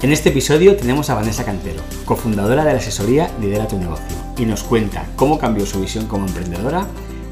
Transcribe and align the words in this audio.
En 0.00 0.12
este 0.12 0.28
episodio 0.28 0.76
tenemos 0.76 1.10
a 1.10 1.16
Vanessa 1.16 1.44
Cantero, 1.44 1.82
cofundadora 2.04 2.64
de 2.64 2.72
la 2.72 2.78
asesoría 2.78 3.32
Lidera 3.40 3.66
tu 3.66 3.76
negocio, 3.78 4.16
y 4.36 4.44
nos 4.44 4.62
cuenta 4.62 5.04
cómo 5.16 5.40
cambió 5.40 5.66
su 5.66 5.80
visión 5.80 6.06
como 6.06 6.24
emprendedora 6.24 6.86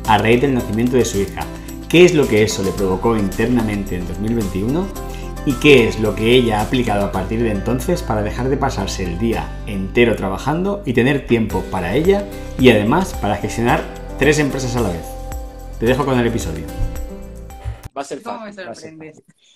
a 0.08 0.18
raíz 0.18 0.40
del 0.40 0.54
nacimiento 0.54 0.96
de 0.96 1.04
su 1.04 1.18
hija, 1.18 1.46
qué 1.88 2.04
es 2.04 2.12
lo 2.12 2.26
que 2.26 2.42
eso 2.42 2.64
le 2.64 2.72
provocó 2.72 3.16
internamente 3.16 3.94
en 3.94 4.08
2021 4.08 4.84
y 5.46 5.52
qué 5.60 5.86
es 5.86 6.00
lo 6.00 6.16
que 6.16 6.34
ella 6.34 6.58
ha 6.58 6.62
aplicado 6.62 7.04
a 7.04 7.12
partir 7.12 7.40
de 7.40 7.52
entonces 7.52 8.02
para 8.02 8.22
dejar 8.22 8.48
de 8.48 8.56
pasarse 8.56 9.04
el 9.04 9.20
día 9.20 9.48
entero 9.68 10.16
trabajando 10.16 10.82
y 10.84 10.92
tener 10.92 11.28
tiempo 11.28 11.62
para 11.70 11.94
ella 11.94 12.26
y 12.58 12.70
además 12.70 13.14
para 13.14 13.36
gestionar 13.36 13.84
tres 14.18 14.40
empresas 14.40 14.74
a 14.74 14.80
la 14.80 14.88
vez. 14.88 15.06
Te 15.78 15.86
dejo 15.86 16.04
con 16.04 16.18
el 16.18 16.26
episodio. 16.26 16.66
Va 17.96 18.02
a 18.02 18.04
ser 18.04 18.20
fácil. 18.20 18.98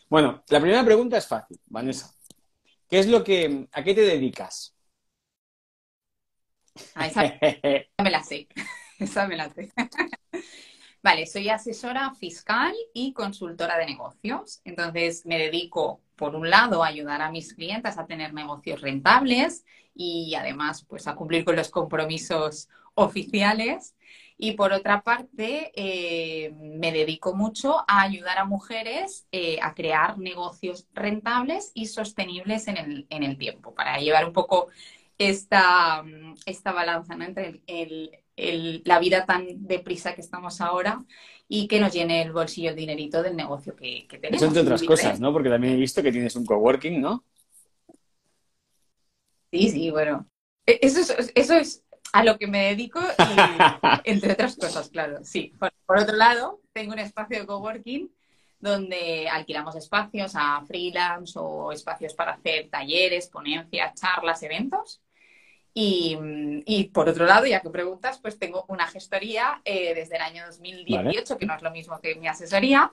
Bueno, 0.09 0.45
la 0.49 0.61
primera 0.61 0.85
pregunta 0.85 1.19
es 1.19 1.27
fácil, 1.27 1.59
Vanessa. 1.67 2.20
¿Qué 2.91 2.99
es 2.99 3.07
lo 3.09 3.25
que, 3.25 3.67
a 3.73 3.83
qué 3.85 3.95
te 3.95 4.03
dedicas? 4.03 4.75
Ah, 6.95 7.07
esa, 7.07 7.23
me 8.03 8.11
la 8.11 8.23
sé. 8.23 8.49
Esa 8.99 9.27
me 9.27 9.37
la 9.37 9.49
sé. 9.51 9.71
Vale, 11.03 11.27
soy 11.27 11.49
asesora 11.49 12.13
fiscal 12.15 12.75
y 12.93 13.13
consultora 13.15 13.79
de 13.79 13.87
negocios. 13.87 14.61
Entonces, 14.65 15.25
me 15.25 15.39
dedico, 15.39 16.03
por 16.17 16.35
un 16.37 16.51
lado, 16.51 16.85
a 16.85 16.89
ayudar 16.89 17.23
a 17.23 17.31
mis 17.31 17.55
clientes 17.55 17.97
a 17.97 18.07
tener 18.07 18.35
negocios 18.35 18.83
rentables 18.83 19.65
y 19.95 20.35
además, 20.35 20.85
pues, 20.87 21.07
a 21.07 21.15
cumplir 21.15 21.45
con 21.45 21.57
los 21.57 21.71
compromisos 21.71 22.69
oficiales. 22.95 23.97
Y 24.43 24.53
por 24.53 24.73
otra 24.73 25.03
parte, 25.03 25.71
eh, 25.75 26.51
me 26.55 26.93
dedico 26.93 27.35
mucho 27.35 27.85
a 27.87 28.01
ayudar 28.01 28.39
a 28.39 28.47
mujeres 28.47 29.27
eh, 29.33 29.59
a 29.61 29.75
crear 29.75 30.17
negocios 30.17 30.89
rentables 30.95 31.73
y 31.75 31.87
sostenibles 31.87 32.67
en 32.67 32.79
el, 32.79 33.07
en 33.11 33.23
el 33.23 33.37
tiempo, 33.37 33.75
para 33.75 33.99
llevar 33.99 34.25
un 34.25 34.33
poco 34.33 34.69
esta, 35.19 36.03
esta 36.47 36.73
balanza 36.73 37.19
entre 37.21 37.61
la 38.85 38.99
vida 38.99 39.27
tan 39.27 39.67
deprisa 39.67 40.15
que 40.15 40.23
estamos 40.23 40.63
ahora 40.63 41.05
y 41.47 41.69
que 41.69 41.79
nos 41.79 41.93
llene 41.93 42.23
el 42.23 42.33
bolsillo 42.33 42.71
de 42.71 42.77
dinerito 42.77 43.23
del 43.23 43.37
negocio 43.37 43.77
que, 43.77 44.07
que 44.09 44.17
tenemos. 44.17 44.41
Eso 44.41 44.47
entre 44.47 44.63
otras 44.63 44.83
cosas, 44.85 45.21
¿no? 45.21 45.35
Porque 45.35 45.51
también 45.51 45.75
he 45.75 45.77
visto 45.77 46.03
que 46.03 46.13
tienes 46.13 46.35
un 46.35 46.47
coworking, 46.47 46.99
¿no? 46.99 47.27
Sí, 49.53 49.69
sí, 49.69 49.91
bueno. 49.91 50.27
Eso 50.65 51.01
es, 51.01 51.33
eso 51.35 51.55
es 51.55 51.85
a 52.13 52.25
lo 52.25 52.39
que 52.39 52.47
me 52.47 52.67
dedico, 52.67 53.01
entre 54.05 54.33
otras 54.33 54.57
cosas, 54.57 54.89
claro. 54.89 55.19
Sí. 55.23 55.55
Por, 55.59 55.99
otro 55.99 56.17
lado, 56.17 56.61
tengo 56.73 56.93
un 56.93 56.99
espacio 56.99 57.41
de 57.41 57.47
coworking 57.47 58.11
donde 58.59 59.29
alquilamos 59.29 59.75
espacios 59.77 60.33
a 60.35 60.63
freelance 60.67 61.39
o 61.39 61.73
espacios 61.73 62.13
para 62.15 62.33
hacer 62.33 62.69
talleres, 62.69 63.29
ponencias, 63.29 63.95
charlas, 63.95 64.43
eventos. 64.43 65.01
Y, 65.73 66.91
por 66.93 67.09
otro 67.09 67.27
lado, 67.27 67.47
ya 67.47 67.61
que 67.61 67.71
preguntas, 67.71 68.19
pues 68.19 68.39
tengo 68.39 68.67
una 68.69 68.87
gestoría 68.87 69.63
eh, 69.65 69.95
desde 69.95 70.17
el 70.17 70.23
año 70.23 70.45
2018, 70.47 71.39
que 71.39 71.47
no 71.47 71.55
es 71.55 71.63
lo 71.63 71.71
mismo 71.71 72.01
que 72.01 72.17
mi 72.17 72.29
asesoría, 72.29 72.93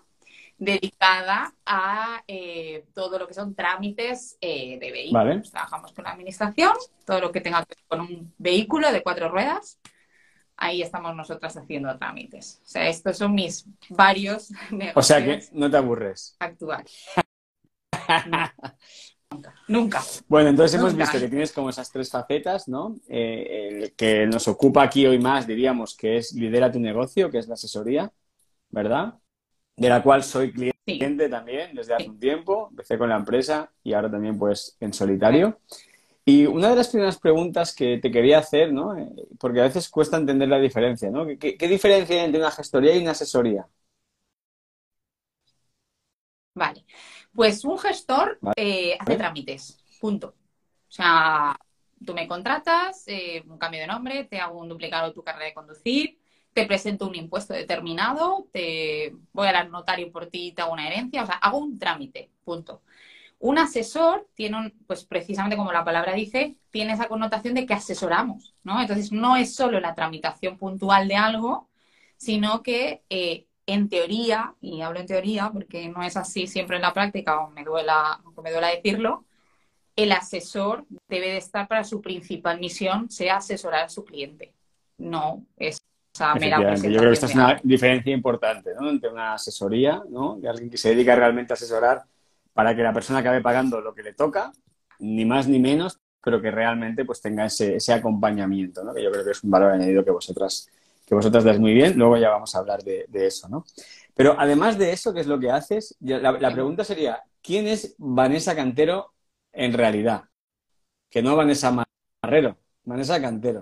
dedicada 0.57 1.53
a 1.65 2.23
eh, 2.27 2.85
todo 2.93 3.19
lo 3.19 3.27
que 3.27 3.33
son 3.33 3.53
trámites 3.53 4.37
eh, 4.41 4.79
de 4.79 4.91
vehículos. 4.91 5.51
Trabajamos 5.51 5.93
con 5.93 6.03
la 6.03 6.11
administración, 6.11 6.73
todo 7.05 7.21
lo 7.21 7.31
que 7.31 7.41
tenga 7.41 7.63
que 7.63 7.75
ver 7.75 7.85
con 7.87 8.01
un 8.01 8.33
vehículo 8.37 8.91
de 8.91 9.03
cuatro 9.03 9.29
ruedas. 9.29 9.79
Ahí 10.55 10.81
estamos 10.81 11.15
nosotras 11.15 11.55
haciendo 11.55 11.95
trámites. 11.97 12.61
O 12.63 12.67
sea, 12.67 12.87
estos 12.89 13.17
son 13.17 13.35
mis 13.35 13.65
varios 13.89 14.51
negocios. 14.71 14.97
O 14.97 15.01
sea 15.03 15.23
que 15.23 15.43
no 15.51 15.69
te 15.69 15.77
aburres. 15.77 16.35
Actual. 16.39 16.83
Nunca. 18.25 18.55
Nunca. 19.67 20.01
Bueno, 20.27 20.49
entonces 20.49 20.79
hemos 20.79 20.95
visto 20.95 21.19
que 21.19 21.27
tienes 21.27 21.51
como 21.51 21.69
esas 21.69 21.91
tres 21.91 22.09
facetas, 22.09 22.67
¿no? 22.69 22.95
Eh, 23.09 23.81
el 23.83 23.93
que 23.93 24.25
nos 24.25 24.47
ocupa 24.47 24.81
aquí 24.81 25.05
hoy 25.05 25.19
más, 25.19 25.45
diríamos, 25.45 25.95
que 25.97 26.17
es 26.17 26.33
lidera 26.33 26.71
tu 26.71 26.79
negocio, 26.79 27.29
que 27.29 27.37
es 27.39 27.47
la 27.47 27.55
asesoría, 27.55 28.11
¿verdad? 28.69 29.19
De 29.77 29.89
la 29.89 30.01
cual 30.01 30.23
soy 30.23 30.51
cliente 30.51 31.29
también 31.29 31.75
desde 31.75 31.93
hace 31.93 32.09
un 32.09 32.19
tiempo. 32.19 32.67
Empecé 32.71 32.97
con 32.97 33.09
la 33.09 33.15
empresa 33.15 33.71
y 33.83 33.93
ahora 33.93 34.09
también 34.09 34.37
pues 34.37 34.75
en 34.79 34.91
solitario. 34.91 35.59
Y 36.25 36.45
una 36.45 36.71
de 36.71 36.75
las 36.75 36.89
primeras 36.89 37.17
preguntas 37.19 37.73
que 37.73 37.99
te 37.99 38.11
quería 38.11 38.39
hacer, 38.39 38.73
¿no? 38.73 38.97
Eh, 38.97 39.07
porque 39.39 39.61
a 39.61 39.63
veces 39.63 39.87
cuesta 39.87 40.17
entender 40.17 40.49
la 40.49 40.59
diferencia, 40.59 41.09
¿no? 41.09 41.25
¿Qué, 41.39 41.67
diferencia 41.69 42.17
hay 42.17 42.25
entre 42.25 42.41
una 42.41 42.51
gestoría 42.51 42.95
y 42.95 43.01
una 43.01 43.11
asesoría? 43.11 43.65
Vale. 46.53 46.85
Pues 47.33 47.63
un 47.63 47.77
gestor 47.77 48.39
eh, 48.55 48.97
hace 48.99 49.15
trámites, 49.15 49.79
punto. 50.01 50.29
O 50.29 50.91
sea, 50.91 51.55
tú 52.03 52.13
me 52.13 52.27
contratas, 52.27 53.03
eh, 53.07 53.43
un 53.47 53.57
cambio 53.57 53.81
de 53.81 53.87
nombre, 53.87 54.23
te 54.25 54.39
hago 54.39 54.59
un 54.59 54.67
duplicado 54.67 55.09
de 55.09 55.13
tu 55.13 55.23
carrera 55.23 55.45
de 55.45 55.53
conducir, 55.53 56.19
te 56.57 56.65
presento 56.65 57.05
un 57.05 57.13
impuesto 57.13 57.53
determinado, 57.53 58.47
te 58.51 59.13
voy 59.31 59.47
al 59.47 59.69
notario 59.69 60.11
por 60.11 60.25
ti 60.25 60.47
y 60.47 60.51
te 60.53 60.63
hago 60.63 60.73
una 60.73 60.87
herencia, 60.87 61.21
o 61.21 61.25
sea, 61.27 61.35
hago 61.35 61.59
un 61.59 61.77
trámite, 61.77 62.31
punto. 62.43 62.81
Un 63.37 63.59
asesor 63.59 64.27
tiene 64.33 64.57
un, 64.57 64.73
pues 64.87 65.05
precisamente 65.05 65.55
como 65.55 65.71
la 65.71 65.85
palabra 65.85 66.13
dice, 66.13 66.55
tiene 66.71 66.93
esa 66.93 67.07
connotación 67.07 67.53
de 67.53 67.67
que 67.67 67.75
asesoramos, 67.75 68.55
¿no? 68.63 68.81
Entonces 68.81 69.11
no 69.11 69.37
es 69.37 69.53
solo 69.53 69.79
la 69.79 69.93
tramitación 69.93 70.57
puntual 70.57 71.07
de 71.07 71.15
algo, 71.15 71.69
sino 72.17 72.63
que 72.63 73.03
eh, 73.11 73.45
en 73.67 73.87
teoría, 73.87 74.55
y 74.59 74.81
hablo 74.81 74.99
en 74.99 75.05
teoría 75.05 75.51
porque 75.53 75.89
no 75.89 76.01
es 76.01 76.17
así 76.17 76.47
siempre 76.47 76.77
en 76.77 76.81
la 76.81 76.93
práctica, 76.93 77.39
o 77.41 77.51
me 77.51 77.63
duela, 77.63 78.19
me 78.43 78.51
duela 78.51 78.69
decirlo, 78.69 79.25
el 79.95 80.11
asesor 80.11 80.87
debe 81.07 81.27
de 81.33 81.37
estar 81.37 81.67
para 81.67 81.83
su 81.83 82.01
principal 82.01 82.59
misión, 82.59 83.11
sea 83.11 83.37
asesorar 83.37 83.85
a 83.85 83.89
su 83.89 84.03
cliente. 84.05 84.55
No 84.97 85.45
es 85.57 85.86
yo 86.17 86.99
creo 86.99 87.09
que 87.09 87.13
esta 87.13 87.25
es 87.27 87.35
una 87.35 87.59
diferencia 87.63 88.13
importante 88.13 88.71
¿no? 88.79 88.89
entre 88.89 89.09
una 89.09 89.33
asesoría, 89.33 90.01
¿no? 90.09 90.37
de 90.37 90.49
alguien 90.49 90.69
que 90.69 90.77
se 90.77 90.89
dedica 90.89 91.15
realmente 91.15 91.53
a 91.53 91.55
asesorar 91.55 92.03
para 92.53 92.75
que 92.75 92.83
la 92.83 92.93
persona 92.93 93.19
acabe 93.19 93.41
pagando 93.41 93.81
lo 93.81 93.93
que 93.93 94.03
le 94.03 94.13
toca, 94.13 94.51
ni 94.99 95.25
más 95.25 95.47
ni 95.47 95.59
menos, 95.59 95.99
pero 96.23 96.41
que 96.41 96.51
realmente 96.51 97.05
pues 97.05 97.21
tenga 97.21 97.45
ese, 97.45 97.75
ese 97.75 97.93
acompañamiento, 97.93 98.83
¿no? 98.83 98.93
que 98.93 99.03
yo 99.03 99.11
creo 99.11 99.23
que 99.23 99.31
es 99.31 99.43
un 99.43 99.51
valor 99.51 99.71
añadido 99.71 100.03
que 100.03 100.11
vosotras, 100.11 100.69
que 101.05 101.15
vosotras 101.15 101.43
das 101.43 101.59
muy 101.59 101.73
bien. 101.73 101.97
Luego 101.97 102.17
ya 102.17 102.29
vamos 102.29 102.55
a 102.55 102.59
hablar 102.59 102.83
de, 102.83 103.07
eso. 103.13 103.47
¿no? 103.47 103.63
Pero 104.15 104.35
además 104.37 104.77
de 104.77 104.91
eso, 104.91 105.13
¿qué 105.13 105.21
es 105.21 105.27
lo 105.27 105.39
que 105.39 105.51
haces? 105.51 105.95
La, 105.99 106.31
la 106.31 106.51
pregunta 106.51 106.83
sería, 106.83 107.21
¿quién 107.41 107.67
es 107.67 107.95
Vanessa 107.97 108.55
Cantero 108.55 109.13
en 109.53 109.73
realidad? 109.73 110.23
Que 111.09 111.21
no 111.21 111.35
Vanessa 111.35 111.85
Marrero, 112.21 112.57
Vanessa 112.83 113.21
Cantero. 113.21 113.61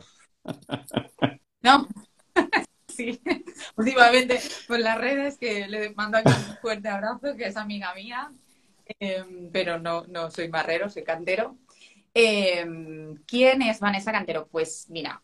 No, 1.62 1.88
sí, 2.88 3.22
últimamente 3.76 4.40
por 4.68 4.80
las 4.80 4.98
redes 4.98 5.38
que 5.38 5.68
le 5.68 5.94
mando 5.94 6.18
aquí 6.18 6.32
un 6.32 6.58
fuerte 6.58 6.90
abrazo, 6.90 7.36
que 7.36 7.48
es 7.48 7.58
amiga 7.58 7.94
mía, 7.94 8.32
em, 9.00 9.52
pero 9.52 9.80
no, 9.80 10.06
no 10.08 10.32
soy 10.32 10.50
marrero, 10.50 10.90
soy 10.90 11.04
cantero. 11.04 11.58
Em, 12.14 13.16
¿Quién 13.28 13.62
es 13.62 13.80
Vanessa 13.80 14.12
Cantero? 14.12 14.48
Pues 14.48 14.88
mira, 14.90 15.22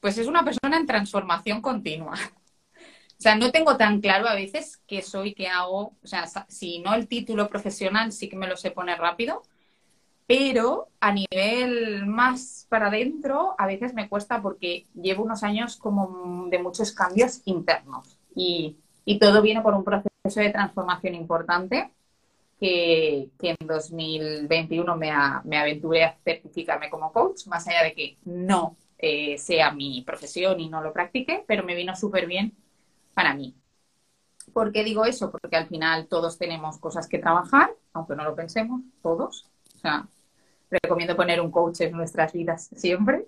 pues 0.00 0.18
es 0.18 0.26
una 0.26 0.44
persona 0.44 0.76
en 0.76 0.86
transformación 0.86 1.60
continua. 1.60 2.14
O 2.14 3.22
sea, 3.22 3.36
no 3.36 3.52
tengo 3.52 3.76
tan 3.76 4.00
claro 4.00 4.26
a 4.26 4.34
veces 4.34 4.82
qué 4.84 5.00
soy, 5.00 5.32
qué 5.32 5.46
hago. 5.46 5.96
O 6.02 6.06
sea, 6.06 6.26
si 6.48 6.80
no 6.80 6.92
el 6.92 7.06
título 7.06 7.48
profesional 7.48 8.10
sí 8.10 8.28
que 8.28 8.34
me 8.34 8.48
lo 8.48 8.56
sé 8.56 8.72
poner 8.72 8.98
rápido, 8.98 9.42
pero 10.26 10.88
a 11.00 11.12
nivel 11.12 12.06
más 12.06 12.66
para 12.68 12.88
adentro 12.88 13.54
a 13.58 13.66
veces 13.66 13.94
me 13.94 14.08
cuesta 14.08 14.40
porque 14.40 14.86
llevo 14.94 15.24
unos 15.24 15.42
años 15.42 15.76
como 15.76 16.46
de 16.48 16.58
muchos 16.58 16.92
cambios 16.92 17.42
internos 17.44 18.18
y, 18.34 18.76
todo 19.20 19.42
viene 19.42 19.60
por 19.60 19.74
un 19.74 19.84
proceso 19.84 20.40
de 20.40 20.50
transformación 20.50 21.14
importante 21.14 21.90
que, 22.58 23.30
en 23.40 23.56
2021 23.66 24.96
me, 24.96 25.12
me, 25.44 25.58
aventuré 25.58 26.04
a 26.04 26.16
certificarme 26.24 26.88
como 26.88 27.12
coach, 27.12 27.46
más 27.46 27.66
allá 27.66 27.82
de 27.82 27.94
que 27.94 28.16
no 28.24 28.76
eh, 28.98 29.36
sea 29.38 29.72
mi 29.72 30.02
profesión 30.02 30.60
y 30.60 30.68
no 30.68 30.80
lo 30.80 30.92
practique, 30.92 31.44
pero 31.48 31.64
me 31.64 31.74
vino 31.74 31.96
súper 31.96 32.26
bien 32.26 32.52
para 33.14 33.34
mí. 33.34 33.54
¿Por 34.52 34.72
qué 34.72 34.84
digo 34.84 35.04
eso? 35.04 35.32
Porque 35.32 35.56
al 35.56 35.66
final 35.66 36.06
todos 36.06 36.38
tenemos 36.38 36.78
cosas 36.78 37.08
que 37.08 37.18
trabajar, 37.18 37.74
aunque 37.92 38.14
no 38.14 38.22
lo 38.24 38.36
pensemos, 38.36 38.80
todos. 39.02 39.51
O 39.82 39.88
sea, 39.88 40.06
recomiendo 40.70 41.16
poner 41.16 41.40
un 41.40 41.50
coach 41.50 41.80
en 41.80 41.92
nuestras 41.92 42.32
vidas 42.32 42.70
siempre. 42.76 43.26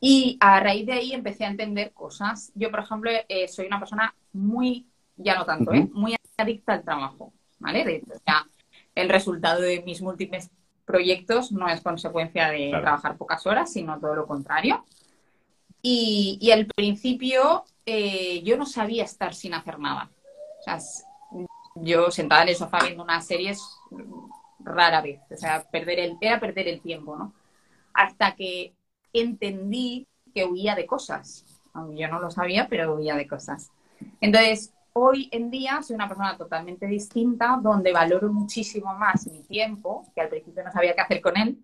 Y 0.00 0.38
a 0.40 0.60
raíz 0.60 0.86
de 0.86 0.92
ahí 0.92 1.12
empecé 1.12 1.44
a 1.44 1.50
entender 1.50 1.92
cosas. 1.92 2.50
Yo, 2.54 2.70
por 2.70 2.80
ejemplo, 2.80 3.10
eh, 3.28 3.48
soy 3.48 3.66
una 3.66 3.78
persona 3.78 4.14
muy, 4.32 4.86
ya 5.16 5.36
no 5.36 5.44
tanto, 5.44 5.72
¿eh? 5.72 5.88
muy 5.92 6.16
adicta 6.36 6.72
al 6.72 6.82
trabajo, 6.82 7.32
¿vale? 7.58 7.84
De, 7.84 8.02
el 8.94 9.08
resultado 9.08 9.60
de 9.60 9.82
mis 9.82 10.00
múltiples 10.00 10.50
proyectos 10.84 11.52
no 11.52 11.68
es 11.68 11.80
consecuencia 11.80 12.48
de 12.50 12.70
trabajar 12.70 13.16
pocas 13.16 13.46
horas, 13.46 13.72
sino 13.72 13.98
todo 13.98 14.14
lo 14.14 14.26
contrario. 14.26 14.84
Y, 15.82 16.38
y 16.40 16.50
al 16.50 16.66
principio 16.66 17.64
eh, 17.84 18.42
yo 18.42 18.56
no 18.56 18.64
sabía 18.64 19.04
estar 19.04 19.34
sin 19.34 19.52
hacer 19.54 19.78
nada. 19.78 20.10
O 20.60 20.62
sea, 20.62 20.78
yo 21.74 22.10
sentada 22.10 22.42
en 22.42 22.48
el 22.50 22.56
sofá 22.56 22.78
viendo 22.82 23.02
una 23.02 23.20
serie 23.20 23.54
rara 24.64 25.00
vez. 25.00 25.20
O 25.30 25.36
sea, 25.36 25.62
perder 25.70 26.00
el, 26.00 26.16
era 26.20 26.40
perder 26.40 26.68
el 26.68 26.80
tiempo, 26.80 27.16
¿no? 27.16 27.32
Hasta 27.92 28.34
que 28.34 28.74
entendí 29.12 30.08
que 30.34 30.44
huía 30.44 30.74
de 30.74 30.86
cosas. 30.86 31.44
Yo 31.94 32.08
no 32.08 32.18
lo 32.18 32.30
sabía, 32.30 32.68
pero 32.68 32.94
huía 32.94 33.16
de 33.16 33.26
cosas. 33.26 33.70
Entonces, 34.20 34.72
hoy 34.92 35.28
en 35.32 35.50
día 35.50 35.82
soy 35.82 35.94
una 35.94 36.08
persona 36.08 36.36
totalmente 36.36 36.86
distinta, 36.86 37.58
donde 37.62 37.92
valoro 37.92 38.32
muchísimo 38.32 38.94
más 38.94 39.26
mi 39.26 39.42
tiempo, 39.42 40.06
que 40.14 40.20
al 40.20 40.28
principio 40.28 40.64
no 40.64 40.72
sabía 40.72 40.94
qué 40.94 41.00
hacer 41.00 41.20
con 41.20 41.36
él. 41.36 41.58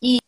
Y, 0.00 0.20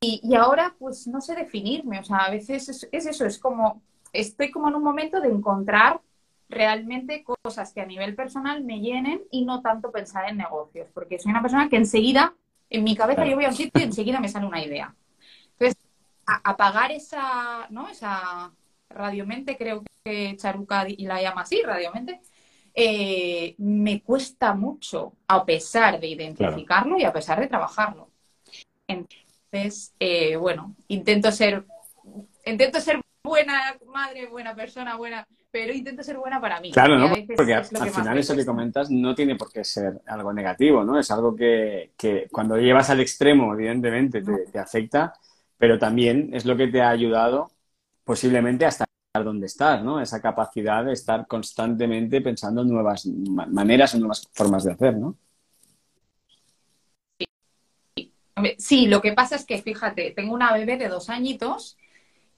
y, 0.00 0.34
ahora, 0.34 0.74
pues 0.78 1.06
no 1.06 1.20
sé 1.20 1.34
definirme. 1.34 2.00
O 2.00 2.04
sea, 2.04 2.18
a 2.18 2.30
veces 2.30 2.68
es, 2.68 2.88
es 2.92 3.06
eso, 3.06 3.24
es 3.24 3.38
como, 3.38 3.82
estoy 4.12 4.50
como 4.50 4.68
en 4.68 4.76
un 4.76 4.82
momento 4.82 5.20
de 5.20 5.28
encontrar 5.28 6.00
realmente 6.48 7.24
cosas 7.24 7.72
que 7.72 7.80
a 7.80 7.86
nivel 7.86 8.14
personal 8.14 8.64
me 8.64 8.80
llenen 8.80 9.22
y 9.30 9.44
no 9.44 9.60
tanto 9.60 9.92
pensar 9.92 10.28
en 10.28 10.38
negocios, 10.38 10.88
porque 10.94 11.18
soy 11.18 11.30
una 11.30 11.42
persona 11.42 11.68
que 11.68 11.76
enseguida, 11.76 12.34
en 12.70 12.84
mi 12.84 12.96
cabeza 12.96 13.26
yo 13.26 13.36
voy 13.36 13.44
a 13.44 13.48
un 13.48 13.54
sitio 13.54 13.80
y 13.80 13.84
enseguida 13.84 14.20
me 14.20 14.28
sale 14.28 14.46
una 14.46 14.64
idea. 14.64 14.94
Entonces, 15.52 15.76
apagar 16.26 16.92
esa, 16.92 17.66
¿no? 17.70 17.88
Esa 17.88 18.52
radiomente, 18.88 19.56
creo 19.56 19.82
que 20.04 20.36
Charuca 20.36 20.88
y 20.88 21.06
la 21.06 21.20
llama 21.20 21.42
así, 21.42 21.60
radiomente, 21.62 22.20
eh, 22.74 23.54
me 23.58 24.02
cuesta 24.02 24.54
mucho, 24.54 25.14
a 25.26 25.44
pesar 25.44 26.00
de 26.00 26.08
identificarlo 26.08 26.98
y 26.98 27.04
a 27.04 27.12
pesar 27.12 27.40
de 27.40 27.48
trabajarlo. 27.48 28.10
Entonces, 28.86 29.94
eh, 29.98 30.36
bueno, 30.36 30.74
intento 30.88 31.32
ser, 31.32 31.66
intento 32.44 32.80
ser 32.80 33.00
buena 33.22 33.76
madre, 33.86 34.28
buena 34.28 34.54
persona, 34.54 34.96
buena, 34.96 35.26
pero 35.50 35.72
intento 35.72 36.02
ser 36.02 36.18
buena 36.18 36.40
para 36.40 36.60
mí. 36.60 36.70
Claro, 36.72 36.98
¿no? 36.98 37.10
Porque 37.36 37.54
al 37.54 37.64
final 37.64 38.18
eso 38.18 38.36
que 38.36 38.44
comentas 38.44 38.90
no 38.90 39.14
tiene 39.14 39.36
por 39.36 39.50
qué 39.50 39.64
ser 39.64 40.00
algo 40.06 40.32
negativo, 40.32 40.84
¿no? 40.84 40.98
Es 40.98 41.10
algo 41.10 41.34
que, 41.34 41.92
cuando 42.30 42.56
llevas 42.56 42.90
al 42.90 43.00
extremo, 43.00 43.54
evidentemente, 43.54 44.22
te, 44.22 44.58
afecta, 44.58 45.14
pero 45.56 45.78
también 45.78 46.30
es 46.32 46.44
lo 46.44 46.56
que 46.56 46.68
te 46.68 46.82
ha 46.82 46.90
ayudado 46.90 47.50
posiblemente 48.04 48.64
a 48.64 48.68
estar 48.68 48.86
donde 49.24 49.46
estás, 49.46 49.82
¿no? 49.82 50.00
Esa 50.00 50.20
capacidad 50.20 50.84
de 50.84 50.92
estar 50.92 51.26
constantemente 51.26 52.20
pensando 52.20 52.62
en 52.62 52.68
nuevas 52.68 53.06
maneras, 53.06 53.94
en 53.94 54.00
nuevas 54.00 54.28
formas 54.32 54.64
de 54.64 54.72
hacer, 54.72 54.96
¿no? 54.96 55.16
Sí, 58.58 58.86
lo 58.86 59.00
que 59.00 59.12
pasa 59.14 59.34
es 59.34 59.44
que, 59.44 59.60
fíjate, 59.60 60.12
tengo 60.12 60.32
una 60.32 60.52
bebé 60.52 60.76
de 60.76 60.88
dos 60.88 61.08
añitos 61.10 61.76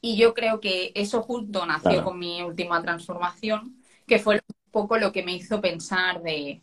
y 0.00 0.16
yo 0.16 0.34
creo 0.34 0.60
que 0.60 0.92
eso 0.94 1.22
junto 1.22 1.66
nació 1.66 2.04
con 2.04 2.18
mi 2.18 2.42
última 2.42 2.80
transformación, 2.82 3.76
que 4.06 4.18
fue 4.18 4.36
un 4.36 4.70
poco 4.70 4.98
lo 4.98 5.12
que 5.12 5.22
me 5.22 5.32
hizo 5.32 5.60
pensar 5.60 6.22
de, 6.22 6.62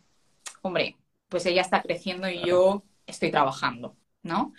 hombre, 0.62 0.96
pues 1.28 1.46
ella 1.46 1.62
está 1.62 1.82
creciendo 1.82 2.28
y 2.28 2.44
yo 2.44 2.82
estoy 3.06 3.30
trabajando, 3.30 3.96
¿no? 4.22 4.52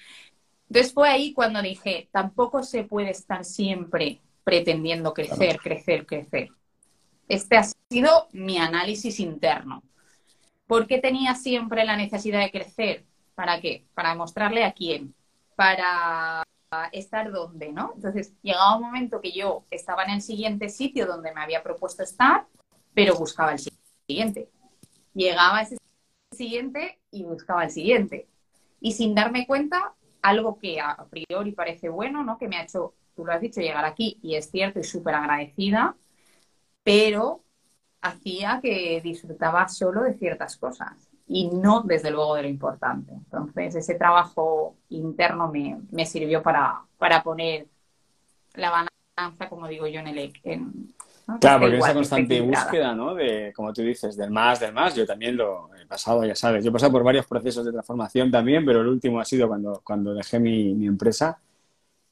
Entonces 0.70 0.94
fue 0.94 1.10
ahí 1.10 1.34
cuando 1.34 1.62
dije, 1.62 2.10
tampoco 2.12 2.64
se 2.64 2.84
puede 2.84 3.10
estar 3.10 3.44
siempre 3.44 4.22
pretendiendo 4.44 5.14
crecer, 5.14 5.58
crecer, 5.60 6.06
crecer. 6.06 6.50
Este 7.28 7.58
ha 7.58 7.64
sido 7.90 8.28
mi 8.32 8.58
análisis 8.58 9.20
interno. 9.20 9.84
¿Por 10.68 10.88
qué 10.88 11.00
tenía 11.00 11.36
siempre 11.36 11.84
la 11.86 11.98
necesidad 11.98 12.42
de 12.42 12.52
crecer? 12.52 13.04
¿Para 13.36 13.60
qué? 13.60 13.86
Para 13.94 14.16
mostrarle 14.16 14.64
a 14.64 14.72
quién. 14.72 15.14
Para 15.56 16.44
estar 16.92 17.32
donde, 17.32 17.72
¿no? 17.72 17.94
Entonces, 17.96 18.34
llegaba 18.42 18.78
un 18.78 18.84
momento 18.84 19.22
que 19.22 19.32
yo 19.32 19.66
estaba 19.72 20.04
en 20.04 20.12
el 20.12 20.22
siguiente 20.22 20.70
sitio 20.70 21.06
donde 21.08 21.34
me 21.34 21.42
había 21.42 21.64
propuesto 21.64 22.04
estar, 22.04 22.46
pero 22.94 23.16
buscaba 23.16 23.54
el 23.54 23.60
siguiente. 24.08 24.50
Llegaba 25.14 25.60
a 25.60 25.62
ese 25.64 25.78
siguiente 26.32 27.00
y 27.12 27.24
buscaba 27.24 27.64
el 27.64 27.72
siguiente. 27.72 28.28
Y 28.80 28.94
sin 28.94 29.16
darme 29.16 29.48
cuenta, 29.48 29.94
algo 30.22 30.60
que 30.60 30.80
a 30.80 31.06
priori 31.10 31.52
parece 31.52 31.90
bueno, 31.90 32.24
¿no? 32.24 32.38
Que 32.38 32.48
me 32.48 32.58
ha 32.58 32.64
hecho, 32.64 32.94
tú 33.16 33.26
lo 33.26 33.34
has 33.34 33.42
dicho, 33.42 33.62
llegar 33.62 33.86
aquí, 33.86 34.20
y 34.22 34.36
es 34.36 34.50
cierto, 34.52 34.80
y 34.80 34.84
súper 34.84 35.16
agradecida, 35.16 35.96
pero 36.84 37.44
hacía 38.02 38.60
que 38.62 39.02
disfrutaba 39.04 39.68
solo 39.68 40.04
de 40.04 40.14
ciertas 40.14 40.56
cosas 40.58 41.09
y 41.30 41.48
no 41.48 41.84
desde 41.84 42.10
luego 42.10 42.36
de 42.36 42.42
lo 42.42 42.48
importante. 42.50 43.14
Entonces, 43.14 43.76
ese 43.76 43.94
trabajo 43.96 44.76
interno 44.90 45.50
me, 45.52 45.80
me 45.92 46.06
sirvió 46.06 46.42
para, 46.42 46.82
para, 46.98 47.22
poner 47.22 47.68
la 48.56 48.72
balanza, 48.72 49.48
como 49.48 49.68
digo 49.68 49.88
yo, 49.88 50.00
en 50.00 50.08
el... 50.08 50.34
En, 50.44 50.94
Claro, 51.40 51.60
porque 51.60 51.78
esa 51.78 51.94
constante 51.94 52.42
búsqueda, 52.42 52.96
¿no? 52.96 53.14
De, 53.14 53.54
como 53.56 53.72
tú 53.72 53.84
dices, 53.84 54.18
del 54.18 54.32
más, 54.32 54.60
del 54.60 54.74
más, 54.74 54.96
yo 54.96 55.06
también 55.06 55.38
lo 55.38 55.70
he 55.80 55.86
pasado, 55.86 56.26
ya 56.26 56.34
sabes. 56.34 56.64
Yo 56.64 56.72
he 56.72 56.74
pasado 56.74 56.92
por 56.92 57.04
varios 57.04 57.28
procesos 57.28 57.64
de 57.64 57.72
transformación 57.72 58.32
también, 58.32 58.66
pero 58.66 58.82
el 58.82 58.88
último 58.88 59.20
ha 59.20 59.26
sido 59.26 59.48
cuando, 59.48 59.80
cuando 59.84 60.16
dejé 60.16 60.40
mi, 60.40 60.74
mi 60.74 60.88
empresa. 60.88 61.40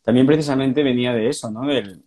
También 0.04 0.28
precisamente 0.28 0.84
venía 0.84 1.14
de 1.14 1.30
eso, 1.30 1.50
¿no? 1.50 1.66
Del, 1.66 2.04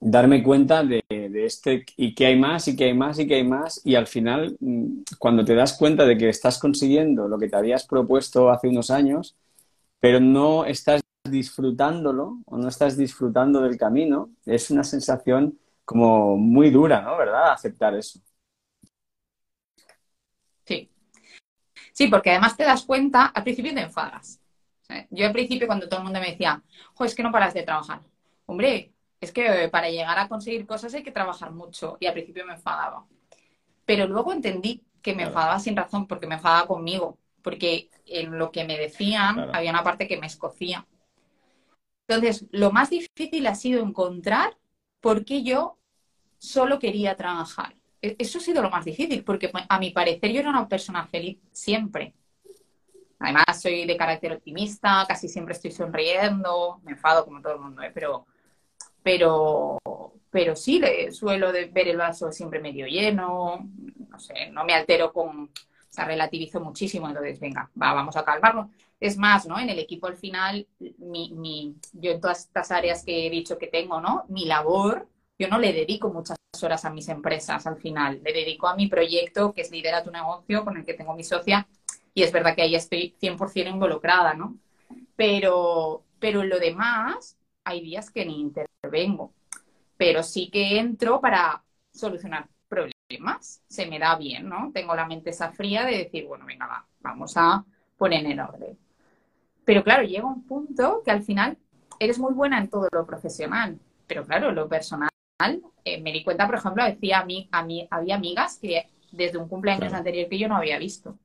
darme 0.00 0.42
cuenta 0.42 0.82
de, 0.82 1.02
este 1.50 1.84
y 1.96 2.14
que 2.14 2.26
hay 2.26 2.38
más 2.38 2.68
y 2.68 2.76
que 2.76 2.84
hay 2.84 2.94
más 2.94 3.18
y 3.18 3.26
que 3.26 3.34
hay 3.34 3.44
más 3.44 3.80
y 3.84 3.94
al 3.96 4.06
final 4.06 4.56
mm, 4.60 5.02
cuando 5.18 5.44
te 5.44 5.54
das 5.54 5.76
cuenta 5.76 6.04
de 6.04 6.16
que 6.16 6.28
estás 6.28 6.58
consiguiendo 6.58 7.28
lo 7.28 7.38
que 7.38 7.48
te 7.48 7.56
habías 7.56 7.86
propuesto 7.86 8.50
hace 8.50 8.68
unos 8.68 8.90
años 8.90 9.36
pero 9.98 10.20
no 10.20 10.64
estás 10.64 11.02
disfrutándolo 11.28 12.38
o 12.46 12.56
no 12.56 12.68
estás 12.68 12.96
disfrutando 12.96 13.60
del 13.60 13.76
camino 13.76 14.30
es 14.46 14.70
una 14.70 14.84
sensación 14.84 15.58
como 15.84 16.36
muy 16.36 16.70
dura 16.70 17.02
¿no? 17.02 17.16
¿verdad? 17.16 17.52
aceptar 17.52 17.94
eso 17.94 18.20
sí 20.64 20.88
sí 21.92 22.06
porque 22.08 22.30
además 22.30 22.56
te 22.56 22.64
das 22.64 22.84
cuenta 22.84 23.26
al 23.26 23.42
principio 23.42 23.74
te 23.74 23.82
enfadas 23.82 24.40
yo 25.10 25.26
al 25.26 25.32
principio 25.32 25.66
cuando 25.66 25.88
todo 25.88 25.98
el 26.00 26.04
mundo 26.04 26.20
me 26.20 26.30
decía 26.30 26.62
jo 26.94 27.04
es 27.04 27.14
que 27.14 27.22
no 27.22 27.32
paras 27.32 27.54
de 27.54 27.62
trabajar 27.64 28.00
hombre 28.46 28.92
es 29.20 29.32
que 29.32 29.68
para 29.70 29.90
llegar 29.90 30.18
a 30.18 30.28
conseguir 30.28 30.66
cosas 30.66 30.94
hay 30.94 31.02
que 31.02 31.12
trabajar 31.12 31.52
mucho 31.52 31.96
y 32.00 32.06
al 32.06 32.14
principio 32.14 32.46
me 32.46 32.54
enfadaba. 32.54 33.06
Pero 33.84 34.06
luego 34.06 34.32
entendí 34.32 34.82
que 35.02 35.14
me 35.14 35.24
enfadaba 35.24 35.58
sin 35.58 35.76
razón 35.76 36.06
porque 36.06 36.26
me 36.26 36.36
enfadaba 36.36 36.66
conmigo, 36.66 37.18
porque 37.42 37.90
en 38.06 38.38
lo 38.38 38.50
que 38.50 38.64
me 38.64 38.78
decían 38.78 39.54
había 39.54 39.70
una 39.70 39.84
parte 39.84 40.08
que 40.08 40.18
me 40.18 40.26
escocía. 40.26 40.86
Entonces, 42.06 42.46
lo 42.50 42.72
más 42.72 42.90
difícil 42.90 43.46
ha 43.46 43.54
sido 43.54 43.82
encontrar 43.82 44.56
por 45.00 45.24
qué 45.24 45.42
yo 45.42 45.78
solo 46.38 46.78
quería 46.78 47.16
trabajar. 47.16 47.74
E-, 48.02 48.16
eso 48.18 48.38
ha 48.38 48.42
sido 48.42 48.62
lo 48.62 48.70
más 48.70 48.84
difícil, 48.84 49.22
porque 49.22 49.50
a 49.52 49.78
mi 49.78 49.90
parecer 49.90 50.32
yo 50.32 50.40
era 50.40 50.50
una 50.50 50.68
persona 50.68 51.06
feliz 51.06 51.38
siempre. 51.52 52.14
Además, 53.18 53.44
soy 53.60 53.84
de 53.86 53.96
carácter 53.96 54.32
optimista, 54.32 55.04
casi 55.06 55.28
siempre 55.28 55.52
estoy 55.54 55.70
sonriendo, 55.70 56.80
me 56.82 56.92
enfado 56.92 57.24
como 57.24 57.42
todo 57.42 57.54
el 57.54 57.60
mundo, 57.60 57.82
¿eh? 57.82 57.90
pero 57.92 58.26
pero, 59.02 59.78
pero 60.30 60.56
sí 60.56 60.78
le 60.78 61.12
suelo 61.12 61.52
de 61.52 61.66
ver 61.66 61.88
el 61.88 61.96
vaso 61.96 62.32
siempre 62.32 62.60
medio 62.60 62.86
lleno, 62.86 63.68
no 64.08 64.18
sé, 64.18 64.50
no 64.50 64.64
me 64.64 64.74
altero 64.74 65.12
con, 65.12 65.50
o 65.90 65.92
sea, 65.92 66.04
relativizo 66.04 66.60
muchísimo, 66.60 67.08
entonces, 67.08 67.40
venga, 67.40 67.70
va, 67.80 67.92
vamos 67.92 68.16
a 68.16 68.24
calmarnos. 68.24 68.68
Es 69.00 69.16
más, 69.16 69.46
¿no? 69.46 69.58
En 69.58 69.70
el 69.70 69.78
equipo 69.78 70.06
al 70.06 70.16
final, 70.16 70.66
mi, 70.98 71.32
mi, 71.32 71.74
yo 71.94 72.12
en 72.12 72.20
todas 72.20 72.40
estas 72.40 72.70
áreas 72.70 73.04
que 73.04 73.26
he 73.26 73.30
dicho 73.30 73.58
que 73.58 73.66
tengo, 73.66 74.00
¿no? 74.00 74.24
Mi 74.28 74.44
labor, 74.44 75.08
yo 75.38 75.48
no 75.48 75.58
le 75.58 75.72
dedico 75.72 76.10
muchas 76.10 76.36
horas 76.62 76.84
a 76.84 76.90
mis 76.90 77.08
empresas 77.08 77.66
al 77.66 77.78
final, 77.78 78.20
le 78.22 78.32
dedico 78.32 78.68
a 78.68 78.76
mi 78.76 78.88
proyecto, 78.88 79.52
que 79.52 79.62
es 79.62 79.70
Lidera 79.70 80.04
tu 80.04 80.10
negocio, 80.10 80.64
con 80.64 80.76
el 80.76 80.84
que 80.84 80.94
tengo 80.94 81.14
mi 81.14 81.24
socia, 81.24 81.66
y 82.14 82.22
es 82.22 82.30
verdad 82.30 82.54
que 82.54 82.62
ahí 82.62 82.74
estoy 82.74 83.14
100% 83.20 83.70
involucrada, 83.70 84.34
¿no? 84.34 84.56
Pero, 85.16 86.04
pero 86.18 86.42
en 86.42 86.50
lo 86.50 86.58
demás, 86.58 87.36
hay 87.64 87.80
días 87.80 88.10
que 88.10 88.24
ni 88.24 88.40
intervengo, 88.40 89.32
pero 89.96 90.22
sí 90.22 90.50
que 90.50 90.78
entro 90.78 91.20
para 91.20 91.62
solucionar 91.92 92.48
problemas. 92.68 93.62
Se 93.68 93.86
me 93.86 93.98
da 93.98 94.16
bien, 94.16 94.48
¿no? 94.48 94.70
Tengo 94.72 94.94
la 94.94 95.06
mente 95.06 95.30
esa 95.30 95.52
fría 95.52 95.84
de 95.84 95.98
decir, 95.98 96.26
bueno, 96.26 96.46
venga, 96.46 96.66
va, 96.66 96.86
vamos 97.00 97.34
a 97.36 97.64
poner 97.96 98.24
en 98.26 98.40
orden. 98.40 98.78
Pero 99.64 99.84
claro, 99.84 100.02
llega 100.02 100.26
un 100.26 100.44
punto 100.46 101.02
que 101.04 101.10
al 101.10 101.22
final 101.22 101.58
eres 101.98 102.18
muy 102.18 102.32
buena 102.32 102.58
en 102.58 102.68
todo 102.68 102.88
lo 102.90 103.06
profesional, 103.06 103.78
pero 104.06 104.24
claro, 104.24 104.50
lo 104.52 104.68
personal, 104.68 105.10
eh, 105.84 106.00
me 106.00 106.12
di 106.12 106.24
cuenta, 106.24 106.46
por 106.46 106.56
ejemplo, 106.56 106.84
decía 106.84 107.20
a 107.20 107.24
mí, 107.24 107.48
a 107.52 107.62
mí, 107.62 107.86
había 107.90 108.16
amigas 108.16 108.58
que 108.58 108.88
desde 109.12 109.38
un 109.38 109.48
cumpleaños 109.48 109.92
anterior 109.92 110.28
que 110.28 110.38
yo 110.38 110.48
no 110.48 110.56
había 110.56 110.78
visto, 110.78 111.18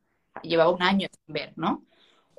llevaba 0.43 0.71
un 0.71 0.83
año 0.83 1.07
sin 1.11 1.33
ver, 1.33 1.53
¿no? 1.55 1.83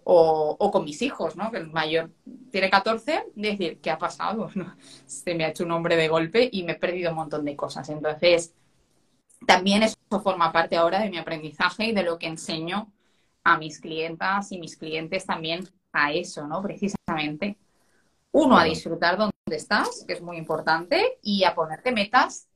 O, 0.09 0.71
con 0.71 0.85
mis 0.85 1.03
hijos, 1.03 1.35
¿no? 1.35 1.51
Que 1.51 1.59
el 1.59 1.69
mayor 1.73 2.13
tiene 2.53 2.71
14, 2.71 3.25
decir, 3.35 3.81
¿qué 3.81 3.91
ha 3.91 3.99
pasado? 3.99 4.51
Se 5.07 5.35
me 5.35 5.45
ha 5.45 5.49
hecho 5.49 5.65
un 5.65 5.73
hombre 5.73 5.97
de 5.97 6.07
golpe 6.07 6.49
y 6.53 6.63
me 6.63 6.73
he 6.73 6.77
perdido 6.77 7.11
un 7.11 7.17
montón 7.17 7.45
de 7.45 7.57
cosas. 7.57 7.89
Entonces, 7.89 8.55
también 9.45 9.83
eso 9.83 9.97
forma 10.23 10.53
parte 10.53 10.77
ahora 10.77 11.01
de 11.01 11.11
mi 11.11 11.19
aprendizaje 11.19 11.87
y 11.87 11.93
de 11.93 12.05
lo 12.05 12.19
que 12.19 12.29
enseño 12.29 12.93
a 13.43 13.59
mis 13.59 13.81
clientas 13.81 14.53
y 14.53 14.59
mis 14.59 14.77
clientes 14.77 15.27
también 15.27 15.69
a 15.93 16.13
eso, 16.13 16.47
¿no? 16.47 16.63
Precisamente. 16.63 17.59
Uno, 18.31 18.57
a 18.59 18.65
disfrutar 18.65 19.17
donde 19.17 19.33
estás, 19.49 20.05
que 20.07 20.13
es 20.13 20.23
muy 20.23 20.37
importante, 20.37 21.19
y 21.21 21.43
a 21.43 21.55
ponerte 21.55 21.91
metas. 21.91 22.47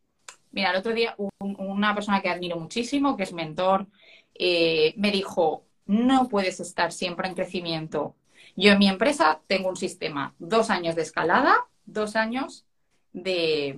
Mira, 0.52 0.71
el 0.71 0.76
otro 0.76 0.92
día 0.92 1.16
una 1.40 1.95
persona 1.97 2.21
que 2.23 2.28
admiro 2.28 2.57
muchísimo, 2.61 3.16
que 3.16 3.25
es 3.25 3.33
mentor, 3.33 3.88
eh, 4.35 4.95
me 4.97 5.11
dijo, 5.11 5.64
no 5.90 6.28
puedes 6.28 6.61
estar 6.61 6.92
siempre 6.92 7.26
en 7.26 7.35
crecimiento. 7.35 8.14
Yo 8.56 8.70
en 8.70 8.78
mi 8.78 8.88
empresa 8.88 9.40
tengo 9.49 9.68
un 9.68 9.76
sistema, 9.76 10.35
dos 10.38 10.70
años 10.70 10.94
de 10.94 11.02
escalada, 11.02 11.66
dos 11.85 12.14
años 12.14 12.64
de, 13.12 13.76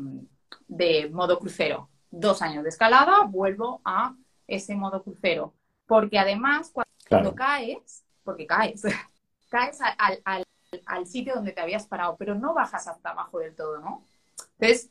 modo 1.11 1.39
crucero. 1.39 1.89
Dos 2.11 2.43
años 2.43 2.65
de 2.65 2.69
escalada, 2.69 3.23
vuelvo 3.25 3.81
a 3.87 4.15
ese 4.47 4.75
modo 4.75 5.03
crucero. 5.03 5.55
Porque 5.87 6.19
además, 6.19 6.71
cuando 7.09 7.35
caes, 7.35 8.05
porque 8.25 8.47
caes, 8.47 8.83
caes 9.49 9.79
al, 9.81 10.45
al, 10.85 11.07
sitio 11.07 11.35
donde 11.35 11.53
te 11.53 11.63
habías 11.63 11.87
parado, 11.87 12.17
pero 12.19 12.35
no 12.35 12.53
bajas 12.53 12.89
hasta 12.89 13.11
abajo 13.11 13.39
del 13.39 13.55
todo, 13.55 13.79
¿no? 13.79 14.05
Entonces, 14.59 14.91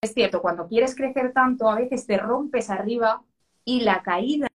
es 0.00 0.14
cierto, 0.14 0.40
cuando 0.40 0.68
quieres 0.68 0.94
crecer 0.94 1.32
tanto, 1.32 1.68
a 1.68 1.74
veces 1.74 2.06
te 2.06 2.18
rompes 2.18 2.70
arriba 2.70 3.20
y 3.64 3.80
la 3.80 4.02
caída 4.04 4.46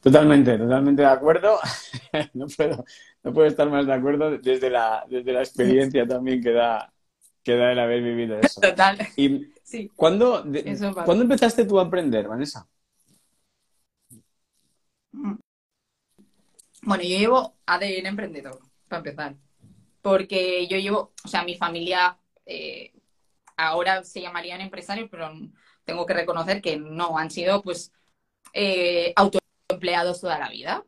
Totalmente, 0.00 0.56
totalmente 0.58 1.02
de 1.02 1.08
acuerdo. 1.08 1.58
no, 2.34 2.46
puedo, 2.46 2.84
no 3.22 3.32
puedo 3.32 3.46
estar 3.46 3.68
más 3.68 3.86
de 3.86 3.92
acuerdo 3.92 4.38
desde 4.38 4.70
la, 4.70 5.04
desde 5.08 5.32
la 5.32 5.40
experiencia 5.40 6.06
también 6.06 6.42
que 6.42 6.52
da, 6.52 6.92
que 7.42 7.56
da 7.56 7.72
el 7.72 7.78
haber 7.78 8.02
vivido 8.02 8.38
eso. 8.42 8.60
Total. 8.60 8.98
¿Y 9.16 9.52
sí. 9.62 9.90
¿cuándo, 9.94 10.44
empezaste 10.44 11.64
tú 11.64 11.78
a 11.78 11.82
aprender, 11.82 12.28
Vanessa? 12.28 12.66
Mm. 15.12 15.34
Bueno, 16.82 17.02
yo 17.02 17.18
llevo 17.18 17.56
ADN 17.66 18.06
emprendedor, 18.06 18.60
para 18.88 18.98
empezar. 18.98 19.34
Porque 20.02 20.66
yo 20.68 20.78
llevo, 20.78 21.12
o 21.24 21.28
sea, 21.28 21.42
mi 21.42 21.56
familia 21.56 22.16
eh, 22.44 22.92
ahora 23.56 24.04
se 24.04 24.20
llamarían 24.20 24.60
empresarios, 24.60 25.08
pero 25.10 25.32
tengo 25.84 26.06
que 26.06 26.14
reconocer 26.14 26.62
que 26.62 26.76
no, 26.76 27.18
han 27.18 27.30
sido 27.30 27.62
pues 27.62 27.92
eh, 28.58 29.12
autoempleados 29.16 30.22
toda 30.22 30.38
la 30.38 30.48
vida, 30.48 30.82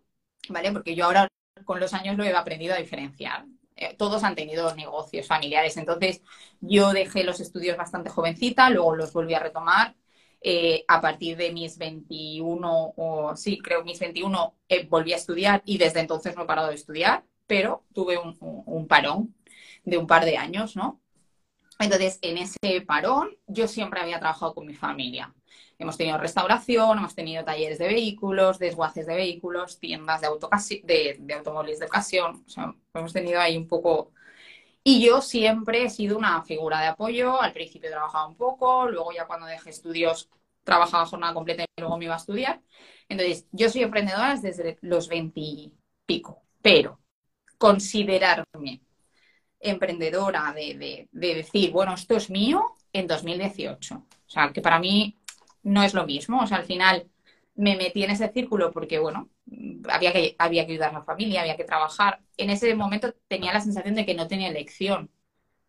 ¿vale? 0.48 0.72
Porque 0.72 0.94
yo 0.94 1.04
ahora 1.04 1.28
con 1.66 1.80
los 1.80 1.92
años 1.92 2.16
lo 2.16 2.24
he 2.24 2.34
aprendido 2.34 2.74
a 2.74 2.78
diferenciar. 2.78 3.44
Eh, 3.76 3.94
todos 3.98 4.24
han 4.24 4.34
tenido 4.34 4.74
negocios 4.74 5.26
familiares, 5.26 5.76
entonces 5.76 6.22
yo 6.62 6.94
dejé 6.94 7.24
los 7.24 7.40
estudios 7.40 7.76
bastante 7.76 8.08
jovencita, 8.08 8.70
luego 8.70 8.96
los 8.96 9.12
volví 9.12 9.34
a 9.34 9.40
retomar. 9.40 9.94
Eh, 10.40 10.84
a 10.88 11.00
partir 11.02 11.36
de 11.36 11.52
mis 11.52 11.76
21, 11.76 12.94
o 12.96 13.36
sí, 13.36 13.58
creo 13.58 13.84
mis 13.84 13.98
21, 13.98 14.54
volví 14.88 15.12
a 15.12 15.16
estudiar 15.16 15.62
y 15.66 15.76
desde 15.76 16.00
entonces 16.00 16.36
no 16.36 16.44
he 16.44 16.46
parado 16.46 16.68
de 16.68 16.74
estudiar, 16.76 17.24
pero 17.46 17.84
tuve 17.92 18.16
un, 18.18 18.36
un 18.40 18.86
parón 18.86 19.34
de 19.84 19.98
un 19.98 20.06
par 20.06 20.24
de 20.24 20.38
años, 20.38 20.74
¿no? 20.76 21.02
Entonces, 21.78 22.18
en 22.22 22.38
ese 22.38 22.80
parón, 22.86 23.36
yo 23.46 23.68
siempre 23.68 24.00
había 24.00 24.20
trabajado 24.20 24.54
con 24.54 24.66
mi 24.66 24.74
familia. 24.74 25.34
Hemos 25.78 25.96
tenido 25.96 26.18
restauración, 26.18 26.98
hemos 26.98 27.14
tenido 27.14 27.44
talleres 27.44 27.78
de 27.78 27.86
vehículos, 27.86 28.58
desguaces 28.58 29.06
de 29.06 29.14
vehículos, 29.14 29.78
tiendas 29.78 30.20
de, 30.20 31.16
de, 31.20 31.34
automóviles 31.34 31.78
de 31.78 31.86
ocasión. 31.86 32.42
O 32.46 32.50
sea, 32.50 32.74
hemos 32.94 33.12
tenido 33.12 33.40
ahí 33.40 33.56
un 33.56 33.68
poco... 33.68 34.12
Y 34.82 35.04
yo 35.04 35.20
siempre 35.20 35.84
he 35.84 35.90
sido 35.90 36.16
una 36.18 36.42
figura 36.42 36.80
de 36.80 36.86
apoyo. 36.88 37.40
Al 37.40 37.52
principio 37.52 37.90
trabajaba 37.90 38.26
un 38.26 38.36
poco, 38.36 38.88
luego 38.88 39.12
ya 39.12 39.26
cuando 39.26 39.46
dejé 39.46 39.70
estudios 39.70 40.28
trabajaba 40.64 41.06
jornada 41.06 41.32
completa 41.32 41.64
y 41.64 41.80
luego 41.80 41.96
me 41.96 42.04
iba 42.04 42.14
a 42.14 42.18
estudiar. 42.18 42.60
Entonces, 43.08 43.46
yo 43.52 43.70
soy 43.70 43.82
emprendedora 43.82 44.34
desde 44.36 44.78
los 44.82 45.08
20 45.08 45.40
y 45.40 45.72
pico, 46.04 46.42
pero 46.60 47.00
considerarme 47.56 48.82
emprendedora 49.60 50.52
de, 50.52 51.08
de, 51.10 51.34
decir, 51.34 51.72
bueno, 51.72 51.94
esto 51.94 52.16
es 52.16 52.30
mío 52.30 52.76
en 52.92 53.06
2018. 53.06 53.94
O 53.96 54.30
sea, 54.30 54.52
que 54.52 54.60
para 54.60 54.78
mí 54.78 55.17
no 55.68 55.82
es 55.82 55.94
lo 55.94 56.06
mismo. 56.06 56.40
O 56.42 56.46
sea, 56.46 56.58
al 56.58 56.64
final 56.64 57.08
me 57.54 57.76
metí 57.76 58.04
en 58.04 58.10
ese 58.10 58.28
círculo 58.32 58.72
porque, 58.72 58.98
bueno, 58.98 59.30
había 59.90 60.12
que, 60.12 60.36
había 60.38 60.66
que 60.66 60.72
ayudar 60.72 60.90
a 60.90 60.98
la 61.00 61.02
familia, 61.04 61.42
había 61.42 61.56
que 61.56 61.64
trabajar. 61.64 62.20
En 62.36 62.50
ese 62.50 62.74
momento 62.74 63.14
tenía 63.28 63.52
la 63.52 63.60
sensación 63.60 63.94
de 63.94 64.06
que 64.06 64.14
no 64.14 64.28
tenía 64.28 64.48
elección 64.48 65.10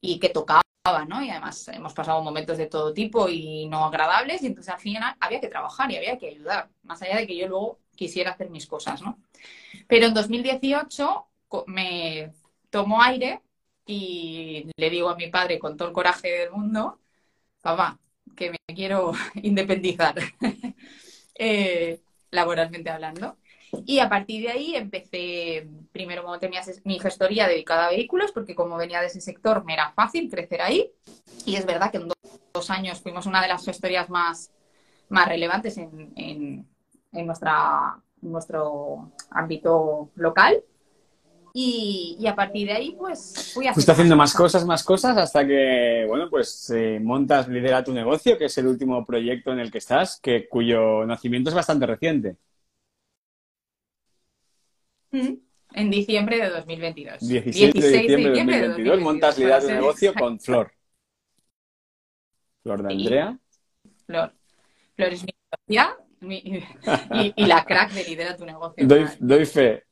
y 0.01 0.20
que 0.20 0.29
tocaba, 0.29 0.63
¿no? 1.08 1.24
Y 1.24 1.29
además 1.29 1.68
hemos 1.70 1.94
pasado 1.94 2.22
momentos 2.24 2.58
de 2.58 2.68
todo 2.68 2.94
tipo 2.94 3.29
y 3.29 3.68
no 3.68 3.86
agradables 3.86 4.41
y 4.44 4.48
entonces 4.48 4.74
al 4.74 4.79
final 4.79 5.15
había 5.20 5.41
que 5.41 5.48
trabajar 5.50 5.91
y 5.91 5.98
había 5.98 6.18
que 6.18 6.29
ayudar, 6.29 6.70
más 6.84 7.01
allá 7.01 7.18
de 7.18 7.27
que 7.27 7.38
yo 7.38 7.48
luego 7.48 7.79
quisiera 7.96 8.32
hacer 8.32 8.50
mis 8.50 8.68
cosas, 8.68 9.01
¿no? 9.01 9.20
Pero 9.88 10.08
en 10.08 10.13
2018 10.13 11.27
me 11.68 12.34
tomó 12.70 13.01
aire 13.01 13.41
y 13.86 14.72
le 14.77 14.89
digo 14.89 15.10
a 15.10 15.15
mi 15.15 15.29
padre 15.29 15.60
con 15.60 15.77
todo 15.77 15.88
el 15.89 15.94
coraje 15.94 16.29
del 16.29 16.51
mundo, 16.51 17.00
papá, 17.62 18.00
que 18.36 18.51
me 18.51 18.75
quiero 18.75 19.13
independizar, 19.36 20.15
eh, 21.36 22.01
laboralmente 22.31 22.89
hablando. 22.89 23.38
Y 23.86 24.00
a 24.00 24.09
partir 24.09 24.43
de 24.43 24.50
ahí 24.50 24.75
empecé, 24.75 25.67
primero 25.91 26.24
como 26.24 26.39
tenía 26.39 26.62
mi 26.86 27.00
gestoría 27.00 27.48
dedicada 27.48 27.86
a 27.86 27.89
vehículos, 27.91 28.31
porque 28.31 28.55
como 28.55 28.77
venía 28.77 29.00
de 29.00 29.07
ese 29.07 29.21
sector 29.21 29.63
me 29.63 29.74
era 29.74 29.91
fácil 29.91 30.29
crecer 30.29 30.62
ahí. 30.62 30.91
Y 31.45 31.55
es 31.55 31.65
verdad 31.65 31.91
que 31.91 31.98
en 31.98 32.07
dos, 32.53 32.69
años 32.71 33.00
fuimos 33.00 33.25
una 33.25 33.41
de 33.41 33.48
las 33.48 33.63
gestorías 33.63 34.09
más, 34.09 34.51
más 35.07 35.27
relevantes 35.27 35.77
en, 35.77 36.12
en, 36.15 36.67
en 37.13 37.25
nuestra, 37.25 38.01
en 38.21 38.31
nuestro 38.31 39.12
ámbito 39.29 40.09
local. 40.15 40.63
Y, 41.53 42.25
a 42.27 42.36
partir 42.36 42.68
de 42.68 42.74
ahí, 42.74 42.96
pues 42.98 43.51
fui 43.53 43.68
haciendo 43.68 44.15
más 44.15 44.34
cosas, 44.34 44.65
más 44.65 44.84
cosas, 44.84 45.18
hasta 45.18 45.46
que, 45.46 46.06
bueno, 46.08 46.29
pues 46.29 46.70
eh, 46.75 47.00
montas 47.01 47.48
Lidera 47.48 47.84
tu 47.84 47.94
negocio, 47.94 48.38
que 48.38 48.46
es 48.46 48.58
el 48.58 48.68
último 48.68 49.06
proyecto 49.06 49.51
en 49.51 49.60
el 49.60 49.72
que 49.72 49.79
estás, 49.79 50.20
que, 50.22 50.48
cuyo 50.48 51.06
nacimiento 51.06 51.50
es 51.50 51.56
bastante 51.56 51.86
reciente. 51.86 52.38
En 55.12 55.89
diciembre 55.89 56.38
de 56.38 56.50
2022. 56.50 57.20
16 57.20 57.74
de 57.74 57.82
diciembre, 57.82 58.62
de 58.62 58.68
2022, 58.68 59.00
montas 59.01 59.38
Lidera 59.38 59.60
tu 59.60 59.68
negocio 59.68 60.13
con 60.13 60.39
Flor. 60.39 60.72
Flor 62.62 62.84
de 62.84 62.94
Andrea. 62.94 63.39
Flor. 64.06 64.34
Flor 64.96 65.13
es 65.13 65.24
mi 65.24 65.34
socia 65.50 65.98
y, 67.36 67.46
la 67.46 67.63
crack 67.63 67.91
de 67.94 68.03
Lidera 68.03 68.36
tu 68.36 68.46
negocio. 68.46 68.86
doy 69.20 69.46
fe. 69.46 69.88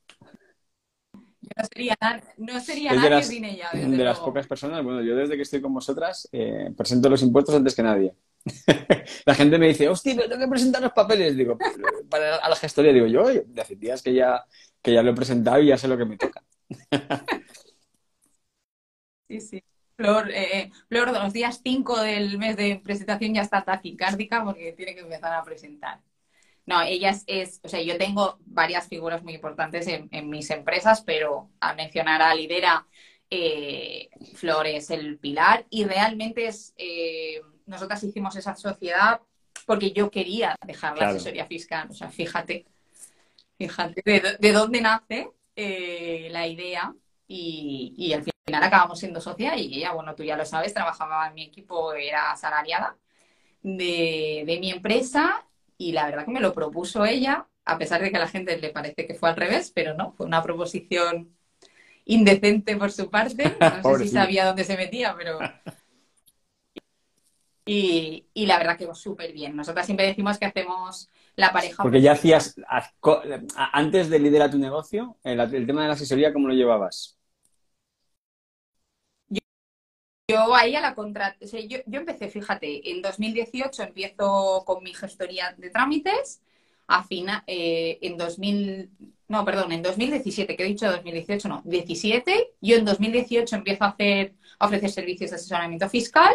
No 1.56 1.64
sería, 1.72 1.98
no 2.38 2.60
sería 2.60 2.94
nadie 2.94 3.24
sin 3.24 3.46
ella. 3.46 3.70
de 3.74 4.04
las 4.04 4.20
pocas 4.20 4.48
personas, 4.48 4.84
bueno, 4.84 5.02
yo 5.02 5.16
desde 5.16 5.36
que 5.36 5.44
estoy 5.44 5.62
con 5.62 5.74
vosotras 5.74 6.28
eh, 6.32 6.72
presento 6.76 7.10
los 7.10 7.22
impuestos 7.22 7.56
antes 7.56 7.76
que 7.76 7.84
nadie. 7.84 8.14
la 9.26 9.36
gente 9.36 9.58
me 9.58 9.68
dice, 9.68 9.90
hostia, 9.90 10.16
tengo 10.16 10.38
que 10.38 10.48
presentar 10.48 10.82
los 10.82 10.94
papeles. 10.94 11.36
Digo, 11.36 11.58
para 12.10 12.38
a 12.38 12.50
la 12.50 12.56
gestoría, 12.56 12.94
digo 12.94 13.08
yo, 13.08 13.26
de 13.30 13.62
hace 13.62 13.76
días 13.76 14.02
que 14.02 14.14
ya, 14.14 14.46
que 14.82 14.94
ya 14.94 15.04
lo 15.04 15.12
he 15.12 15.16
presentado 15.16 15.62
y 15.62 15.68
ya 15.68 15.78
sé 15.78 15.88
lo 15.88 15.98
que 15.98 16.06
me 16.06 16.18
toca. 16.18 16.44
sí, 19.30 19.42
sí. 19.42 19.64
Flor, 19.96 20.30
eh, 20.30 20.60
eh, 20.60 20.72
Flor, 20.90 21.12
los 21.12 21.34
días 21.34 21.60
5 21.64 22.02
del 22.02 22.38
mes 22.38 22.56
de 22.56 22.80
presentación 22.84 23.34
ya 23.34 23.42
está 23.42 23.64
taquicárdica 23.64 24.44
porque 24.44 24.74
tiene 24.74 24.94
que 24.94 25.02
empezar 25.02 25.34
a 25.34 25.44
presentar. 25.44 26.02
No, 26.68 26.82
ella 26.82 27.16
es, 27.28 27.62
o 27.64 27.70
sea, 27.70 27.82
yo 27.82 27.98
tengo 27.98 28.40
varias 28.46 28.90
figuras 28.90 29.24
muy 29.24 29.36
importantes 29.36 29.88
en, 29.88 30.30
mis 30.30 30.50
empresas, 30.50 31.02
pero 31.02 31.50
al 31.62 31.78
mencionar 31.78 32.22
a 32.22 32.36
Lidera, 32.36 32.86
eh, 33.30 34.10
Flor 34.36 34.68
es 34.68 34.90
el 34.90 35.18
pilar 35.18 35.66
y 35.70 35.86
realmente 35.86 36.46
es, 36.46 36.74
eh, 36.78 37.42
nosotras 37.66 38.04
hicimos 38.04 38.36
esa 38.36 38.54
sociedad 38.58 39.22
porque 39.66 39.94
yo 39.94 40.12
quería 40.12 40.58
dejar 40.66 40.98
la 40.98 41.08
asesoría 41.10 41.46
fiscal, 41.46 41.88
o 41.90 41.94
sea, 41.94 42.10
fíjate, 42.10 42.66
fíjate 43.58 44.38
de, 44.38 44.52
dónde 44.52 44.82
nace 44.82 45.32
eh, 45.56 46.28
la 46.32 46.48
idea 46.48 46.94
y, 47.30 47.94
y, 47.98 48.12
al 48.12 48.24
final 48.24 48.64
acabamos 48.64 49.00
siendo 49.00 49.22
socia 49.22 49.56
y 49.56 49.74
ella, 49.74 49.94
bueno, 49.94 50.16
tú 50.16 50.24
ya 50.24 50.36
lo 50.36 50.46
sabes, 50.46 50.74
trabajaba 50.74 51.30
en 51.30 51.34
mi 51.34 51.44
equipo, 51.44 51.94
era 51.94 52.32
asalariada 52.32 52.98
de, 53.62 54.44
de 54.46 54.60
mi 54.60 54.72
empresa 54.72 55.48
y 55.78 55.92
la 55.92 56.06
verdad 56.06 56.26
que 56.26 56.32
me 56.32 56.40
lo 56.40 56.54
propuso 56.54 57.06
ella, 57.06 57.48
a 57.66 57.78
pesar 57.78 58.02
de 58.02 58.10
que 58.10 58.18
a 58.18 58.22
la 58.22 58.28
gente 58.28 58.58
le 58.58 58.70
parece 58.70 59.06
que 59.06 59.14
fue 59.14 59.30
al 59.30 59.36
revés, 59.36 59.72
pero 59.74 59.94
no, 59.94 60.14
fue 60.14 60.26
una 60.26 60.42
proposición 60.42 61.36
indecente 62.06 62.76
por 62.78 62.92
su 62.92 63.10
parte. 63.10 63.56
No 63.84 63.98
sé 63.98 64.06
si 64.06 64.10
sabía 64.10 64.46
dónde 64.46 64.64
se 64.64 64.78
metía, 64.78 65.16
pero. 65.18 65.40
Y, 67.70 68.26
la 68.34 68.58
verdad 68.58 68.78
que 68.78 68.88
súper 68.96 69.34
bien. 69.34 69.54
Nosotras 69.54 69.86
siempre 69.86 70.08
decimos 70.08 70.38
que 70.38 70.46
hacemos 70.46 71.10
la 71.36 71.52
pareja. 71.52 71.84
Porque 71.84 72.02
ya 72.02 72.14
hacías, 72.14 72.56
antes 73.74 74.10
de 74.10 74.20
liderar 74.20 74.50
tu 74.50 74.58
negocio, 74.58 75.18
el, 75.22 75.68
tema 75.68 75.82
de 75.82 75.88
la 75.90 75.94
asesoría, 75.94 76.32
¿cómo 76.32 76.48
lo 76.48 76.54
llevabas? 76.54 77.17
Yo 80.30 80.54
ahí 80.54 80.76
a 80.76 80.82
la 80.82 80.94
contra... 80.94 81.38
yo, 81.40 81.80
empecé, 81.86 82.28
fíjate, 82.28 82.92
en 82.92 83.02
2018 83.02 83.82
empiezo 83.84 84.64
con 84.66 84.84
mi 84.84 84.94
gestoría 84.94 85.56
de 85.58 85.70
trámites, 85.70 86.42
a 86.86 87.02
fina, 87.06 87.46
eh, 87.48 87.98
en 88.02 88.18
2000, 88.18 88.90
no, 89.30 89.46
perdón, 89.46 89.72
en 89.72 89.82
2017, 89.82 90.58
que 90.58 90.64
he 90.64 90.68
dicho 90.68 90.92
2018, 90.92 91.48
no, 91.48 91.62
17, 91.64 92.56
yo 92.60 92.76
en 92.76 92.84
2018 92.84 93.56
empiezo 93.56 93.86
a 93.86 93.88
hacer, 93.88 94.36
a 94.60 94.66
ofrecer 94.66 94.90
servicios 94.90 95.30
de 95.30 95.38
asesoramiento 95.38 95.88
fiscal 95.88 96.34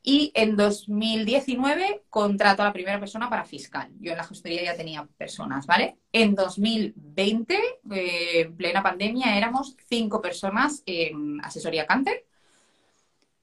y 0.00 0.30
en 0.36 0.56
2019 0.56 2.04
contrato 2.10 2.62
a 2.62 2.66
la 2.66 2.72
primera 2.72 3.00
persona 3.00 3.28
para 3.28 3.44
fiscal. 3.44 3.90
Yo 3.98 4.12
en 4.12 4.18
la 4.18 4.24
gestoría 4.24 4.62
ya 4.62 4.76
tenía 4.76 5.04
personas, 5.16 5.66
¿vale? 5.66 5.98
En 6.12 6.36
2020, 6.36 7.54
eh, 7.90 8.40
en 8.42 8.56
plena 8.56 8.80
pandemia, 8.80 9.36
éramos 9.36 9.76
cinco 9.88 10.22
personas 10.22 10.84
en 10.86 11.44
asesoría 11.44 11.84
Canter. 11.84 12.27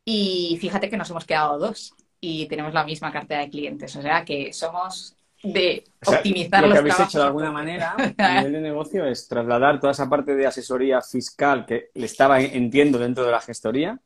Y 0.05 0.57
fíjate 0.62 0.89
que 0.89 0.97
nos 0.97 1.09
hemos 1.09 1.25
quedado 1.25 1.57
dos 1.57 1.93
y 2.21 2.47
tenemos 2.47 2.74
la 2.74 2.85
misma 2.85 3.12
cartera 3.12 3.41
de 3.41 3.50
clientes. 3.50 3.95
O 3.95 4.01
sea 4.01 4.24
que 4.24 4.53
somos 4.53 5.15
de 5.43 5.83
optimizar 6.05 6.63
lo 6.63 6.71
que 6.71 6.79
habéis 6.79 7.00
hecho 7.00 7.19
de 7.19 7.25
alguna 7.25 7.51
manera 7.51 7.95
a 8.17 8.38
nivel 8.38 8.53
de 8.53 8.62
negocio 8.62 9.05
es 9.05 9.27
trasladar 9.27 9.79
toda 9.79 9.91
esa 9.91 10.09
parte 10.09 10.35
de 10.35 10.47
asesoría 10.47 11.01
fiscal 11.01 11.67
que 11.67 11.89
le 11.93 12.05
estaba, 12.05 12.41
entiendo, 12.41 12.97
dentro 12.97 13.25
de 13.25 13.31
la 13.31 13.41
gestoría 13.41 14.00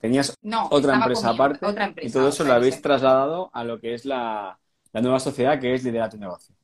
Tenías 0.00 0.34
otra 0.70 0.94
empresa 0.94 1.28
aparte 1.28 1.66
y 2.00 2.10
todo 2.10 2.30
eso 2.30 2.42
lo 2.44 2.54
habéis 2.54 2.80
trasladado 2.80 3.50
a 3.52 3.64
lo 3.64 3.78
que 3.78 3.92
es 3.92 4.06
la, 4.06 4.58
nueva 4.94 5.20
sociedad 5.20 5.60
que 5.60 5.74
es 5.74 5.84
liderar 5.84 6.10
tu 6.10 6.16
negocio. 6.16 6.54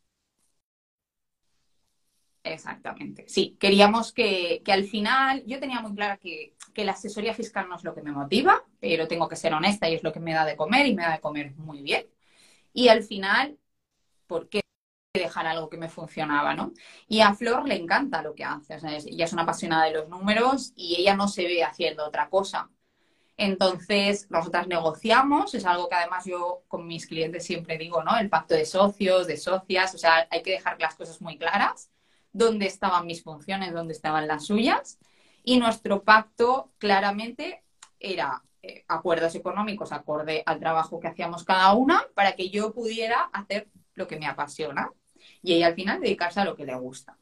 Exactamente. 2.52 3.24
Sí, 3.28 3.56
queríamos 3.58 4.12
que, 4.12 4.62
al 4.66 4.84
final, 4.84 5.44
yo 5.46 5.58
tenía 5.58 5.80
muy 5.80 5.94
clara 5.94 6.16
que, 6.16 6.54
que, 6.72 6.84
la 6.84 6.92
asesoría 6.92 7.34
fiscal 7.34 7.68
no 7.68 7.76
es 7.76 7.84
lo 7.84 7.94
que 7.94 8.02
me 8.02 8.12
motiva, 8.12 8.64
pero 8.80 9.08
tengo 9.08 9.28
que 9.28 9.36
ser 9.36 9.52
honesta 9.54 9.88
y 9.88 9.94
es 9.94 10.02
lo 10.02 10.12
que 10.12 10.20
me 10.20 10.32
da 10.32 10.44
de 10.44 10.56
comer 10.56 10.86
y 10.86 10.94
me 10.94 11.02
da 11.02 11.12
de 11.12 11.20
comer 11.20 11.54
muy 11.56 11.82
bien. 11.82 12.06
Y 12.72 12.88
al 12.88 13.02
final, 13.02 13.58
¿por 14.26 14.48
qué 14.48 14.62
dejar 15.14 15.46
algo 15.46 15.68
que 15.70 15.78
me 15.78 15.88
funcionaba, 15.88 16.54
¿no? 16.54 16.72
Y 17.08 17.20
a 17.20 17.34
Flor 17.34 17.66
le 17.68 17.76
encanta 17.76 18.22
lo 18.22 18.34
que 18.34 18.44
hace. 18.44 18.76
ella 18.76 19.24
es 19.24 19.32
una 19.32 19.42
apasionada 19.42 19.84
de 19.86 19.92
los 19.92 20.08
números 20.08 20.72
y 20.76 20.96
ella 21.00 21.16
no 21.16 21.28
se 21.28 21.44
ve 21.44 21.64
haciendo 21.64 22.06
otra 22.06 22.28
cosa. 22.28 22.70
Entonces, 23.36 24.30
nosotras 24.30 24.66
negociamos, 24.68 25.54
es 25.54 25.66
algo 25.66 25.88
que 25.88 25.96
además 25.96 26.24
yo 26.24 26.64
con 26.68 26.86
mis 26.86 27.06
clientes 27.06 27.44
siempre 27.44 27.76
digo, 27.78 28.02
¿no? 28.02 28.16
El 28.18 28.30
pacto 28.30 28.54
de 28.54 28.64
socios, 28.64 29.26
de 29.26 29.36
socias, 29.36 29.94
o 29.94 29.98
sea, 29.98 30.26
hay 30.30 30.42
que 30.42 30.52
dejar 30.52 30.80
las 30.80 30.94
cosas 30.94 31.20
muy 31.20 31.36
claras, 31.38 31.90
dónde 32.36 32.66
estaban 32.66 33.06
mis 33.06 33.22
funciones, 33.22 33.72
dónde 33.72 33.94
estaban 33.94 34.28
las 34.28 34.46
suyas. 34.46 34.98
Y 35.42 35.58
nuestro 35.58 36.02
pacto 36.02 36.72
claramente 36.78 37.62
era 37.98 38.42
eh, 38.62 38.84
acuerdos 38.88 39.34
económicos 39.34 39.92
acorde 39.92 40.42
al 40.44 40.58
trabajo 40.58 41.00
que 41.00 41.08
hacíamos 41.08 41.44
cada 41.44 41.72
una 41.74 42.04
para 42.14 42.32
que 42.32 42.50
yo 42.50 42.74
pudiera 42.74 43.22
hacer 43.32 43.68
lo 43.94 44.06
que 44.06 44.18
me 44.18 44.26
apasiona 44.26 44.90
y 45.42 45.54
ella 45.54 45.68
al 45.68 45.74
final 45.74 46.00
dedicarse 46.00 46.40
a 46.40 46.44
lo 46.44 46.56
que 46.56 46.66
le 46.66 46.74
gusta. 46.74 47.16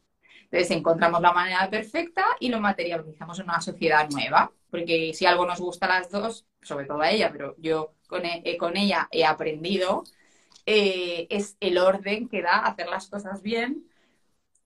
Entonces 0.44 0.71
encontramos 0.71 1.21
la 1.21 1.33
manera 1.33 1.68
perfecta 1.71 2.25
y 2.40 2.49
lo 2.49 2.61
materializamos 2.61 3.38
en 3.38 3.44
una 3.44 3.61
sociedad 3.61 4.09
nueva 4.11 4.52
porque 4.71 5.12
si 5.14 5.26
algo 5.26 5.47
nos 5.47 5.61
gusta 5.61 5.87
a 5.87 6.00
las 6.00 6.11
dos, 6.11 6.47
sobre 6.62 6.87
todo 6.87 7.00
a 7.00 7.11
ella, 7.11 7.30
pero 7.30 7.54
yo 7.59 7.94
con, 8.09 8.25
e, 8.25 8.42
eh, 8.44 8.59
ella 8.75 9.09
he 9.12 9.25
aprendido, 9.25 10.02
eh, 10.66 11.26
es 11.30 11.56
el 11.61 11.78
orden 11.78 12.28
que 12.28 12.42
da 12.42 12.59
hacer 12.61 12.88
las 12.88 13.09
cosas 13.09 13.42
bien 13.42 13.85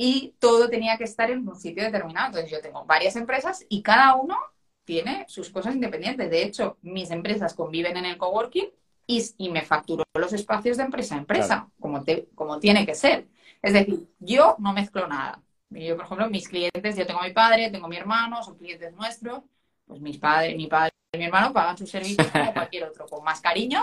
y 0.01 0.37
todo 0.39 0.71
tenía 0.71 0.97
que 0.97 1.05
estar 1.05 1.31
en 1.31 1.47
un 1.47 1.57
sitio 1.57 1.83
determinado. 1.83 2.29
Entonces 2.29 2.51
yo 2.51 2.61
tengo 2.63 2.85
varias 2.87 3.17
empresas 3.17 3.67
y 3.69 3.83
cada 3.83 4.15
uno 4.15 4.39
tiene 4.85 5.27
sus 5.29 5.51
cosas 5.51 5.75
independientes. 5.75 6.31
De 6.31 6.45
hecho, 6.45 6.79
mis 6.83 7.11
empresas 7.11 7.53
conviven 7.53 7.97
en 7.97 8.07
el 8.07 8.17
coworking 8.17 8.71
y, 9.07 9.23
y 9.39 9.51
me 9.51 9.63
facturo 9.63 10.05
los 10.15 10.33
espacios 10.33 10.77
de 10.77 10.85
empresa 10.85 11.17
a 11.17 11.19
empresa, 11.19 11.69
como, 11.81 12.05
como 12.37 12.61
tiene 12.61 12.87
que 12.87 12.95
ser. 12.95 13.27
Es 13.61 13.73
decir, 13.73 14.09
yo 14.21 14.55
no 14.61 14.73
mezclo 14.73 15.09
nada. 15.09 15.43
Yo, 15.71 15.97
por 15.97 16.05
ejemplo, 16.05 16.31
mis 16.31 16.49
clientes, 16.49 16.97
yo 16.97 17.07
tengo 17.07 17.21
a 17.21 17.27
mi 17.27 17.33
padre, 17.33 17.71
tengo 17.71 17.87
a 17.87 17.89
mi 17.89 17.97
hermano, 17.97 18.43
son 18.43 18.57
clientes 18.57 18.95
nuestros, 18.95 19.43
pues 19.85 20.01
mis 20.01 20.19
padres, 20.19 20.57
mi 20.57 20.69
padre 20.69 20.93
y 21.13 21.19
mi 21.19 21.25
hermano 21.25 21.53
pagan 21.53 21.77
sus 21.77 21.91
servicios 21.91 22.29
como 22.29 22.53
cualquier 22.55 22.85
otro, 22.85 23.07
con 23.07 23.25
más 23.25 23.41
cariño 23.41 23.83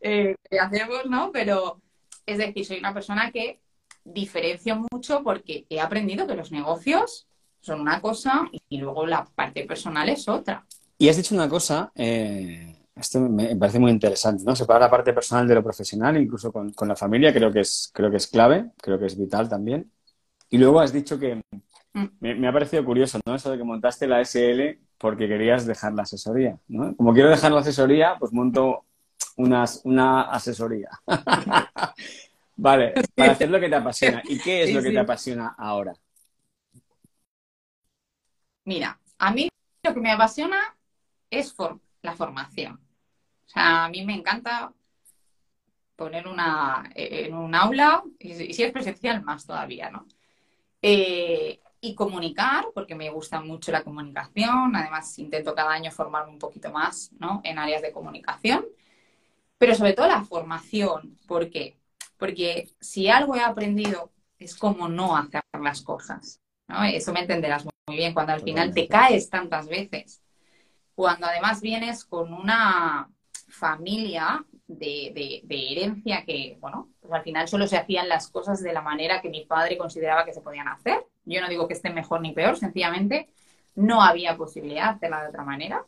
eh, 0.00 0.36
que 0.50 0.58
hacemos, 0.58 1.04
¿no? 1.06 1.30
Pero 1.32 1.80
es 2.24 2.38
decir, 2.38 2.64
soy 2.64 2.78
una 2.78 2.94
persona 2.94 3.30
que 3.30 3.60
diferencio 4.04 4.84
mucho 4.90 5.22
porque 5.22 5.66
he 5.68 5.80
aprendido 5.80 6.26
que 6.26 6.34
los 6.34 6.52
negocios 6.52 7.26
son 7.60 7.80
una 7.80 8.00
cosa 8.00 8.48
y 8.68 8.78
luego 8.78 9.06
la 9.06 9.24
parte 9.24 9.64
personal 9.64 10.08
es 10.08 10.28
otra. 10.28 10.66
Y 10.98 11.08
has 11.08 11.16
dicho 11.16 11.34
una 11.34 11.48
cosa, 11.48 11.90
eh, 11.94 12.76
esto 12.94 13.20
me 13.20 13.56
parece 13.56 13.78
muy 13.78 13.90
interesante, 13.90 14.44
¿no? 14.44 14.54
Separar 14.54 14.82
la 14.82 14.90
parte 14.90 15.12
personal 15.12 15.48
de 15.48 15.54
lo 15.54 15.62
profesional, 15.62 16.16
incluso 16.16 16.52
con, 16.52 16.72
con, 16.72 16.86
la 16.86 16.96
familia, 16.96 17.32
creo 17.32 17.52
que, 17.52 17.60
es, 17.60 17.90
creo 17.92 18.10
que 18.10 18.18
es 18.18 18.26
clave, 18.26 18.70
creo 18.76 18.98
que 18.98 19.06
es 19.06 19.18
vital 19.18 19.48
también. 19.48 19.90
Y 20.50 20.58
luego 20.58 20.80
has 20.80 20.92
dicho 20.92 21.18
que 21.18 21.42
mm. 21.92 22.04
me, 22.20 22.34
me, 22.34 22.48
ha 22.48 22.52
parecido 22.52 22.84
curioso, 22.84 23.18
¿no? 23.26 23.34
Eso 23.34 23.50
de 23.50 23.58
que 23.58 23.64
montaste 23.64 24.06
la 24.06 24.20
SL 24.20 24.78
porque 24.98 25.28
querías 25.28 25.66
dejar 25.66 25.92
la 25.92 26.02
asesoría. 26.02 26.58
¿no? 26.68 26.96
Como 26.96 27.12
quiero 27.12 27.28
dejar 27.28 27.52
la 27.52 27.60
asesoría, 27.60 28.16
pues 28.18 28.32
monto 28.32 28.84
unas, 29.36 29.82
una 29.84 30.22
asesoría. 30.22 30.88
vale, 32.56 32.94
para 33.14 33.32
hacer 33.32 33.50
lo 33.50 33.60
que 33.60 33.68
te 33.68 33.76
apasiona. 33.76 34.22
¿Y 34.24 34.38
qué 34.38 34.64
es 34.64 34.74
lo 34.74 34.82
que 34.82 34.90
te 34.90 34.98
apasiona 34.98 35.54
ahora? 35.58 35.94
Mira, 38.64 38.98
a 39.18 39.32
mí 39.32 39.48
lo 39.82 39.94
que 39.94 40.00
me 40.00 40.12
apasiona 40.12 40.76
es 41.30 41.54
la 42.02 42.14
formación. 42.14 42.80
O 43.46 43.48
sea, 43.48 43.84
a 43.84 43.88
mí 43.88 44.04
me 44.04 44.14
encanta 44.14 44.72
poner 45.96 46.26
una 46.26 46.90
en 46.94 47.34
un 47.34 47.54
aula, 47.54 48.02
y, 48.18 48.52
si 48.52 48.62
es 48.62 48.72
presencial 48.72 49.22
más 49.22 49.46
todavía, 49.46 49.90
¿no? 49.90 50.06
Eh, 50.82 51.60
y 51.84 51.94
comunicar, 51.94 52.66
porque 52.74 52.94
me 52.94 53.10
gusta 53.10 53.40
mucho 53.40 53.70
la 53.70 53.84
comunicación. 53.84 54.74
Además, 54.74 55.18
intento 55.18 55.54
cada 55.54 55.72
año 55.72 55.90
formarme 55.90 56.32
un 56.32 56.38
poquito 56.38 56.70
más 56.72 57.12
¿no? 57.18 57.42
en 57.44 57.58
áreas 57.58 57.82
de 57.82 57.92
comunicación. 57.92 58.64
Pero 59.58 59.74
sobre 59.74 59.92
todo 59.92 60.08
la 60.08 60.24
formación. 60.24 61.18
¿Por 61.26 61.50
qué? 61.50 61.76
Porque 62.16 62.70
si 62.80 63.08
algo 63.08 63.34
he 63.34 63.40
aprendido 63.40 64.12
es 64.38 64.54
cómo 64.56 64.88
no 64.88 65.16
hacer 65.16 65.42
las 65.60 65.82
cosas. 65.82 66.40
¿no? 66.68 66.82
Eso 66.84 67.12
me 67.12 67.20
entenderás 67.20 67.64
muy 67.64 67.96
bien 67.96 68.14
cuando 68.14 68.32
al 68.32 68.42
final 68.42 68.72
te 68.72 68.88
caes 68.88 69.28
tantas 69.28 69.68
veces. 69.68 70.22
Cuando 70.94 71.26
además 71.26 71.60
vienes 71.60 72.04
con 72.04 72.32
una 72.32 73.10
familia 73.48 74.44
de, 74.66 75.42
de, 75.44 75.72
herencia 75.72 76.24
que, 76.24 76.56
bueno, 76.60 76.90
pues 77.00 77.12
al 77.12 77.22
final 77.22 77.48
solo 77.48 77.66
se 77.66 77.76
hacían 77.76 78.08
las 78.08 78.28
cosas 78.28 78.62
de 78.62 78.72
la 78.72 78.80
manera 78.80 79.20
que 79.20 79.28
mi 79.28 79.44
padre 79.44 79.76
consideraba 79.76 80.24
que 80.24 80.32
se 80.32 80.40
podían 80.40 80.68
hacer. 80.68 81.04
Yo 81.24 81.40
no 81.40 81.48
digo 81.48 81.66
que 81.66 81.74
esté 81.74 81.90
mejor 81.90 82.20
ni 82.20 82.32
peor, 82.32 82.56
sencillamente 82.56 83.28
no 83.74 84.02
había 84.02 84.36
posibilidad 84.36 84.90
de 84.90 84.96
hacerla 84.96 85.22
de 85.22 85.28
otra 85.28 85.44
manera. 85.44 85.84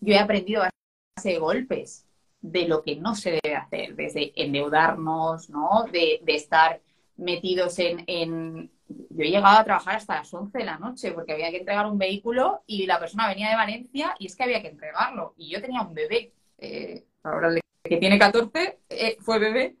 Yo 0.00 0.14
he 0.14 0.18
aprendido 0.18 0.62
a 0.62 0.70
hacer 1.16 1.38
golpes 1.38 2.04
de 2.46 2.68
lo 2.68 2.82
que 2.82 2.96
no 2.96 3.14
se 3.14 3.40
debe 3.42 3.56
hacer, 3.56 3.96
desde 3.96 4.32
endeudarnos, 4.36 5.50
¿no? 5.50 5.84
De, 5.90 6.20
estar 6.26 6.80
metidos 7.16 7.78
en, 7.80 8.04
en, 8.06 8.70
Yo 8.88 9.24
he 9.24 9.30
llegado 9.30 9.58
a 9.58 9.64
trabajar 9.64 9.96
hasta 9.96 10.16
las 10.16 10.32
11 10.32 10.58
de 10.58 10.64
la 10.64 10.78
noche 10.78 11.12
porque 11.12 11.32
había 11.32 11.50
que 11.50 11.58
entregar 11.58 11.86
un 11.86 11.98
vehículo 11.98 12.62
y 12.66 12.86
la 12.86 13.00
persona 13.00 13.28
venía 13.28 13.50
de 13.50 13.56
Valencia 13.56 14.14
y 14.18 14.26
es 14.26 14.36
que 14.36 14.44
había 14.44 14.62
que 14.62 14.68
entregarlo. 14.68 15.34
Y 15.36 15.50
yo 15.50 15.60
tenía 15.60 15.82
un 15.82 15.94
bebé, 15.94 16.32
eh, 16.58 17.04
ahora 17.24 17.54
que 17.82 17.96
tiene 17.96 18.18
14, 18.18 18.78
eh, 18.90 19.16
fue 19.20 19.38
bebé, 19.38 19.76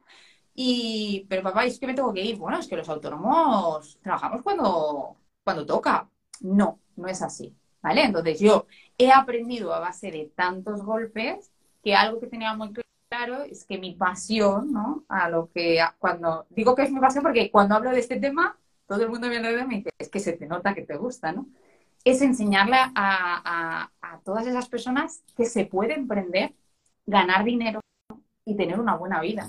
y, 0.54 1.26
pero 1.28 1.42
papá, 1.42 1.66
es 1.66 1.78
que 1.78 1.86
me 1.86 1.94
tengo 1.94 2.12
que 2.12 2.22
ir. 2.24 2.36
Bueno, 2.36 2.58
es 2.58 2.66
que 2.66 2.76
los 2.76 2.88
autónomos 2.88 3.98
trabajamos 4.02 4.42
cuando, 4.42 5.16
cuando 5.44 5.66
toca. 5.66 6.08
No, 6.40 6.80
no 6.96 7.08
es 7.08 7.22
así. 7.22 7.54
¿Vale? 7.82 8.04
Entonces 8.04 8.40
yo 8.40 8.66
he 8.98 9.12
aprendido 9.12 9.72
a 9.72 9.80
base 9.80 10.10
de 10.10 10.32
tantos 10.34 10.82
golpes 10.82 11.52
que 11.86 11.94
algo 11.94 12.18
que 12.18 12.26
tenía 12.26 12.52
muy 12.52 12.72
claro 13.08 13.44
es 13.44 13.64
que 13.64 13.78
mi 13.78 13.94
pasión, 13.94 14.72
¿no? 14.72 15.04
A 15.08 15.28
lo 15.28 15.52
que 15.52 15.78
cuando 16.00 16.44
digo 16.50 16.74
que 16.74 16.82
es 16.82 16.90
mi 16.90 16.98
pasión 16.98 17.22
porque 17.22 17.48
cuando 17.48 17.76
hablo 17.76 17.90
de 17.90 18.00
este 18.00 18.18
tema, 18.18 18.58
todo 18.88 19.04
el 19.04 19.08
mundo 19.08 19.28
me 19.28 19.38
lo 19.38 19.68
me 19.68 19.76
dice, 19.76 19.90
es 19.96 20.08
que 20.08 20.18
se 20.18 20.32
te 20.32 20.46
nota 20.46 20.74
que 20.74 20.82
te 20.82 20.96
gusta, 20.96 21.30
¿no? 21.30 21.46
Es 22.02 22.22
enseñarle 22.22 22.76
a, 22.96 23.88
todas 24.24 24.48
esas 24.48 24.68
personas 24.68 25.22
que 25.36 25.44
se 25.44 25.64
puede 25.64 25.94
emprender, 25.94 26.54
ganar 27.06 27.44
dinero 27.44 27.78
y 28.44 28.56
tener 28.56 28.80
una 28.80 28.96
buena 28.96 29.20
vida. 29.20 29.48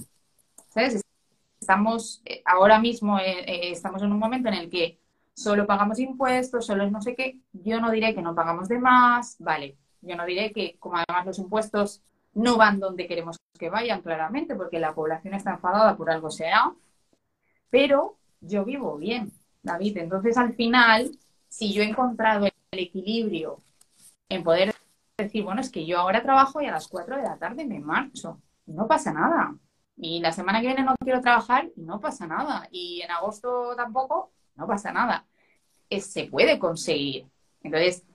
Estamos 1.59 2.21
eh, 2.23 2.43
ahora 2.45 2.77
mismo, 2.77 3.17
eh, 3.17 3.39
eh, 3.47 3.71
estamos 3.71 4.03
en 4.03 4.11
un 4.11 4.19
momento 4.19 4.49
en 4.49 4.53
el 4.53 4.69
que 4.69 4.99
solo 5.33 5.65
pagamos 5.65 5.97
impuestos, 5.97 6.67
solo 6.67 6.83
es 6.83 6.91
no 6.91 7.01
sé 7.01 7.15
qué. 7.15 7.39
Yo 7.51 7.81
no 7.81 7.89
diré 7.89 8.13
que 8.13 8.21
no 8.21 8.35
pagamos 8.35 8.67
de 8.67 8.77
más, 8.77 9.37
vale. 9.39 9.75
Yo 10.01 10.15
no 10.15 10.25
diré 10.27 10.51
que, 10.51 10.77
como 10.77 10.97
además 10.97 11.25
los 11.25 11.39
impuestos 11.39 12.03
no 12.37 12.55
van 12.55 12.79
donde 12.79 13.07
queremos 13.07 13.37
que 13.57 13.69
vayan 13.69 14.01
claramente, 14.01 14.55
porque 14.55 14.79
la 14.79 14.93
población 14.93 15.33
está 15.33 15.51
enfadada 15.51 15.97
por 15.97 16.09
algo 16.11 16.29
sea, 16.29 16.73
pero 17.69 18.17
yo 18.41 18.63
vivo 18.63 18.97
bien, 18.97 19.31
David. 19.63 19.97
Entonces, 19.97 20.37
al 20.37 20.53
final, 20.53 21.17
si 21.47 21.73
yo 21.73 21.81
he 21.81 21.87
encontrado 21.89 22.45
el 22.45 22.79
equilibrio 22.79 23.61
en 24.29 24.43
poder 24.43 24.75
decir, 25.17 25.43
bueno, 25.43 25.61
es 25.61 25.71
que 25.71 25.85
yo 25.85 25.97
ahora 25.99 26.21
trabajo 26.21 26.61
y 26.61 26.67
a 26.67 26.71
las 26.71 26.87
4 26.87 27.17
de 27.17 27.23
la 27.23 27.37
tarde 27.37 27.65
me 27.65 27.79
marcho, 27.79 28.39
no 28.67 28.87
pasa 28.87 29.11
nada. 29.11 29.55
Y 29.97 30.19
la 30.19 30.31
semana 30.31 30.61
que 30.61 30.67
viene 30.67 30.83
no 30.83 30.95
quiero 31.03 31.21
trabajar 31.21 31.69
y 31.75 31.81
no 31.81 31.99
pasa 31.99 32.27
nada. 32.27 32.67
Y 32.71 33.01
en 33.01 33.09
agosto 33.11 33.75
tampoco, 33.75 34.31
no 34.55 34.67
pasa 34.67 34.91
nada. 34.91 35.25
se 35.89 36.25
puede 36.25 36.59
conseguir. 36.59 37.27
Entonces, 37.63 37.97
es 37.97 38.05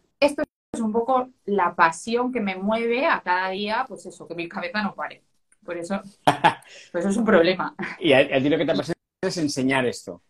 un 0.83 0.92
poco 0.92 1.31
la 1.47 1.75
pasión 1.75 2.33
que 2.33 2.40
me 2.40 2.57
mueve 2.57 3.07
a 3.07 3.23
cada 3.23 3.51
día, 3.51 3.85
pues 3.88 4.07
eso, 4.07 4.27
que 4.27 4.35
mi 4.35 4.49
cabeza 4.49 4.83
no 4.83 4.95
pare. 4.95 5.23
Por 5.64 5.77
eso, 5.77 6.01
por 6.92 7.01
eso 7.01 7.09
es 7.09 7.16
un 7.16 7.25
problema. 7.25 7.75
Y 8.01 8.12
a, 8.12 8.27
ti 8.27 8.49
lo 8.49 8.59
que 8.59 8.66
te 8.66 8.73
apasiona 8.73 8.99
es 9.23 9.37
enseñar 9.37 9.87
esto. 9.87 10.23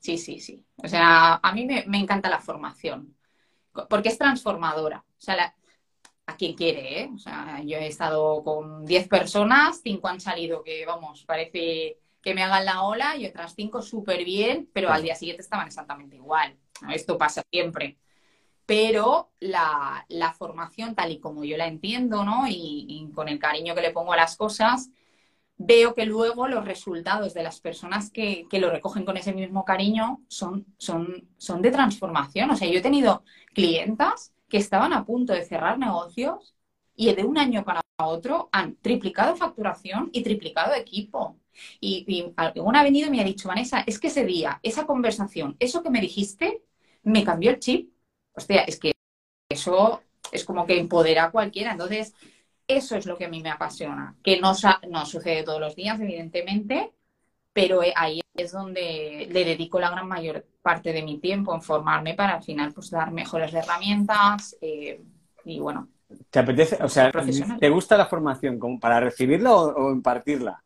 Sí, 0.00 0.18
sí, 0.18 0.40
sí. 0.40 0.64
O 0.76 0.88
sea, 0.88 1.34
a 1.36 1.52
mí 1.52 1.64
me, 1.64 1.98
encanta 1.98 2.28
la 2.28 2.40
formación, 2.40 3.16
porque 3.88 4.08
es 4.08 4.18
transformadora. 4.18 5.04
O 5.16 5.20
sea, 5.20 5.54
a 6.26 6.36
quien 6.36 6.54
quiere, 6.54 7.02
¿eh? 7.02 7.10
O 7.14 7.18
sea, 7.18 7.62
yo 7.64 7.78
he 7.78 7.86
estado 7.86 8.42
con 8.42 8.84
10 8.84 9.08
personas, 9.08 9.80
5 9.82 10.08
han 10.08 10.20
salido 10.20 10.64
que, 10.64 10.84
vamos, 10.84 11.24
parece 11.24 11.98
que 12.20 12.34
me 12.34 12.42
hagan 12.42 12.64
la 12.64 12.82
ola 12.82 13.16
y 13.16 13.26
otras 13.26 13.54
5 13.54 13.82
súper 13.82 14.24
bien, 14.24 14.68
pero 14.72 14.90
al 14.90 15.02
día 15.02 15.14
siguiente 15.14 15.42
estaban 15.42 15.66
exactamente 15.66 16.16
igual. 16.16 16.56
Esto 16.90 17.18
pasa 17.18 17.42
siempre. 17.50 17.98
Pero 18.66 19.32
la, 19.40 20.06
formación, 20.38 20.94
tal 20.94 21.12
y 21.12 21.20
como 21.20 21.44
yo 21.44 21.56
la 21.56 21.66
entiendo, 21.66 22.24
¿no? 22.24 22.44
y 22.48 23.10
con 23.14 23.28
el 23.28 23.38
cariño 23.38 23.74
que 23.74 23.82
le 23.82 23.90
pongo 23.90 24.12
a 24.12 24.16
las 24.16 24.36
cosas, 24.36 24.90
veo 25.66 25.94
que 25.94 26.06
luego 26.06 26.48
los 26.48 26.64
resultados 26.64 27.34
de 27.34 27.42
las 27.42 27.60
personas 27.60 28.10
que, 28.10 28.46
lo 28.52 28.70
recogen 28.70 29.04
con 29.04 29.16
ese 29.16 29.32
mismo 29.32 29.64
cariño 29.64 30.22
son, 30.28 30.66
son, 30.78 31.28
son 31.38 31.62
de 31.62 31.70
transformación. 31.70 32.50
O 32.50 32.56
sea, 32.56 32.68
yo 32.68 32.78
he 32.78 32.82
tenido 32.82 33.24
clientas 33.54 34.32
que 34.48 34.58
estaban 34.58 34.92
a 34.92 35.04
punto 35.04 35.32
de 35.32 35.44
cerrar 35.44 35.78
negocios 35.78 36.54
y 36.94 37.12
de 37.14 37.24
un 37.24 37.38
año 37.38 37.64
para 37.64 37.80
otro 37.98 38.48
han 38.52 38.76
triplicado 38.76 39.36
facturación 39.36 40.10
y 40.12 40.22
triplicado 40.22 40.74
equipo. 40.74 41.38
Y, 41.80 42.04
y 42.08 42.60
una 42.60 42.80
ha 42.80 42.84
venido 42.84 43.08
y 43.08 43.10
me 43.10 43.20
ha 43.20 43.24
dicho, 43.24 43.48
Vanessa, 43.48 43.84
es 43.86 43.98
que 43.98 44.08
ese 44.08 44.24
día, 44.24 44.58
esa 44.62 44.86
conversación, 44.86 45.56
eso 45.60 45.82
que 45.82 45.90
me 45.90 46.00
dijiste, 46.00 46.62
me 47.02 47.24
cambió 47.24 47.50
el 47.50 47.58
chip. 47.58 47.92
Hostia, 48.34 48.62
es 48.62 48.78
que 48.78 48.92
eso 49.48 50.02
es 50.30 50.44
como 50.44 50.66
que 50.66 50.78
empodera 50.78 51.24
a 51.24 51.30
cualquiera. 51.30 51.72
Entonces, 51.72 52.14
eso 52.66 52.96
es 52.96 53.06
lo 53.06 53.16
que 53.16 53.26
a 53.26 53.28
mí 53.28 53.42
me 53.42 53.50
apasiona, 53.50 54.16
que 54.22 54.40
no, 54.40 54.52
no 54.88 55.06
sucede 55.06 55.42
todos 55.42 55.60
los 55.60 55.76
días, 55.76 56.00
evidentemente, 56.00 56.92
pero 57.52 57.82
eh, 57.82 57.92
ahí 57.96 58.20
es 58.34 58.52
donde 58.52 59.28
le 59.30 59.44
dedico 59.44 59.78
la 59.80 59.90
gran 59.90 60.08
mayor 60.08 60.46
parte 60.62 60.92
de 60.92 61.02
mi 61.02 61.18
tiempo 61.18 61.54
en 61.54 61.62
formarme 61.62 62.14
para 62.14 62.34
al 62.34 62.42
final 62.42 62.72
pues 62.72 62.90
dar 62.90 63.10
mejores 63.12 63.52
herramientas 63.52 64.56
eh, 64.60 65.02
y 65.44 65.60
bueno. 65.60 65.88
¿Te 66.30 66.38
apetece, 66.40 66.82
o 66.82 66.88
sea, 66.88 67.10
te 67.10 67.68
gusta 67.70 67.96
la 67.96 68.06
formación 68.06 68.58
como 68.58 68.78
para 68.78 69.00
recibirla 69.00 69.54
o, 69.54 69.90
impartirla? 69.92 70.62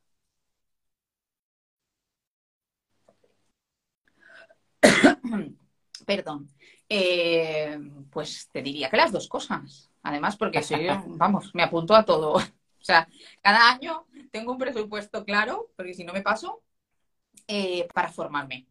Perdón. 6.06 6.50
Eh, 6.88 7.78
pues 8.10 8.48
te 8.50 8.62
diría 8.62 8.88
que 8.88 8.96
las 8.96 9.12
dos 9.12 9.28
cosas. 9.28 9.90
Además, 10.02 10.36
porque 10.36 10.62
soy, 10.62 10.86
vamos, 11.08 11.54
me 11.54 11.62
apunto 11.62 11.94
a 11.94 12.04
todo. 12.04 12.40
O 12.78 12.84
sea, 12.86 13.08
cada 13.42 13.72
año 13.72 14.06
tengo 14.30 14.52
un 14.52 14.58
presupuesto 14.58 15.24
claro, 15.24 15.72
porque 15.74 15.92
si 15.92 16.04
no 16.04 16.12
me 16.12 16.22
paso, 16.22 16.62
eh, 17.48 17.88
para 17.92 18.12
formarme. 18.12 18.68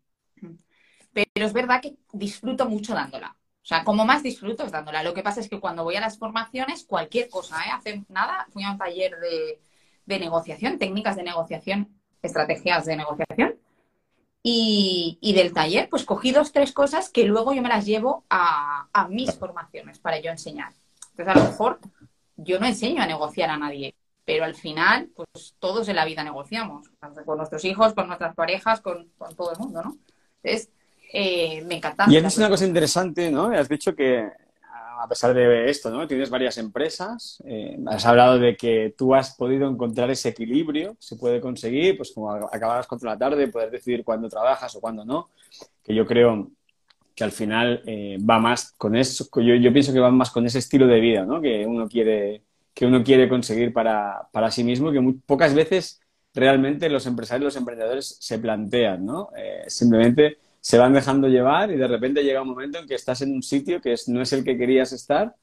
Pero 1.12 1.46
es 1.46 1.52
verdad 1.52 1.82
que 1.82 1.98
disfruto 2.14 2.66
mucho 2.70 2.94
dándola. 2.94 3.36
O 3.66 3.68
sea, 3.68 3.84
como 3.84 4.06
más 4.06 4.22
disfruto 4.22 4.64
es 4.64 4.72
dándola. 4.72 5.02
Lo 5.02 5.14
que 5.14 5.24
pasa 5.24 5.40
es 5.40 5.50
que 5.50 5.60
cuando 5.60 5.84
voy 5.84 5.96
a 5.96 6.00
las 6.00 6.20
formaciones, 6.20 6.86
cualquier 6.86 7.30
cosa, 7.30 7.58
¿eh? 7.64 7.72
Hace 7.74 8.06
nada, 8.10 8.48
fui 8.54 8.64
a 8.64 8.72
un 8.72 8.78
taller 8.78 9.16
de, 9.20 10.20
negociación, 10.20 10.78
técnicas 10.78 11.16
de 11.16 11.24
negociación, 11.24 12.00
estrategias 12.22 12.86
de 12.86 12.98
negociación. 12.98 13.56
Y, 14.48 15.34
del 15.34 15.54
taller, 15.54 15.90
pues 15.90 16.06
cogí 16.06 16.32
dos, 16.32 16.52
tres 16.52 16.72
cosas 16.72 17.10
que 17.10 17.24
luego 17.24 17.54
yo 17.54 17.64
me 17.64 17.70
las 17.70 17.84
llevo 17.84 18.26
a, 18.30 18.88
a 18.94 19.08
mis 19.08 19.34
formaciones 19.34 19.98
para 19.98 20.20
yo 20.20 20.30
enseñar. 20.30 20.72
Entonces, 21.12 21.36
a 21.36 21.40
lo 21.40 21.50
mejor 21.50 21.80
yo 22.38 22.60
no 22.60 22.68
enseño 22.68 23.02
a 23.02 23.08
negociar 23.08 23.50
a 23.50 23.58
nadie, 23.58 23.96
pero 24.24 24.46
al 24.46 24.54
final, 24.54 25.10
pues 25.16 25.56
todos 25.58 25.88
en 25.90 25.96
la 25.96 26.06
vida 26.06 26.24
negociamos, 26.24 26.88
con 27.26 27.38
nuestros 27.38 27.66
hijos, 27.66 27.96
con 27.96 28.06
nuestras 28.06 28.36
parejas, 28.36 28.82
con, 28.82 29.10
todo 29.36 29.52
el 29.52 29.58
mundo, 29.58 29.82
¿no? 29.82 29.98
Entonces, 30.44 30.70
eh, 31.12 31.64
me 31.64 31.78
encanta. 31.78 32.06
Y 32.08 32.18
es 32.18 32.38
una 32.38 32.50
cosa 32.50 32.68
interesante, 32.68 33.32
¿no? 33.32 33.46
Has 33.46 33.68
dicho 33.68 33.96
que 33.96 34.30
a 35.00 35.08
pesar 35.08 35.34
de 35.34 35.70
esto, 35.70 35.90
¿no? 35.90 36.08
Tienes 36.08 36.30
varias 36.30 36.58
empresas, 36.58 37.42
eh, 37.46 37.78
has 37.88 38.06
hablado 38.06 38.40
de 38.40 38.56
que 38.56 38.94
tú 38.98 39.14
has 39.14 39.36
podido 39.36 39.70
encontrar 39.70 40.10
ese 40.10 40.30
equilibrio, 40.30 40.96
se 41.00 41.16
puede 41.16 41.42
conseguir, 41.42 41.98
pues 41.98 42.12
como 42.12 42.28
cuatro 42.50 42.98
de 43.00 43.06
la 43.06 43.18
tarde, 43.18 43.48
poder 43.48 43.72
decidir 43.72 44.04
cuándo 44.04 44.30
trabajas 44.30 44.76
o 44.76 44.82
cuándo 44.82 45.06
no, 45.06 45.30
que 45.84 45.94
yo 45.94 46.06
creo 46.06 46.50
que 47.16 47.24
al 47.24 47.32
final 47.32 47.82
eh, 47.86 48.18
va 48.20 48.40
más 48.40 48.74
con 48.78 48.96
eso, 48.96 49.28
yo, 49.36 49.56
yo, 49.56 49.72
pienso 49.72 49.94
que 49.94 50.00
va 50.00 50.12
más 50.12 50.32
con 50.32 50.46
ese 50.46 50.60
estilo 50.60 50.88
de 50.88 51.00
vida, 51.00 51.26
¿no? 51.26 51.42
Que 51.42 51.66
uno 51.66 51.88
quiere, 51.88 52.42
que 52.74 52.86
uno 52.86 53.04
quiere 53.04 53.30
conseguir 53.30 53.72
para, 53.74 54.28
para 54.32 54.52
sí 54.52 54.64
mismo, 54.64 54.92
que 54.92 55.00
muy, 55.00 55.14
pocas 55.14 55.54
veces 55.54 56.02
realmente 56.34 56.90
los 56.90 57.06
empresarios, 57.06 57.46
los 57.46 57.56
emprendedores 57.56 58.18
se 58.20 58.40
plantean, 58.40 59.06
¿no? 59.06 59.30
Eh, 59.38 59.64
simplemente 59.68 60.40
se 60.66 60.80
van 60.80 60.94
dejando 60.94 61.28
llevar 61.28 61.70
y 61.72 61.78
de 61.78 61.88
repente 61.88 62.24
llega 62.24 62.42
un 62.42 62.48
momento 62.48 62.80
en 62.80 62.88
que 62.88 62.96
estás 62.96 63.22
en 63.22 63.32
un 63.32 63.44
sitio 63.44 63.80
que 63.80 63.94
no 64.08 64.24
es 64.24 64.34
el 64.34 64.44
que 64.44 64.58
querías 64.58 64.92
estar, 64.94 65.36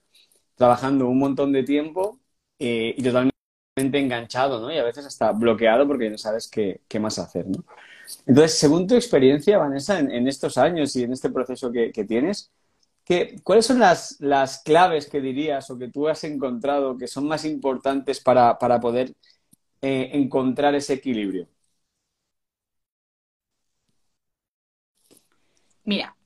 trabajando 0.57 1.07
un 1.09 1.21
montón 1.21 1.53
de 1.53 1.63
tiempo 1.63 2.19
eh, 2.59 2.93
y 2.97 3.03
totalmente 3.05 3.33
enganchado, 3.77 4.61
¿no? 4.61 4.73
Y 4.73 4.79
a 4.79 4.83
veces 4.83 5.07
hasta 5.07 5.31
bloqueado 5.31 5.87
porque 5.87 6.11
no 6.11 6.19
sabes 6.19 6.49
qué, 6.49 6.81
qué 6.89 6.99
más 6.99 7.21
hacer, 7.21 7.47
¿no? 7.47 7.65
Entonces, 8.27 8.59
según 8.59 8.89
tu 8.89 8.97
experiencia, 8.97 9.59
Vanessa, 9.59 10.01
en, 10.01 10.27
estos 10.27 10.59
años 10.59 10.97
y 10.97 11.05
en 11.05 11.13
este 11.13 11.31
proceso 11.31 11.71
que, 11.71 11.93
tienes, 12.05 12.51
¿cuáles 13.45 13.67
son 13.67 13.79
las, 13.79 14.19
claves 14.65 15.09
que 15.09 15.21
dirías 15.21 15.71
o 15.71 15.79
que 15.79 15.87
tú 15.87 16.09
has 16.09 16.25
encontrado 16.25 16.99
que 16.99 17.07
son 17.07 17.29
más 17.29 17.45
importantes 17.45 18.19
para, 18.19 18.59
poder 18.59 19.15
eh, 19.83 20.11
encontrar 20.15 20.75
ese 20.75 20.95
equilibrio? 20.95 21.47
Mira, 25.85 26.17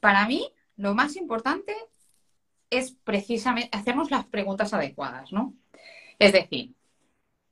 para 0.00 0.26
mí 0.26 0.52
lo 0.76 0.94
más 0.94 1.16
importante 1.16 1.74
es 2.70 2.92
precisamente 3.04 3.76
hacernos 3.76 4.10
las 4.10 4.26
preguntas 4.26 4.72
adecuadas, 4.74 5.32
¿no? 5.32 5.54
Es 6.18 6.32
decir, 6.32 6.74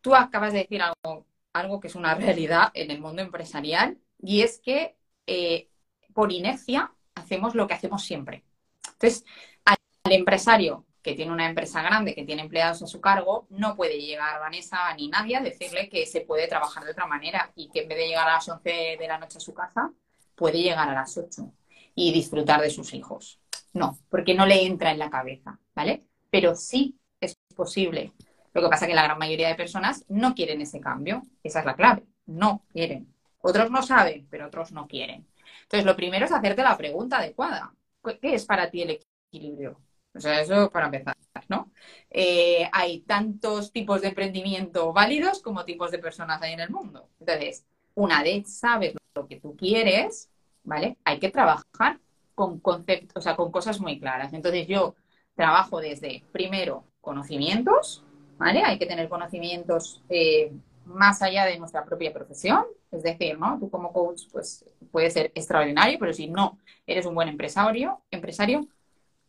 tú 0.01 0.15
acabas 0.15 0.53
de 0.53 0.61
decir 0.61 0.83
algo 0.83 1.27
algo 1.53 1.81
que 1.81 1.89
es 1.89 1.95
una 1.95 2.15
realidad 2.15 2.71
en 2.75 2.91
el 2.91 3.01
mundo 3.01 3.23
empresarial 3.23 3.99
y 4.21 4.43
es 4.43 4.61
que 4.61 4.97
eh, 5.27 5.69
por 6.15 6.33
inercia 6.33 6.93
hacemos 7.15 7.55
lo 7.55 7.67
que 7.67 7.75
hacemos 7.75 8.03
siempre. 8.05 8.45
Entonces, 8.87 9.25
al, 9.65 9.77
empresario 10.05 10.85
que 11.03 11.15
tiene 11.15 11.33
una 11.33 11.49
empresa 11.49 11.83
grande, 11.83 12.15
que 12.15 12.25
tiene 12.25 12.43
empleados 12.43 12.83
a 12.83 12.87
su 12.87 13.01
cargo, 13.01 13.47
no 13.51 13.77
puede 13.77 14.01
llegar 14.01 14.41
Vanessa 14.41 14.95
ni 14.95 15.09
nadie 15.09 15.37
a 15.37 15.41
decirle 15.41 15.89
que 15.89 16.07
se 16.07 16.21
puede 16.21 16.49
trabajar 16.49 16.85
de 16.85 16.93
otra 16.93 17.07
manera 17.07 17.53
y 17.57 17.71
que 17.71 17.83
en 17.83 17.89
vez 17.89 17.99
de 17.99 18.09
llegar 18.09 18.29
a 18.29 18.35
las 18.35 18.49
11 18.49 18.97
de 18.99 19.09
la 19.09 19.19
noche 19.19 19.39
a 19.39 19.41
su 19.41 19.53
casa, 19.53 19.93
puede 20.35 20.63
llegar 20.63 20.89
a 20.89 20.95
las 20.95 21.17
8 21.17 21.53
y 21.95 22.13
disfrutar 22.13 22.61
de 22.61 22.71
sus 22.71 22.95
hijos. 22.95 23.41
No, 23.73 23.99
porque 24.09 24.35
no 24.35 24.47
le 24.47 24.67
entra 24.67 24.91
en 24.91 24.99
la 24.99 25.11
cabeza, 25.11 25.59
¿vale? 25.75 26.03
Pero 26.31 26.55
sí 26.55 26.99
es 27.21 27.37
posible 27.55 28.13
lo 28.55 28.63
que 28.63 28.69
pasa 28.69 28.85
es 28.85 28.91
que 28.91 28.95
la 28.95 29.05
gran 29.05 29.19
mayoría 29.19 29.49
de 29.49 29.55
personas 29.55 30.05
no 30.09 30.35
quieren 30.35 30.61
ese 30.61 30.81
cambio. 30.81 31.23
Esa 31.43 31.61
es 31.61 31.67
la 31.67 31.75
clave. 31.77 32.05
No 32.27 32.65
quieren. 32.73 33.15
Otros 33.41 33.71
no 33.71 33.83
saben, 33.83 34.27
pero 34.31 34.47
otros 34.47 34.73
no 34.73 34.87
quieren. 34.87 35.27
Entonces, 35.63 35.87
lo 35.87 35.97
primero 35.97 36.27
es 36.27 36.33
hacerte 36.33 36.63
la 36.63 36.77
pregunta 36.77 37.19
adecuada. 37.19 37.75
¿Qué 38.21 38.35
es 38.35 38.45
para 38.45 38.71
ti 38.71 38.83
el 38.83 39.01
equilibrio? 39.31 39.81
O 40.15 40.21
sea, 40.21 40.41
eso 40.41 40.71
para 40.71 40.87
empezar, 40.87 41.17
¿no? 41.49 41.73
Eh, 42.11 42.69
hay 42.73 43.01
tantos 43.01 43.73
tipos 43.73 44.03
de 44.03 44.09
emprendimiento 44.09 44.93
válidos 44.93 45.41
como 45.41 45.65
tipos 45.65 45.91
de 45.91 45.99
personas 45.99 46.43
hay 46.43 46.53
en 46.53 46.61
el 46.61 46.71
mundo. 46.71 47.09
Entonces, 47.19 47.65
una 47.95 48.23
vez 48.23 48.59
sabes 48.59 48.95
lo 49.15 49.27
que 49.27 49.41
tú 49.41 49.57
quieres, 49.57 50.31
¿vale? 50.65 50.97
Hay 51.05 51.19
que 51.19 51.31
trabajar 51.31 51.99
con 52.35 52.61
conceptos, 52.61 53.17
o 53.17 53.21
sea, 53.21 53.37
con 53.37 53.51
cosas 53.51 53.81
muy 53.81 53.99
claras. 53.99 54.33
Entonces, 54.33 54.67
yo 54.67 54.95
trabajo 55.35 55.81
desde, 55.81 56.25
primero, 56.33 56.85
conocimientos, 57.01 58.05
hay 58.39 58.79
que 58.79 58.87
tener 58.87 59.09
conocimientos 59.09 60.03
eh, 60.09 60.53
más 60.85 61.23
allá 61.23 61.45
de 61.45 61.59
nuestra 61.59 61.85
propia 61.85 62.13
profesión, 62.13 62.65
es 62.91 63.03
decir, 63.03 63.39
¿no? 63.39 63.59
Tú 63.59 63.71
como 63.71 63.93
coach, 63.93 64.23
pues 64.33 64.65
puede 64.91 65.11
ser 65.11 65.31
extraordinario, 65.35 65.99
pero 65.99 66.13
si 66.13 66.29
no 66.29 66.59
eres 66.87 67.07
un 67.07 67.15
buen 67.15 67.29
empresario, 67.29 68.03
empresario, 68.11 68.67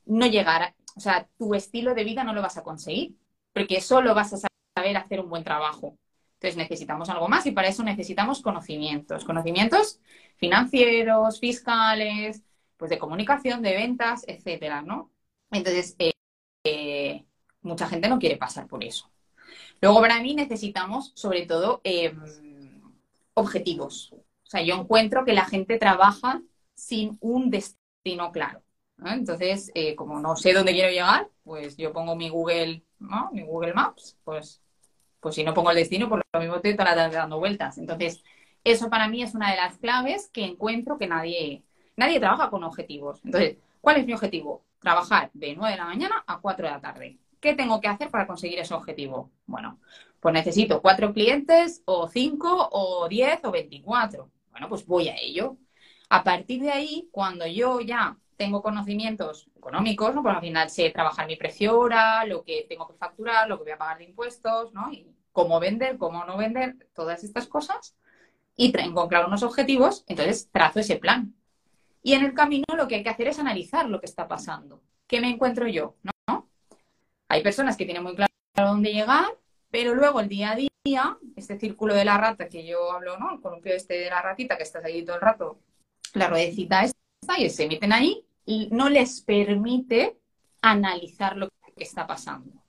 no 0.05 0.25
llegar, 0.25 0.73
o 0.95 0.99
sea, 0.99 1.27
tu 1.37 1.53
estilo 1.53 1.93
de 1.93 2.03
vida 2.03 2.23
no 2.23 2.33
lo 2.33 2.41
vas 2.41 2.57
a 2.57 2.63
conseguir, 2.63 3.15
porque 3.53 3.81
solo 3.81 4.15
vas 4.15 4.33
a 4.33 4.37
saber 4.75 4.97
hacer 4.97 5.19
un 5.19 5.29
buen 5.29 5.43
trabajo. 5.43 5.95
Entonces 6.43 6.57
necesitamos 6.57 7.09
algo 7.09 7.29
más 7.29 7.45
y 7.45 7.51
para 7.51 7.69
eso 7.69 7.83
necesitamos 7.83 8.41
conocimientos, 8.41 9.23
conocimientos 9.23 10.01
financieros, 10.35 11.39
fiscales, 11.39 12.43
pues 12.75 12.89
de 12.89 12.99
comunicación, 12.99 13.61
de 13.61 13.71
ventas, 13.71 14.25
etcétera, 14.27 14.81
¿no? 14.81 15.09
Entonces, 15.51 15.95
eh, 15.99 16.11
eh, 16.65 17.23
mucha 17.61 17.87
gente 17.87 18.09
no 18.09 18.19
quiere 18.19 18.35
pasar 18.35 18.67
por 18.67 18.83
eso. 18.83 19.09
Luego, 19.79 20.01
para 20.01 20.21
mí 20.21 20.35
necesitamos, 20.35 21.13
sobre 21.15 21.45
todo, 21.45 21.79
em, 21.85 22.81
objetivos. 23.35 24.11
O 24.11 24.49
sea, 24.49 24.61
yo 24.61 24.75
encuentro 24.75 25.23
que 25.23 25.31
la 25.33 25.45
gente 25.45 25.77
trabaja 25.77 26.41
sin 26.75 27.17
un 27.21 27.51
destino 27.51 28.33
claro. 28.33 28.61
Entonces, 29.05 29.71
eh, 29.75 29.95
como 29.95 30.19
no 30.19 30.35
sé 30.35 30.51
dónde 30.53 30.73
quiero 30.73 30.91
llegar, 30.91 31.29
pues 31.43 31.77
yo 31.77 31.93
pongo 31.93 32.17
mi 32.17 32.27
Google, 32.29 32.83
¿no? 32.99 33.29
mi 33.31 33.43
Google 33.43 33.73
Maps, 33.73 34.17
pues, 34.25 34.62
pues 35.23 35.35
si 35.35 35.43
no 35.43 35.53
pongo 35.53 35.71
el 35.71 35.77
destino, 35.77 36.09
por 36.09 36.21
lo 36.31 36.39
mismo 36.39 36.57
estoy 36.57 36.75
toda 36.75 36.93
la 36.95 37.09
dando 37.09 37.39
vueltas. 37.39 37.77
Entonces, 37.77 38.23
eso 38.63 38.89
para 38.89 39.07
mí 39.07 39.23
es 39.23 39.33
una 39.33 39.51
de 39.51 39.57
las 39.57 39.77
claves 39.77 40.29
que 40.29 40.45
encuentro 40.45 40.97
que 40.97 41.07
nadie, 41.07 41.63
nadie 41.95 42.19
trabaja 42.19 42.49
con 42.49 42.63
objetivos. 42.63 43.21
Entonces, 43.25 43.57
¿cuál 43.81 43.97
es 43.97 44.05
mi 44.05 44.13
objetivo? 44.13 44.63
Trabajar 44.79 45.31
de 45.33 45.55
9 45.55 45.71
de 45.71 45.77
la 45.77 45.85
mañana 45.85 46.23
a 46.27 46.39
4 46.41 46.67
de 46.67 46.73
la 46.73 46.81
tarde. 46.81 47.17
¿Qué 47.39 47.55
tengo 47.55 47.81
que 47.81 47.87
hacer 47.87 48.09
para 48.09 48.27
conseguir 48.27 48.59
ese 48.59 48.73
objetivo? 48.73 49.31
Bueno, 49.47 49.79
pues 50.19 50.33
necesito 50.33 50.81
cuatro 50.81 51.13
clientes 51.13 51.81
o 51.85 52.07
cinco 52.07 52.69
o 52.71 53.07
diez 53.09 53.39
o 53.43 53.51
veinticuatro. 53.51 54.29
Bueno, 54.51 54.69
pues 54.69 54.85
voy 54.85 55.09
a 55.09 55.15
ello. 55.17 55.57
A 56.09 56.23
partir 56.23 56.61
de 56.61 56.71
ahí, 56.71 57.09
cuando 57.11 57.45
yo 57.47 57.81
ya 57.81 58.17
tengo 58.37 58.61
conocimientos 58.61 59.49
económicos, 59.55 60.13
¿no? 60.13 60.23
Pues 60.23 60.35
al 60.35 60.41
final 60.41 60.69
sé 60.69 60.89
trabajar 60.89 61.27
mi 61.27 61.35
precio 61.35 61.77
hora, 61.77 62.25
lo 62.25 62.43
que 62.43 62.65
tengo 62.67 62.87
que 62.87 62.95
facturar, 62.95 63.47
lo 63.47 63.57
que 63.57 63.63
voy 63.63 63.71
a 63.73 63.77
pagar 63.77 63.97
de 63.99 64.05
impuestos, 64.05 64.73
¿no? 64.73 64.91
Y 64.91 65.07
cómo 65.31 65.59
vender, 65.59 65.97
cómo 65.97 66.25
no 66.25 66.37
vender, 66.37 66.75
todas 66.93 67.23
estas 67.23 67.47
cosas. 67.47 67.95
Y 68.55 68.71
tengo 68.71 69.09
unos 69.27 69.43
objetivos, 69.43 70.03
entonces 70.07 70.49
trazo 70.51 70.79
ese 70.79 70.97
plan. 70.97 71.33
Y 72.03 72.13
en 72.13 72.23
el 72.23 72.33
camino 72.33 72.65
lo 72.75 72.87
que 72.87 72.95
hay 72.95 73.03
que 73.03 73.09
hacer 73.09 73.27
es 73.27 73.39
analizar 73.39 73.89
lo 73.89 73.99
que 73.99 74.05
está 74.05 74.27
pasando. 74.27 74.81
¿Qué 75.07 75.21
me 75.21 75.29
encuentro 75.29 75.67
yo? 75.67 75.95
¿No? 76.27 76.49
Hay 77.29 77.41
personas 77.41 77.77
que 77.77 77.85
tienen 77.85 78.03
muy 78.03 78.15
claro 78.15 78.31
dónde 78.55 78.93
llegar, 78.93 79.37
pero 79.71 79.95
luego 79.95 80.19
el 80.19 80.29
día 80.29 80.51
a 80.51 80.55
día, 80.55 81.17
este 81.35 81.57
círculo 81.59 81.95
de 81.95 82.05
la 82.05 82.17
rata 82.17 82.47
que 82.47 82.65
yo 82.65 82.91
hablo, 82.91 83.17
¿no? 83.17 83.33
El 83.33 83.41
columpio 83.41 83.73
este 83.73 83.95
de 83.95 84.09
la 84.09 84.21
ratita 84.21 84.57
que 84.57 84.63
estás 84.63 84.85
ahí 84.85 85.03
todo 85.03 85.15
el 85.15 85.21
rato, 85.21 85.59
la 86.13 86.27
ruedecita 86.27 86.83
esta, 86.83 86.99
y 87.37 87.49
se 87.49 87.67
meten 87.67 87.93
ahí 87.93 88.25
y 88.45 88.69
no 88.71 88.89
les 88.89 89.21
permite 89.21 90.17
analizar 90.61 91.37
lo 91.37 91.49
que 91.75 91.83
está 91.83 92.05
pasando. 92.07 92.63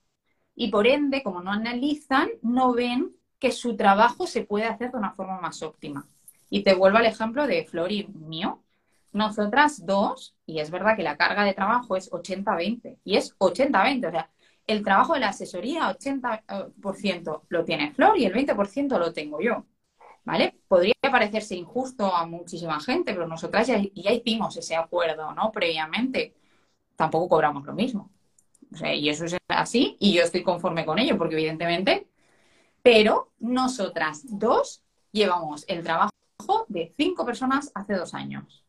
Y 0.54 0.68
por 0.68 0.86
ende, 0.86 1.22
como 1.22 1.42
no 1.42 1.50
analizan, 1.50 2.28
no 2.42 2.72
ven 2.72 3.14
que 3.38 3.52
su 3.52 3.76
trabajo 3.76 4.26
se 4.26 4.44
puede 4.44 4.66
hacer 4.66 4.90
de 4.90 4.98
una 4.98 5.12
forma 5.12 5.40
más 5.40 5.62
óptima. 5.62 6.06
Y 6.48 6.62
te 6.62 6.74
vuelvo 6.74 6.98
al 6.98 7.06
ejemplo 7.06 7.46
de 7.46 7.64
Flor 7.64 7.90
y 7.90 8.06
mío. 8.06 8.62
Nosotras 9.12 9.84
dos, 9.84 10.34
y 10.46 10.60
es 10.60 10.70
verdad 10.70 10.96
que 10.96 11.02
la 11.02 11.16
carga 11.16 11.44
de 11.44 11.54
trabajo 11.54 11.96
es 11.96 12.10
80-20, 12.10 12.98
y 13.04 13.16
es 13.16 13.36
80-20, 13.38 14.08
o 14.08 14.10
sea, 14.10 14.30
el 14.66 14.82
trabajo 14.82 15.14
de 15.14 15.20
la 15.20 15.28
asesoría 15.28 15.88
80% 15.88 17.42
lo 17.48 17.64
tiene 17.64 17.92
Flor 17.92 18.18
y 18.18 18.24
el 18.24 18.32
20% 18.32 18.98
lo 18.98 19.12
tengo 19.12 19.40
yo. 19.40 19.66
¿Vale? 20.24 20.54
Podría 20.68 20.94
parecerse 21.02 21.54
injusto 21.54 22.06
a 22.06 22.26
muchísima 22.26 22.80
gente, 22.80 23.12
pero 23.12 23.26
nosotras 23.26 23.66
ya, 23.66 23.78
hicimos 23.78 24.56
ese 24.56 24.74
acuerdo, 24.74 25.32
¿no? 25.34 25.52
Previamente. 25.52 26.34
Tampoco 26.96 27.28
cobramos 27.28 27.64
lo 27.64 27.74
mismo. 27.74 28.10
y 28.82 29.08
eso 29.08 29.24
es 29.26 29.36
así, 29.48 29.96
y 30.00 30.14
yo 30.14 30.22
estoy 30.22 30.42
conforme 30.42 30.84
con 30.86 30.98
ello, 30.98 31.18
porque 31.18 31.34
evidentemente, 31.34 32.08
pero 32.82 33.32
nosotras 33.38 34.22
dos 34.24 34.82
llevamos 35.12 35.64
el 35.68 35.82
trabajo 35.84 36.12
de 36.68 36.92
cinco 36.96 37.24
personas 37.24 37.70
hace 37.74 37.94
dos 37.94 38.14
años. 38.14 38.64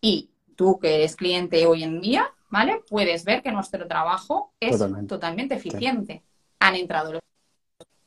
Y 0.00 0.30
tú 0.56 0.78
que 0.78 0.96
eres 0.96 1.16
cliente 1.16 1.66
hoy 1.66 1.82
en 1.82 2.00
día, 2.00 2.32
¿vale? 2.50 2.82
Puedes 2.88 3.24
ver 3.24 3.42
que 3.42 3.52
nuestro 3.52 3.86
trabajo 3.86 4.52
es 4.60 4.78
totalmente, 5.08 5.54
eficiente. 5.54 6.22
Han 6.58 6.74
entrado 6.74 7.14
los 7.14 7.22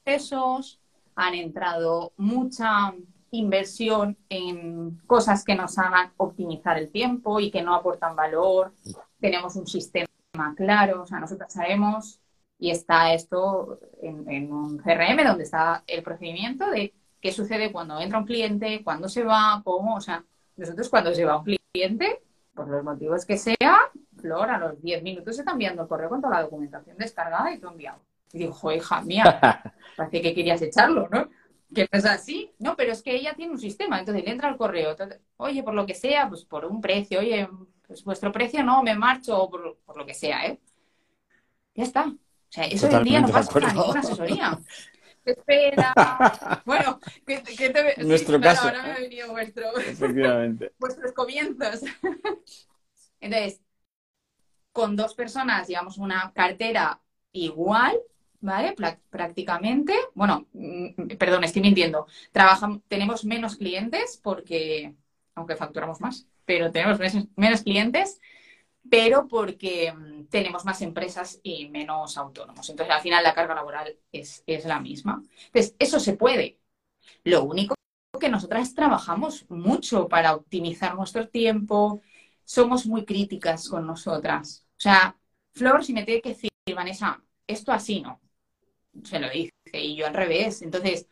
procesos, 0.04 0.80
han 1.16 1.34
entrado 1.34 2.14
mucha 2.18 2.94
inversión 3.32 4.18
en 4.30 4.98
cosas 5.08 5.44
que 5.44 5.56
nos 5.56 5.78
hagan 5.78 6.12
optimizar 6.18 6.78
el 6.78 6.92
tiempo 6.92 7.40
y 7.40 7.50
que 7.50 7.64
no 7.64 7.74
aportan 7.74 8.16
valor. 8.16 8.74
Tenemos 9.20 9.56
un 9.56 9.68
sistema 9.68 10.08
claro, 10.56 11.04
o 11.04 11.06
sea, 11.06 11.20
nosotros 11.20 11.52
sabemos 11.52 12.20
y 12.60 12.72
está 12.72 13.14
esto 13.14 13.80
en, 14.02 14.52
un 14.52 14.78
CRM 14.78 15.24
donde 15.26 15.44
está 15.44 15.84
el 15.88 16.04
procedimiento 16.04 16.70
de 16.70 16.94
qué 17.20 17.32
sucede 17.32 17.72
cuando 17.72 18.00
entra 18.00 18.20
un 18.20 18.26
cliente, 18.26 18.84
cuándo 18.84 19.10
se 19.10 19.24
va, 19.24 19.62
cómo, 19.64 19.96
o 19.96 20.02
sea, 20.02 20.24
nosotros 20.56 20.90
cuando 20.90 21.14
se 21.14 21.26
va 21.26 21.40
un 21.40 21.58
cliente, 21.74 22.22
por 22.54 22.68
los 22.68 22.84
motivos 22.84 23.26
que 23.26 23.38
sea, 23.38 23.80
Flor, 24.18 24.50
a 24.50 24.60
los 24.60 24.82
10 24.82 25.04
minutos 25.04 25.36
se 25.36 25.42
está 25.42 25.52
enviando 25.52 25.82
el 25.82 25.88
correo 25.88 26.10
con 26.10 26.22
toda 26.22 26.36
la 26.36 26.44
documentación 26.44 26.98
descargada 26.98 27.52
y 27.52 27.60
todo 27.60 27.72
enviado. 27.72 28.00
Y 28.34 28.40
digo, 28.40 28.72
hija 28.72 29.02
mía, 29.02 29.40
parece 29.96 30.22
que 30.22 30.34
querías 30.34 30.62
echarlo, 30.62 31.08
¿no? 31.10 31.30
Que 31.74 31.88
no 31.92 32.00
es 32.00 32.06
así, 32.06 32.52
no, 32.60 32.76
pero 32.76 32.92
es 32.92 33.02
que 33.02 33.16
ella 33.16 33.34
tiene 33.36 33.54
un 33.54 33.60
sistema, 33.60 34.00
entonces 34.00 34.24
le 34.24 34.32
entra 34.32 34.50
el 34.50 34.58
correo, 34.58 34.96
oye, 35.38 35.64
por 35.64 35.74
lo 35.74 35.86
que 35.86 35.96
sea, 35.96 36.28
pues 36.28 36.44
por 36.44 36.66
un 36.66 36.82
precio, 36.82 37.20
oye, 37.20 37.48
pues 37.88 38.04
vuestro 38.04 38.32
precio 38.32 38.64
no, 38.64 38.84
me 38.84 38.96
marcho, 38.96 39.50
por, 39.50 39.78
por 39.86 39.98
lo 39.98 40.06
que 40.06 40.14
sea, 40.14 40.46
¿eh? 40.46 40.60
Ya 41.76 41.84
está. 41.84 42.08
O 42.08 42.16
sea, 42.50 42.66
eso 42.66 42.88
hoy 42.88 42.94
en 42.94 43.04
día 43.04 43.22
no 43.22 43.30
pasa 43.30 43.52
para 43.52 43.74
ninguna 43.74 44.00
asesoría. 44.00 44.60
espera. 45.26 45.94
bueno, 46.66 47.00
que, 47.26 47.40
te... 47.40 48.04
Nuestro 48.04 48.40
caso. 48.40 48.68
Ahora 48.68 48.84
me 48.84 48.92
ha 48.92 49.00
venido 49.00 49.32
vuestro... 49.32 49.76
Efectivamente. 49.78 50.72
vuestros 50.78 51.12
comienzos. 51.14 51.82
Entonces, 53.20 53.62
con 54.72 54.96
dos 54.96 55.16
personas 55.16 55.68
llevamos 55.68 55.98
una 55.98 56.32
cartera 56.34 57.02
igual, 57.32 57.98
¿vale? 58.44 58.76
prácticamente. 59.10 59.94
Bueno, 60.14 60.48
mm, 60.54 61.18
perdón, 61.18 61.44
estoy 61.44 61.62
mintiendo. 61.62 62.08
Trabajamos, 62.32 62.82
tenemos 62.88 63.26
menos 63.26 63.56
clientes 63.56 64.20
porque, 64.22 64.94
aunque 65.36 65.56
facturamos 65.56 66.02
más, 66.02 66.28
pero 66.46 66.72
tenemos 66.72 67.00
menos 67.36 67.64
clientes 67.64 68.20
pero 68.90 69.28
porque 69.28 69.94
mm, 69.94 70.26
tenemos 70.26 70.66
más 70.66 70.82
empresas 70.82 71.40
y 71.44 71.70
menos 71.70 72.18
autónomos. 72.18 72.70
Entonces, 72.70 72.94
al 72.94 73.02
final 73.02 73.24
la 73.24 73.34
carga 73.34 73.56
laboral 73.56 73.98
es, 74.12 74.44
la 74.66 74.80
misma. 74.80 75.24
Entonces, 75.48 75.76
eso 75.80 76.00
se 76.00 76.14
puede. 76.14 76.60
Lo 77.24 77.44
único 77.44 77.76
que 78.20 78.30
nosotras 78.30 78.74
trabajamos 78.76 79.46
mucho 79.50 80.08
para 80.08 80.36
optimizar 80.36 80.96
nuestro 80.96 81.28
tiempo, 81.30 82.02
somos 82.46 82.86
muy 82.86 83.06
críticas 83.06 83.70
con 83.70 83.88
nosotras. 83.88 84.66
O 84.78 84.82
sea, 84.82 85.18
Flor, 85.54 85.84
si 85.84 85.94
me 85.94 86.04
tiene 86.04 86.22
que 86.22 86.30
decir, 86.30 86.50
Vanessa, 86.76 87.24
esto 87.48 87.72
así 87.72 88.02
no, 88.02 88.22
se 89.04 89.20
lo 89.20 89.30
dice, 89.30 89.52
y 89.74 89.96
yo 89.96 90.08
al 90.08 90.14
revés. 90.14 90.62
Entonces, 90.62 91.08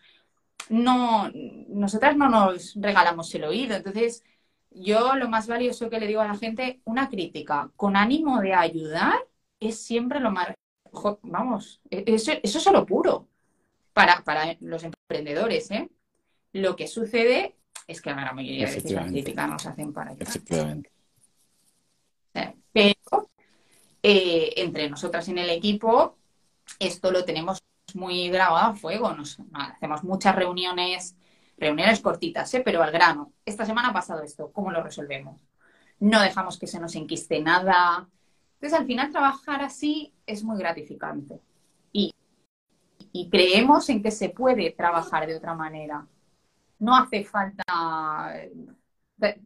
no, 0.70 1.30
nosotras 1.68 2.16
no 2.16 2.30
nos 2.30 2.74
regalamos 2.76 3.34
el 3.36 3.44
oído. 3.44 3.76
Entonces, 3.76 4.24
yo 4.70 5.16
lo 5.16 5.30
más 5.30 5.48
valioso 5.48 5.90
que 5.90 6.00
le 6.00 6.08
digo 6.08 6.22
a 6.22 6.28
la 6.28 6.38
gente, 6.38 6.82
una 6.86 7.10
crítica 7.10 7.72
con 7.76 7.96
ánimo 7.96 8.40
de 8.40 8.54
ayudar 8.54 9.16
es 9.60 9.80
siempre 9.82 10.20
lo 10.20 10.32
más... 10.32 10.54
Vamos, 11.22 11.82
e-, 11.90 12.04
eso, 12.08 12.34
eso 12.44 12.58
es 12.58 12.66
lo 12.72 12.86
puro 12.86 13.28
para, 13.94 14.24
para 14.24 14.56
los 14.60 14.84
emprendedores. 14.84 15.72
¿eh? 15.72 15.90
Lo 16.54 16.76
que 16.76 16.88
sucede 16.88 17.56
es 17.88 18.02
que 18.02 18.12
la 18.12 18.22
gran 18.22 18.36
mayoría 18.36 18.68
de 18.68 18.76
veces 18.76 18.92
las 18.92 19.12
críticas 19.12 19.50
nos 19.50 19.66
hacen 19.66 19.94
para 19.94 20.12
ayudar. 20.12 20.28
Efectivamente. 20.28 20.92
Pero 22.74 23.30
eh, 24.02 24.54
entre 24.58 24.90
nosotras 24.90 25.28
en 25.28 25.38
el 25.38 25.50
equipo, 25.50 26.18
esto 26.80 27.12
lo 27.12 27.26
tenemos 27.26 27.62
muy 27.96 28.30
grabado 28.30 28.72
a 28.72 28.76
fuego. 28.76 29.14
Nos, 29.14 29.38
hacemos 29.54 30.04
muchas 30.04 30.36
reuniones 30.36 31.16
reuniones 31.62 32.00
cortitas, 32.00 32.52
¿eh? 32.56 32.62
pero 32.66 32.82
al 32.82 32.92
grano. 32.92 33.34
Esta 33.46 33.66
semana 33.66 33.90
ha 33.90 33.94
pasado 33.94 34.24
esto, 34.24 34.52
¿cómo 34.52 34.72
lo 34.72 34.84
resolvemos? 34.84 35.40
No 36.00 36.20
dejamos 36.20 36.58
que 36.58 36.66
se 36.66 36.80
nos 36.80 36.96
enquiste 36.96 37.40
nada. 37.40 38.10
Entonces, 38.56 38.78
al 38.78 38.88
final, 38.88 39.12
trabajar 39.12 39.62
así 39.62 40.12
es 40.26 40.44
muy 40.44 40.58
gratificante. 40.58 41.40
Y, 41.94 42.14
creemos 43.30 43.90
en 43.90 44.02
que 44.02 44.10
se 44.10 44.30
puede 44.30 44.72
trabajar 44.72 45.28
de 45.28 45.36
otra 45.36 45.54
manera. 45.54 46.08
No 46.80 46.96
hace 46.96 47.24
falta 47.24 48.34
eh, 48.36 49.40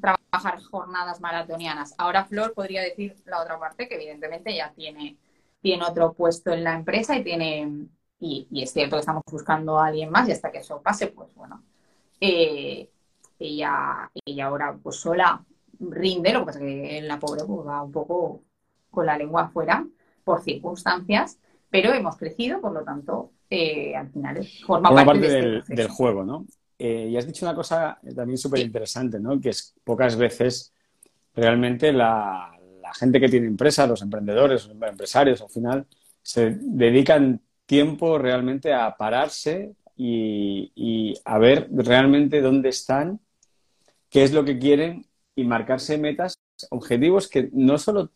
trabajar 0.00 0.60
jornadas 0.62 1.20
maratonianas. 1.20 1.94
Ahora 1.98 2.24
Flor 2.24 2.54
podría 2.54 2.82
decir 2.82 3.14
la 3.26 3.40
otra 3.40 3.58
parte, 3.58 3.86
que 3.86 3.94
evidentemente 3.94 4.54
ya 4.56 4.72
tiene, 4.72 5.16
tiene 5.62 5.84
otro 5.84 6.12
puesto 6.12 6.52
en 6.52 6.64
la 6.64 6.74
empresa 6.74 7.16
y 7.16 7.24
tiene 7.24 7.88
y, 8.22 8.62
es 8.62 8.72
cierto 8.72 8.96
que 8.96 9.00
estamos 9.00 9.22
buscando 9.30 9.78
a 9.78 9.86
alguien 9.86 10.10
más 10.10 10.28
y 10.28 10.32
hasta 10.32 10.52
que 10.52 10.58
eso 10.58 10.80
pase, 10.80 11.08
pues 11.08 11.34
bueno, 11.34 11.64
eh, 12.20 12.88
ella, 13.38 14.10
ella 14.24 14.46
ahora 14.46 14.78
pues 14.80 14.96
sola 14.96 15.44
rinde, 15.80 16.32
lo 16.32 16.40
que 16.40 16.46
pasa 16.46 16.60
que 16.60 16.98
en 16.98 17.08
la 17.08 17.18
pobre 17.18 17.42
pues, 17.44 17.66
va 17.66 17.82
un 17.82 17.90
poco 17.90 18.42
con 18.90 19.06
la 19.06 19.18
lengua 19.18 19.42
afuera 19.42 19.84
por 20.22 20.40
circunstancias, 20.42 21.38
pero 21.68 21.92
hemos 21.92 22.16
crecido, 22.16 22.60
por 22.60 22.72
lo 22.72 22.84
tanto, 22.84 23.32
eh, 23.50 23.96
al 23.96 24.08
final 24.10 24.46
forma, 24.64 24.94
parte, 25.04 25.58
este 25.58 25.74
del, 25.74 25.88
juego, 25.88 26.22
¿no? 26.22 26.46
Eh, 26.78 27.08
y 27.10 27.16
has 27.16 27.26
dicho 27.26 27.44
una 27.44 27.56
cosa 27.56 27.98
también 28.14 28.38
súper 28.38 28.60
interesante, 28.60 29.18
¿no? 29.18 29.40
Que 29.40 29.48
es 29.48 29.74
pocas 29.82 30.16
veces 30.16 30.72
realmente 31.34 31.92
la, 31.92 32.56
gente 32.94 33.20
que 33.20 33.28
tiene 33.28 33.46
empresas, 33.46 33.88
los 33.88 34.02
emprendedores, 34.02 34.66
los 34.66 34.88
empresarios, 34.88 35.40
al 35.42 35.50
final, 35.50 35.86
se 36.22 36.56
dedican 36.60 37.40
tiempo 37.66 38.18
realmente 38.18 38.72
a 38.72 38.96
pararse 38.96 39.74
y, 39.96 41.14
a 41.24 41.38
ver 41.38 41.68
realmente 41.70 42.40
dónde 42.40 42.68
están, 42.70 43.20
qué 44.10 44.24
es 44.24 44.32
lo 44.32 44.44
que 44.44 44.58
quieren 44.58 45.06
y 45.34 45.44
marcarse 45.44 45.98
metas, 45.98 46.38
objetivos 46.70 47.28
que 47.28 47.48
no 47.52 47.78
solo, 47.78 48.10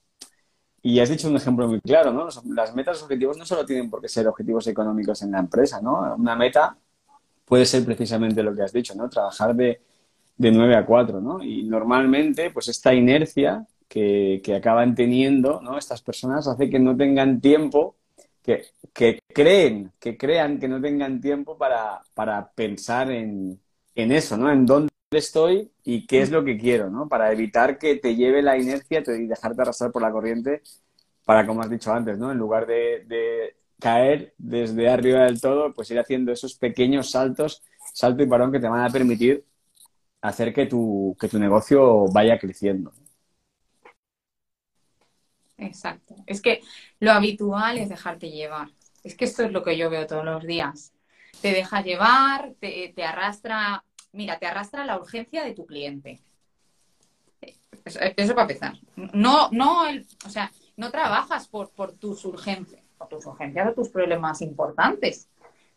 y 0.82 1.00
has 1.00 1.08
dicho 1.08 1.28
un 1.28 1.36
ejemplo 1.36 1.68
muy 1.68 1.80
claro, 1.80 2.12
¿no? 2.12 2.28
Las 2.54 2.74
metas, 2.74 3.02
objetivos 3.02 3.36
no 3.36 3.46
solo 3.46 3.64
tienen 3.64 3.90
por 3.90 4.00
qué 4.00 4.08
ser 4.08 4.28
objetivos 4.28 4.66
económicos 4.66 5.22
en 5.22 5.32
la 5.32 5.40
empresa, 5.40 5.80
¿no? 5.80 6.14
Una 6.16 6.36
meta 6.36 6.76
puede 7.44 7.64
ser 7.64 7.84
precisamente 7.84 8.42
lo 8.42 8.54
que 8.54 8.62
has 8.62 8.72
dicho, 8.72 8.94
¿no? 8.94 9.08
Trabajar 9.08 9.54
de, 9.54 9.80
de 10.36 10.52
9 10.52 10.76
a 10.76 10.86
4, 10.86 11.20
¿no? 11.20 11.42
Y 11.42 11.62
normalmente, 11.62 12.50
pues 12.50 12.68
esta 12.68 12.92
inercia 12.94 13.66
que, 13.88 14.40
que 14.44 14.55
acaban 14.55 14.94
teniendo, 14.94 15.61
¿no? 15.62 15.79
Estas 15.79 16.03
personas 16.03 16.46
hace 16.49 16.70
que 16.70 16.79
no 16.79 16.96
tengan 16.96 17.40
tiempo 17.40 17.96
que, 18.92 19.20
creen, 19.33 19.92
que 19.99 20.16
crean 20.16 20.59
que 20.59 20.68
no 20.68 20.81
tengan 20.81 21.20
tiempo 21.20 21.59
para, 21.59 22.53
pensar 22.55 23.11
en, 23.11 23.61
eso, 23.94 24.37
¿no? 24.37 24.51
En 24.51 24.66
dónde 24.66 24.90
estoy 25.11 25.70
y 25.85 26.07
qué 26.07 26.20
es 26.22 26.31
lo 26.31 26.44
que 26.44 26.57
quiero, 26.57 26.90
¿no? 26.90 27.09
Para 27.09 27.33
evitar 27.33 27.79
que 27.79 27.96
te 27.96 28.14
lleve 28.14 28.42
la 28.42 28.57
inercia 28.59 29.03
y 29.07 29.27
dejarte 29.27 29.62
arrastrar 29.62 29.90
por 29.90 30.03
la 30.03 30.12
corriente 30.12 30.62
para, 31.25 31.46
como 31.46 31.62
has 31.62 31.70
dicho 31.70 31.92
antes, 31.92 32.18
¿no? 32.18 32.31
En 32.31 32.38
lugar 32.38 32.66
de, 32.66 33.57
caer 33.81 34.35
desde 34.38 34.88
arriba 34.88 35.25
del 35.25 35.40
todo, 35.40 35.75
pues 35.75 35.90
ir 35.90 35.99
haciendo 35.99 36.33
esos 36.33 36.55
pequeños 36.55 37.11
saltos, 37.11 37.62
salto 37.92 38.22
y 38.22 38.27
parón 38.27 38.53
que 38.53 38.61
te 38.61 38.68
van 38.68 38.85
a 38.85 38.90
permitir 38.90 39.44
hacer 40.22 40.53
que 40.55 40.66
tu, 40.66 41.16
que 41.20 41.29
tu 41.29 41.38
negocio 41.38 42.07
vaya 42.09 42.38
creciendo. 42.38 42.92
Exacto. 45.59 46.14
Es 46.27 46.40
que 46.40 46.62
lo 47.01 47.12
habitual 47.12 47.79
es 47.79 47.88
dejarte 47.88 48.31
llevar. 48.31 48.69
Es 49.05 49.16
que 49.16 49.25
esto 49.25 49.45
es 49.45 49.53
lo 49.53 49.62
que 49.62 49.77
yo 49.77 49.88
veo 49.90 50.07
todos 50.07 50.25
los 50.25 50.45
días. 50.45 50.92
Te 51.40 51.53
deja 51.53 51.83
llevar, 51.83 52.55
te, 52.61 52.92
arrastra, 53.05 53.85
mira, 54.12 54.38
te 54.38 54.47
arrastra 54.47 54.85
la 54.85 54.99
urgencia 54.99 55.45
de 55.45 55.55
tu 55.55 55.66
cliente. 55.66 56.21
Eso, 57.85 58.35
para 58.35 58.42
empezar. 58.42 58.75
No, 58.97 59.49
no, 59.53 59.85
o 60.25 60.29
sea, 60.29 60.51
no 60.77 60.90
trabajas 60.90 61.47
por, 61.47 61.71
por 61.71 61.92
tus 61.92 62.25
urgencias, 62.25 62.83
por 62.99 63.09
tus 63.09 63.25
urgencias 63.27 63.69
o 63.69 63.75
tus 63.75 63.90
problemas 63.90 64.42
importantes. 64.42 65.29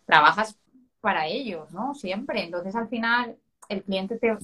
Trabajas 0.06 0.58
para 1.02 1.28
ellos, 1.28 1.72
¿no? 1.72 1.94
Siempre. 1.94 2.44
Entonces, 2.44 2.76
al 2.76 2.88
final, 2.88 3.38
el 3.70 3.84
cliente 3.84 4.18
te, 4.18 4.36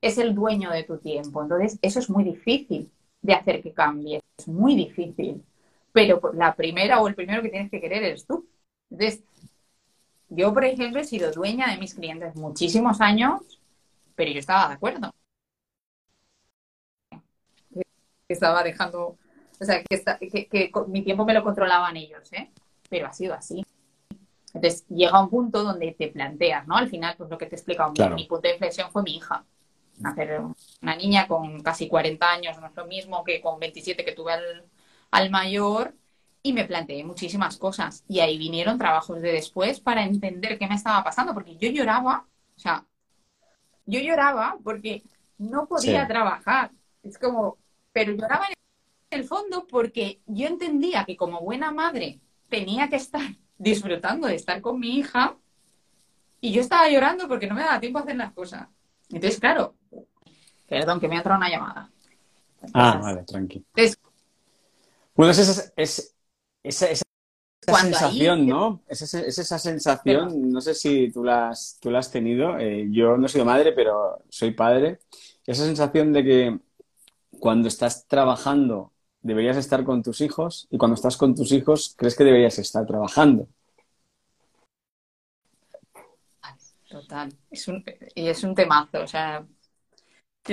es 0.00 0.18
el 0.18 0.34
dueño 0.34 0.70
de 0.70 0.84
tu 0.84 0.98
tiempo. 0.98 1.42
Entonces, 1.42 1.78
eso 1.82 1.98
es 1.98 2.10
muy 2.10 2.24
difícil 2.24 2.90
de 3.22 3.34
hacer 3.34 3.62
que 3.62 3.72
cambie. 3.72 4.19
Es 4.40 4.48
muy 4.48 4.74
difícil. 4.74 5.44
Pero 5.92 6.20
la 6.32 6.54
primera 6.54 7.00
o 7.00 7.08
el 7.08 7.14
primero 7.14 7.42
que 7.42 7.50
tienes 7.50 7.70
que 7.70 7.80
querer 7.80 8.02
eres 8.04 8.26
tú. 8.26 8.48
Entonces, 8.90 9.22
yo, 10.28 10.54
por 10.54 10.64
ejemplo, 10.64 11.00
he 11.00 11.04
sido 11.04 11.30
dueña 11.32 11.70
de 11.70 11.78
mis 11.78 11.94
clientes 11.94 12.34
muchísimos 12.36 13.00
años, 13.00 13.60
pero 14.14 14.30
yo 14.30 14.38
estaba 14.38 14.68
de 14.68 14.74
acuerdo. 14.74 15.12
Estaba 18.28 18.62
dejando, 18.62 19.18
o 19.60 19.64
sea, 19.64 19.82
que, 19.82 20.70
mi 20.86 21.02
tiempo 21.02 21.24
me 21.24 21.34
lo 21.34 21.42
controlaban 21.42 21.96
ellos, 21.96 22.32
¿eh? 22.32 22.50
Pero 22.88 23.08
ha 23.08 23.12
sido 23.12 23.34
así. 23.34 23.66
Entonces, 24.54 24.86
llega 24.88 25.20
un 25.20 25.28
punto 25.28 25.64
donde 25.64 25.92
te 25.92 26.08
planteas, 26.08 26.66
¿no? 26.66 26.76
Al 26.76 26.88
final, 26.88 27.14
pues 27.18 27.28
lo 27.28 27.36
que 27.36 27.46
te 27.46 27.56
he 27.56 27.58
explicado, 27.58 27.92
mi 28.14 28.24
punto 28.26 28.48
de 28.48 28.54
inflexión 28.54 28.90
fue 28.90 29.02
mi 29.02 29.16
hija 29.16 29.44
hacer 30.04 30.40
una 30.82 30.96
niña 30.96 31.26
con 31.26 31.60
casi 31.62 31.88
40 31.88 32.30
años 32.30 32.58
no 32.60 32.66
es 32.66 32.76
lo 32.76 32.86
mismo 32.86 33.24
que 33.24 33.40
con 33.40 33.58
27 33.58 34.04
que 34.04 34.12
tuve 34.12 34.32
al, 35.10 35.30
mayor 35.30 35.94
y 36.42 36.52
me 36.52 36.64
planteé 36.64 37.04
muchísimas 37.04 37.58
cosas. 37.58 38.04
Y 38.08 38.20
ahí 38.20 38.38
vinieron 38.38 38.78
trabajos 38.78 39.20
de 39.20 39.32
después 39.32 39.80
para 39.80 40.04
entender 40.04 40.58
qué 40.58 40.66
me 40.66 40.74
estaba 40.74 41.04
pasando, 41.04 41.34
porque 41.34 41.56
yo 41.56 41.70
lloraba, 41.70 42.26
o 42.56 42.58
sea, 42.58 42.86
yo 43.86 44.00
lloraba 44.00 44.56
porque 44.62 45.02
no 45.38 45.66
podía 45.66 46.06
trabajar. 46.06 46.70
Es 47.02 47.18
como, 47.18 47.58
pero 47.92 48.12
lloraba 48.12 48.46
en 48.48 49.18
el 49.20 49.24
fondo 49.24 49.66
porque 49.66 50.20
yo 50.26 50.46
entendía 50.46 51.04
que 51.04 51.16
como 51.16 51.40
buena 51.40 51.72
madre 51.72 52.20
tenía 52.48 52.88
que 52.88 52.96
estar 52.96 53.22
disfrutando 53.58 54.26
de 54.28 54.36
estar 54.36 54.60
con 54.60 54.78
mi 54.80 54.98
hija 54.98 55.36
y 56.40 56.52
yo 56.52 56.60
estaba 56.62 56.88
llorando 56.88 57.28
porque 57.28 57.46
no 57.46 57.54
me 57.54 57.62
daba 57.62 57.80
tiempo 57.80 57.98
a 57.98 58.02
hacer 58.02 58.16
las 58.16 58.32
cosas. 58.32 58.68
Entonces, 59.10 59.40
claro, 59.40 59.74
perdón, 60.70 61.00
que 61.00 61.08
me 61.08 61.16
ha 61.16 61.18
entrado 61.18 61.36
una 61.36 61.50
llamada. 61.50 61.90
ah, 62.72 63.00
vale, 63.02 63.24
tranqui. 63.24 63.64
bueno, 65.16 65.32
es 65.32 65.38
esa, 65.38 65.72
es, 65.74 66.14
esa, 66.62 66.86
sensación, 67.66 68.46
¿no? 68.46 68.82
Es, 68.86 69.02
esa 69.02 69.58
sensación, 69.58 70.52
no 70.52 70.60
sé 70.60 70.74
si 70.74 71.10
tú 71.10 71.24
la 71.24 71.48
has, 71.48 71.76
tú 71.80 71.90
la 71.90 71.98
has 71.98 72.12
tenido, 72.12 72.56
eh, 72.56 72.86
yo 72.88 73.16
no 73.16 73.26
soy 73.26 73.44
madre, 73.44 73.72
pero 73.72 74.22
soy 74.28 74.52
padre, 74.52 75.00
esa 75.44 75.64
sensación 75.64 76.12
de 76.12 76.24
que 76.24 76.58
cuando 77.40 77.66
estás 77.66 78.06
trabajando 78.06 78.92
deberías 79.22 79.56
estar 79.56 79.82
con 79.82 80.04
tus 80.04 80.20
hijos 80.20 80.68
y 80.70 80.78
cuando 80.78 80.94
estás 80.94 81.16
con 81.16 81.34
tus 81.34 81.50
hijos 81.50 81.94
crees 81.96 82.14
que 82.14 82.24
deberías 82.24 82.56
estar 82.60 82.86
trabajando. 82.86 83.48
Total. 86.88 87.32
Es 87.50 87.68
un, 87.68 87.84
y 88.16 88.28
es 88.28 88.42
un 88.42 88.54
temazo. 88.54 89.02
O 89.02 89.06
sea, 89.06 89.46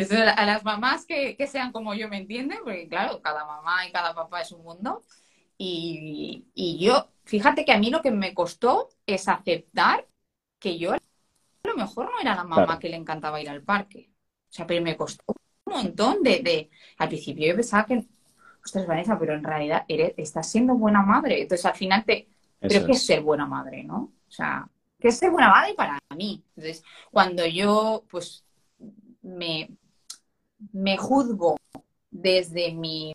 a 0.01 0.45
las 0.45 0.63
mamás 0.63 1.05
que, 1.05 1.35
sean 1.47 1.71
como 1.71 1.93
yo 1.93 2.09
me 2.09 2.17
entienden, 2.17 2.59
porque 2.63 2.87
claro, 2.87 3.21
cada 3.21 3.45
mamá 3.45 3.87
y 3.87 3.91
cada 3.91 4.13
papá 4.13 4.41
es 4.41 4.51
un 4.51 4.63
mundo. 4.63 5.03
Y, 5.57 6.77
yo, 6.79 7.09
fíjate 7.25 7.65
que 7.65 7.71
a 7.71 7.79
mí 7.79 7.89
lo 7.89 8.01
que 8.01 8.11
me 8.11 8.33
costó 8.33 8.89
es 9.05 9.27
aceptar 9.27 10.07
que 10.59 10.77
yo 10.77 10.93
a 10.93 10.99
lo 11.63 11.75
mejor 11.75 12.11
no 12.11 12.19
era 12.19 12.35
la 12.35 12.43
mamá 12.43 12.79
que 12.79 12.89
le 12.89 12.95
encantaba 12.95 13.41
ir 13.41 13.49
al 13.49 13.63
parque. 13.63 14.09
O 14.49 14.53
sea, 14.53 14.67
pero 14.67 14.83
me 14.83 14.95
costó 14.95 15.23
un 15.65 15.73
montón 15.73 16.23
de, 16.23 16.69
al 16.97 17.07
principio 17.07 17.47
yo 17.47 17.55
pensaba 17.55 17.85
que, 17.85 18.05
ostras, 18.63 18.87
Vanessa, 18.87 19.17
pero 19.19 19.33
en 19.33 19.43
realidad 19.43 19.85
eres, 19.87 20.13
estás 20.17 20.49
siendo 20.49 20.75
buena 20.75 21.01
madre. 21.01 21.41
Entonces 21.41 21.65
al 21.65 21.75
final 21.75 22.05
te, 22.05 22.29
creo 22.59 22.85
que 22.85 22.93
es 22.93 23.05
ser 23.05 23.21
buena 23.21 23.45
madre, 23.45 23.83
¿no? 23.83 24.13
O 24.27 24.31
sea, 24.31 24.69
que 24.99 25.09
es 25.09 25.17
ser 25.17 25.31
buena 25.31 25.49
madre 25.49 25.73
para 25.73 25.99
mí. 26.15 26.43
Entonces, 26.55 26.83
cuando 27.11 27.45
yo, 27.45 28.05
pues, 28.09 28.45
me, 29.21 29.69
me 30.73 30.97
juzgo 30.97 31.57
desde 32.11 32.73
mi, 32.73 33.13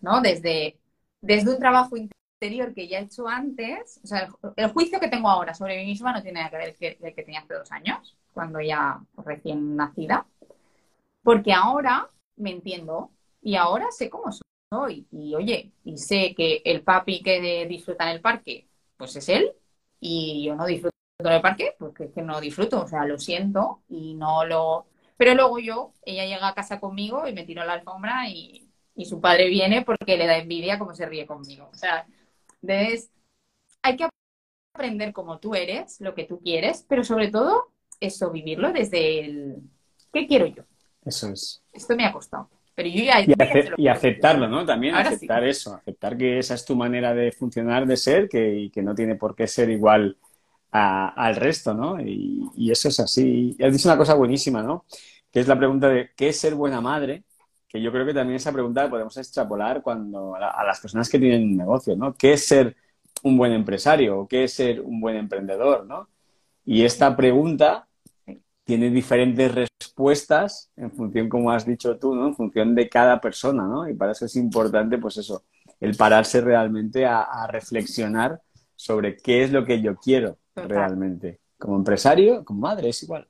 ¿no? 0.00 0.20
Desde, 0.20 0.78
desde 1.20 1.50
un 1.50 1.58
trabajo 1.58 1.96
interior 1.96 2.74
que 2.74 2.88
ya 2.88 2.98
he 2.98 3.04
hecho 3.04 3.28
antes, 3.28 4.00
o 4.02 4.06
sea, 4.06 4.28
el, 4.56 4.72
juicio 4.72 5.00
que 5.00 5.08
tengo 5.08 5.28
ahora 5.28 5.54
sobre 5.54 5.78
mí 5.78 5.86
misma 5.86 6.12
no 6.12 6.22
tiene 6.22 6.40
nada 6.40 6.50
que 6.50 6.56
ver 6.56 6.76
con 6.76 7.06
el 7.08 7.14
que, 7.14 7.22
tenía 7.22 7.40
hace 7.40 7.54
dos 7.54 7.70
años, 7.72 8.16
cuando 8.32 8.60
ya 8.60 9.00
recién 9.18 9.76
nacida, 9.76 10.26
porque 11.22 11.52
ahora 11.52 12.08
me 12.36 12.50
entiendo 12.50 13.10
y 13.40 13.56
ahora 13.56 13.90
sé 13.90 14.10
cómo 14.10 14.30
soy. 14.32 15.06
Y 15.12 15.34
oye, 15.34 15.72
y 15.84 15.98
sé 15.98 16.34
que 16.34 16.62
el 16.64 16.82
papi 16.82 17.22
que 17.22 17.66
disfruta 17.68 18.04
en 18.04 18.16
el 18.16 18.20
parque, 18.20 18.66
pues 18.96 19.14
es 19.16 19.28
él, 19.28 19.52
y 20.00 20.44
yo 20.44 20.56
no 20.56 20.66
disfruto 20.66 20.96
en 21.20 21.32
el 21.32 21.42
parque, 21.42 21.74
porque 21.78 22.04
es 22.04 22.12
que 22.12 22.22
no 22.22 22.40
disfruto, 22.40 22.82
o 22.82 22.88
sea, 22.88 23.04
lo 23.04 23.18
siento 23.18 23.82
y 23.88 24.14
no 24.14 24.44
lo... 24.44 24.86
Pero 25.16 25.34
luego 25.34 25.58
yo, 25.58 25.92
ella 26.02 26.24
llega 26.24 26.48
a 26.48 26.54
casa 26.54 26.80
conmigo 26.80 27.26
y 27.26 27.32
me 27.32 27.44
tiro 27.44 27.64
la 27.64 27.74
alfombra 27.74 28.28
y, 28.28 28.68
su 29.04 29.20
padre 29.20 29.48
viene 29.48 29.82
porque 29.82 30.16
le 30.16 30.26
da 30.26 30.36
envidia 30.36 30.78
como 30.78 30.94
se 30.94 31.06
ríe 31.06 31.26
conmigo. 31.26 31.68
O 31.72 31.76
sea, 31.76 32.06
entonces 32.60 33.10
hay 33.82 33.96
que 33.96 34.08
aprender 34.74 35.12
como 35.12 35.38
tú 35.38 35.54
eres, 35.54 36.00
lo 36.00 36.14
que 36.14 36.24
tú 36.24 36.40
quieres, 36.40 36.84
pero 36.88 37.02
sobre 37.02 37.28
todo 37.28 37.72
eso, 38.00 38.30
vivirlo 38.30 38.72
desde 38.72 39.20
el 39.20 39.62
¿qué 40.12 40.26
quiero 40.26 40.46
yo? 40.46 40.64
Eso 41.04 41.30
es. 41.30 41.62
Esto 41.72 41.96
me 41.96 42.04
ha 42.04 42.12
costado. 42.12 42.48
Pero 42.74 42.88
yo 42.88 43.04
ya, 43.04 43.20
y, 43.76 43.88
aceptarlo, 43.88 44.48
¿no? 44.48 44.64
También 44.64 44.94
aceptar 44.94 45.44
eso, 45.44 45.74
aceptar 45.74 46.16
que 46.16 46.38
esa 46.38 46.54
es 46.54 46.64
tu 46.64 46.74
manera 46.74 47.12
de 47.12 47.30
funcionar, 47.30 47.86
de 47.86 47.98
ser, 47.98 48.28
que, 48.30 48.58
y 48.58 48.70
que 48.70 48.82
no 48.82 48.94
tiene 48.94 49.14
por 49.14 49.34
qué 49.34 49.46
ser 49.46 49.68
igual 49.68 50.16
al 50.72 51.36
resto, 51.36 51.74
¿no? 51.74 52.00
Y, 52.00 52.70
eso 52.70 52.88
es 52.88 53.00
así. 53.00 53.56
Y 53.58 53.64
has 53.64 53.72
dicho 53.72 53.88
una 53.88 53.98
cosa 53.98 54.14
buenísima, 54.14 54.62
¿no? 54.62 54.86
Que 55.30 55.40
es 55.40 55.48
la 55.48 55.58
pregunta 55.58 55.88
de 55.88 56.10
¿qué 56.16 56.28
es 56.30 56.40
ser 56.40 56.54
buena 56.54 56.80
madre? 56.80 57.24
Que 57.68 57.80
yo 57.82 57.92
creo 57.92 58.06
que 58.06 58.14
también 58.14 58.36
esa 58.36 58.52
pregunta 58.52 58.84
la 58.84 58.90
podemos 58.90 59.16
extrapolar 59.16 59.82
cuando 59.82 60.34
a, 60.34 60.64
las 60.64 60.80
personas 60.80 61.08
que 61.08 61.18
tienen 61.18 61.44
un 61.44 61.56
negocio, 61.56 61.96
¿no? 61.96 62.14
¿Qué 62.14 62.34
es 62.34 62.46
ser 62.46 62.76
un 63.22 63.36
buen 63.36 63.52
empresario? 63.52 64.20
¿O 64.20 64.28
qué 64.28 64.44
es 64.44 64.54
ser 64.54 64.80
un 64.80 65.00
buen 65.00 65.16
emprendedor, 65.16 65.86
¿no? 65.86 66.08
Y 66.64 66.84
esta 66.84 67.16
pregunta 67.16 67.88
tiene 68.64 68.90
diferentes 68.90 69.52
respuestas 69.54 70.70
en 70.76 70.90
función, 70.92 71.28
como 71.28 71.50
has 71.50 71.66
dicho 71.66 71.98
tú, 71.98 72.14
¿no? 72.14 72.28
En 72.28 72.34
función 72.34 72.74
de 72.74 72.88
cada 72.88 73.20
persona, 73.20 73.66
¿no? 73.66 73.88
Y 73.88 73.94
para 73.94 74.12
eso 74.12 74.26
es 74.26 74.36
importante, 74.36 74.98
pues 74.98 75.16
eso, 75.18 75.44
el 75.80 75.96
pararse 75.96 76.40
realmente 76.40 77.04
a, 77.06 77.46
reflexionar 77.48 78.40
sobre 78.76 79.16
qué 79.16 79.44
es 79.44 79.52
lo 79.52 79.64
que 79.64 79.80
yo 79.82 79.96
quiero 79.96 80.38
realmente. 80.54 81.40
Como 81.58 81.76
empresario, 81.76 82.44
como 82.44 82.60
madre, 82.60 82.88
es 82.88 83.02
igual. 83.02 83.28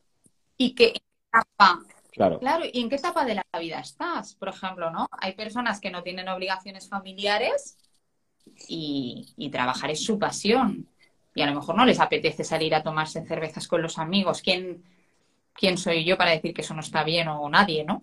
Y 0.56 0.74
qué 0.74 0.94
etapa. 1.30 1.80
Claro. 2.10 2.38
Claro, 2.38 2.64
y 2.70 2.80
en 2.80 2.88
qué 2.88 2.96
etapa 2.96 3.24
de 3.24 3.36
la 3.36 3.44
vida 3.58 3.80
estás, 3.80 4.34
por 4.34 4.48
ejemplo, 4.48 4.90
¿no? 4.90 5.08
Hay 5.12 5.32
personas 5.32 5.80
que 5.80 5.90
no 5.90 6.02
tienen 6.02 6.28
obligaciones 6.28 6.88
familiares 6.88 7.78
y, 8.68 9.32
y 9.36 9.50
trabajar 9.50 9.90
es 9.90 10.04
su 10.04 10.18
pasión. 10.18 10.88
Y 11.34 11.42
a 11.42 11.46
lo 11.46 11.54
mejor 11.54 11.74
no 11.74 11.86
les 11.86 12.00
apetece 12.00 12.44
salir 12.44 12.74
a 12.74 12.82
tomarse 12.82 13.24
cervezas 13.24 13.66
con 13.66 13.80
los 13.80 13.98
amigos. 13.98 14.42
¿Quién, 14.42 14.84
quién 15.54 15.78
soy 15.78 16.04
yo 16.04 16.18
para 16.18 16.32
decir 16.32 16.52
que 16.52 16.60
eso 16.60 16.74
no 16.74 16.80
está 16.80 17.04
bien 17.04 17.28
o 17.28 17.48
nadie, 17.48 17.84
¿no? 17.84 18.02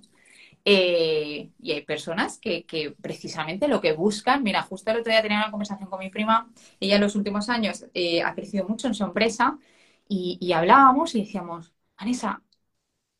Eh, 0.72 1.52
y 1.60 1.72
hay 1.72 1.82
personas 1.84 2.38
que, 2.38 2.64
precisamente 3.02 3.68
lo 3.68 3.82
que 3.82 3.94
buscan, 3.94 4.44
mira, 4.44 4.62
justo 4.62 4.92
el 4.92 4.98
otro 4.98 5.12
día 5.12 5.24
tenía 5.24 5.40
una 5.40 5.50
conversación 5.50 5.90
con 5.90 5.98
mi 6.00 6.12
prima, 6.12 6.48
ella 6.80 6.98
en 6.98 7.02
los 7.02 7.16
últimos 7.16 7.50
años 7.50 7.88
eh, 7.96 8.22
ha 8.22 8.36
crecido 8.36 8.68
mucho 8.68 8.86
en 8.86 8.94
su 8.94 9.04
empresa 9.04 9.58
y, 10.08 10.52
hablábamos 10.54 11.16
y 11.16 11.22
decíamos, 11.22 11.74
Vanessa, 12.00 12.44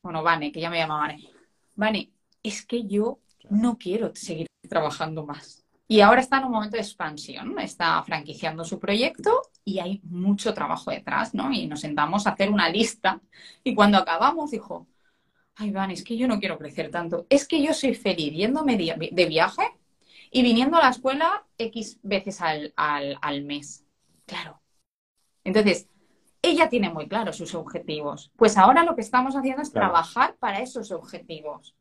bueno, 0.04 0.22
Vane, 0.22 0.52
que 0.52 0.62
ya 0.62 0.70
me 0.70 0.78
llama 0.78 1.00
Vane, 1.00 1.28
Vane, 1.76 2.12
es 2.44 2.66
que 2.68 2.86
yo 2.86 3.20
no 3.50 3.80
quiero 3.80 4.12
seguir 4.16 4.48
trabajando 4.70 5.26
más. 5.26 5.66
Y 5.88 6.02
ahora 6.02 6.22
está 6.22 6.38
en 6.38 6.46
un 6.46 6.52
momento 6.52 6.78
de 6.78 6.84
expansión, 6.84 7.58
está 7.60 8.04
franquiciando 8.04 8.64
su 8.64 8.80
proyecto 8.80 9.42
y 9.66 9.80
hay 9.80 10.02
mucho 10.04 10.54
trabajo 10.54 10.92
detrás, 10.92 11.34
¿no? 11.34 11.52
Y 11.52 11.66
nos 11.66 11.80
sentamos 11.82 12.28
a 12.28 12.32
hacer 12.32 12.52
una 12.52 12.70
lista 12.70 13.22
y 13.64 13.74
cuando 13.74 13.98
acabamos 13.98 14.52
dijo, 14.52 14.88
ay, 15.60 15.72
Van, 15.72 15.92
es 15.92 16.04
que 16.04 16.18
yo 16.18 16.28
no 16.28 16.40
quiero 16.40 16.58
crecer 16.58 16.90
tanto. 16.90 17.26
Es 17.30 17.48
que 17.48 17.62
yo 17.62 17.74
soy 17.74 17.94
feliz 17.94 18.34
yéndome 18.34 18.78
de 18.78 19.26
viaje 19.26 19.64
y 20.32 20.42
viniendo 20.42 20.78
a 20.78 20.84
la 20.84 20.90
escuela 20.90 21.46
X 21.58 22.00
veces 22.02 22.42
al, 22.42 22.74
al, 22.76 23.44
mes. 23.44 23.86
Claro. 24.26 24.62
Entonces, 25.44 25.88
ella 26.42 26.70
tiene 26.70 26.90
muy 26.90 27.08
claro 27.10 27.34
sus 27.34 27.54
objetivos. 27.56 28.32
Pues 28.38 28.58
ahora 28.58 28.84
lo 28.86 28.96
que 28.96 29.02
estamos 29.02 29.36
haciendo 29.36 29.62
es 29.62 29.72
trabajar 29.72 30.38
para 30.38 30.62
esos 30.62 30.92
objetivos. 30.92 31.76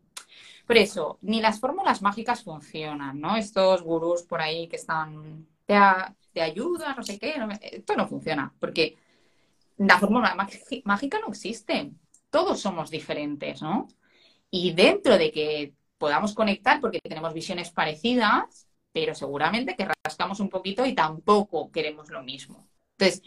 Por 0.67 0.77
eso, 0.77 1.19
ni 1.23 1.41
las 1.41 1.61
fórmulas 1.61 2.03
mágicas 2.03 2.43
funcionan, 2.43 3.21
¿no? 3.21 3.37
Estos 3.37 3.83
gurús 3.83 4.23
por 4.23 4.41
ahí 4.41 4.69
que 4.69 4.77
están 4.77 5.47
de, 5.69 6.43
ayuda, 6.43 6.95
no 6.95 7.03
sé 7.03 7.19
qué, 7.19 7.35
esto 7.63 7.97
no 7.97 8.09
funciona, 8.09 8.53
porque 8.59 8.97
la 9.79 9.99
fórmula 9.99 10.35
mágica 10.85 11.19
no 11.21 11.29
existe 11.29 11.93
todos 12.31 12.61
somos 12.61 12.91
diferentes, 12.91 13.63
¿no? 13.63 13.89
Y 14.51 14.73
dentro 14.73 15.19
de 15.19 15.31
que 15.31 15.75
podamos 15.99 16.35
conectar 16.35 16.81
porque 16.81 17.01
tenemos 17.01 17.35
visiones 17.35 17.71
parecidas, 17.71 18.69
pero 18.93 19.15
seguramente 19.15 19.77
que 19.77 19.89
rascamos 20.05 20.41
un 20.41 20.49
poquito 20.49 20.87
y 20.87 20.95
tampoco 20.95 21.71
queremos 21.71 22.09
lo 22.11 22.23
mismo. 22.23 22.67
Entonces, 22.97 23.23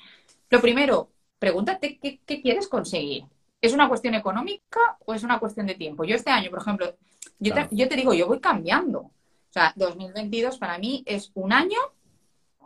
lo 0.49 0.61
primero, 0.61 1.11
pregúntate 1.37 1.99
qué, 1.99 2.41
quieres 2.41 2.67
conseguir. 2.67 3.25
¿Es 3.61 3.73
una 3.73 3.87
cuestión 3.87 4.15
económica 4.15 4.97
o 5.05 5.13
es 5.13 5.23
una 5.23 5.39
cuestión 5.39 5.67
de 5.67 5.75
tiempo? 5.75 6.03
Yo 6.03 6.15
este 6.15 6.31
año, 6.31 6.49
por 6.49 6.61
ejemplo, 6.61 6.95
yo, 7.39 7.53
te, 7.53 7.95
digo, 7.95 8.13
yo 8.13 8.27
voy 8.27 8.39
cambiando. 8.39 8.99
O 8.99 9.13
sea, 9.53 9.73
2022 9.75 10.57
para 10.57 10.77
mí 10.77 11.03
es 11.05 11.31
un 11.35 11.53
año 11.53 11.79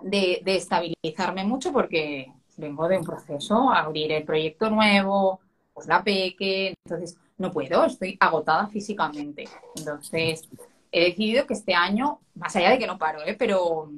de, 0.02 0.42
de 0.44 0.56
estabilizarme 0.56 1.44
mucho 1.44 1.74
porque 1.74 2.32
vengo 2.58 2.88
de 2.88 2.98
un 2.98 3.06
proceso, 3.06 3.70
abrir 3.72 4.12
el 4.12 4.24
proyecto 4.24 4.70
nuevo, 4.70 5.42
pues 5.76 5.88
la 5.88 6.04
peque, 6.04 6.74
entonces 6.86 7.18
no 7.38 7.52
puedo, 7.52 7.84
estoy 7.84 8.18
agotada 8.20 8.68
físicamente. 8.68 9.44
Entonces, 9.76 10.50
he 10.92 11.04
decidido 11.04 11.46
que 11.46 11.54
este 11.54 11.76
año, 11.76 12.22
más 12.34 12.56
allá 12.56 12.72
de 12.72 12.80
que 12.80 12.88
no 12.88 12.98
paro, 12.98 13.20
¿eh? 13.26 13.36
pero, 13.38 13.92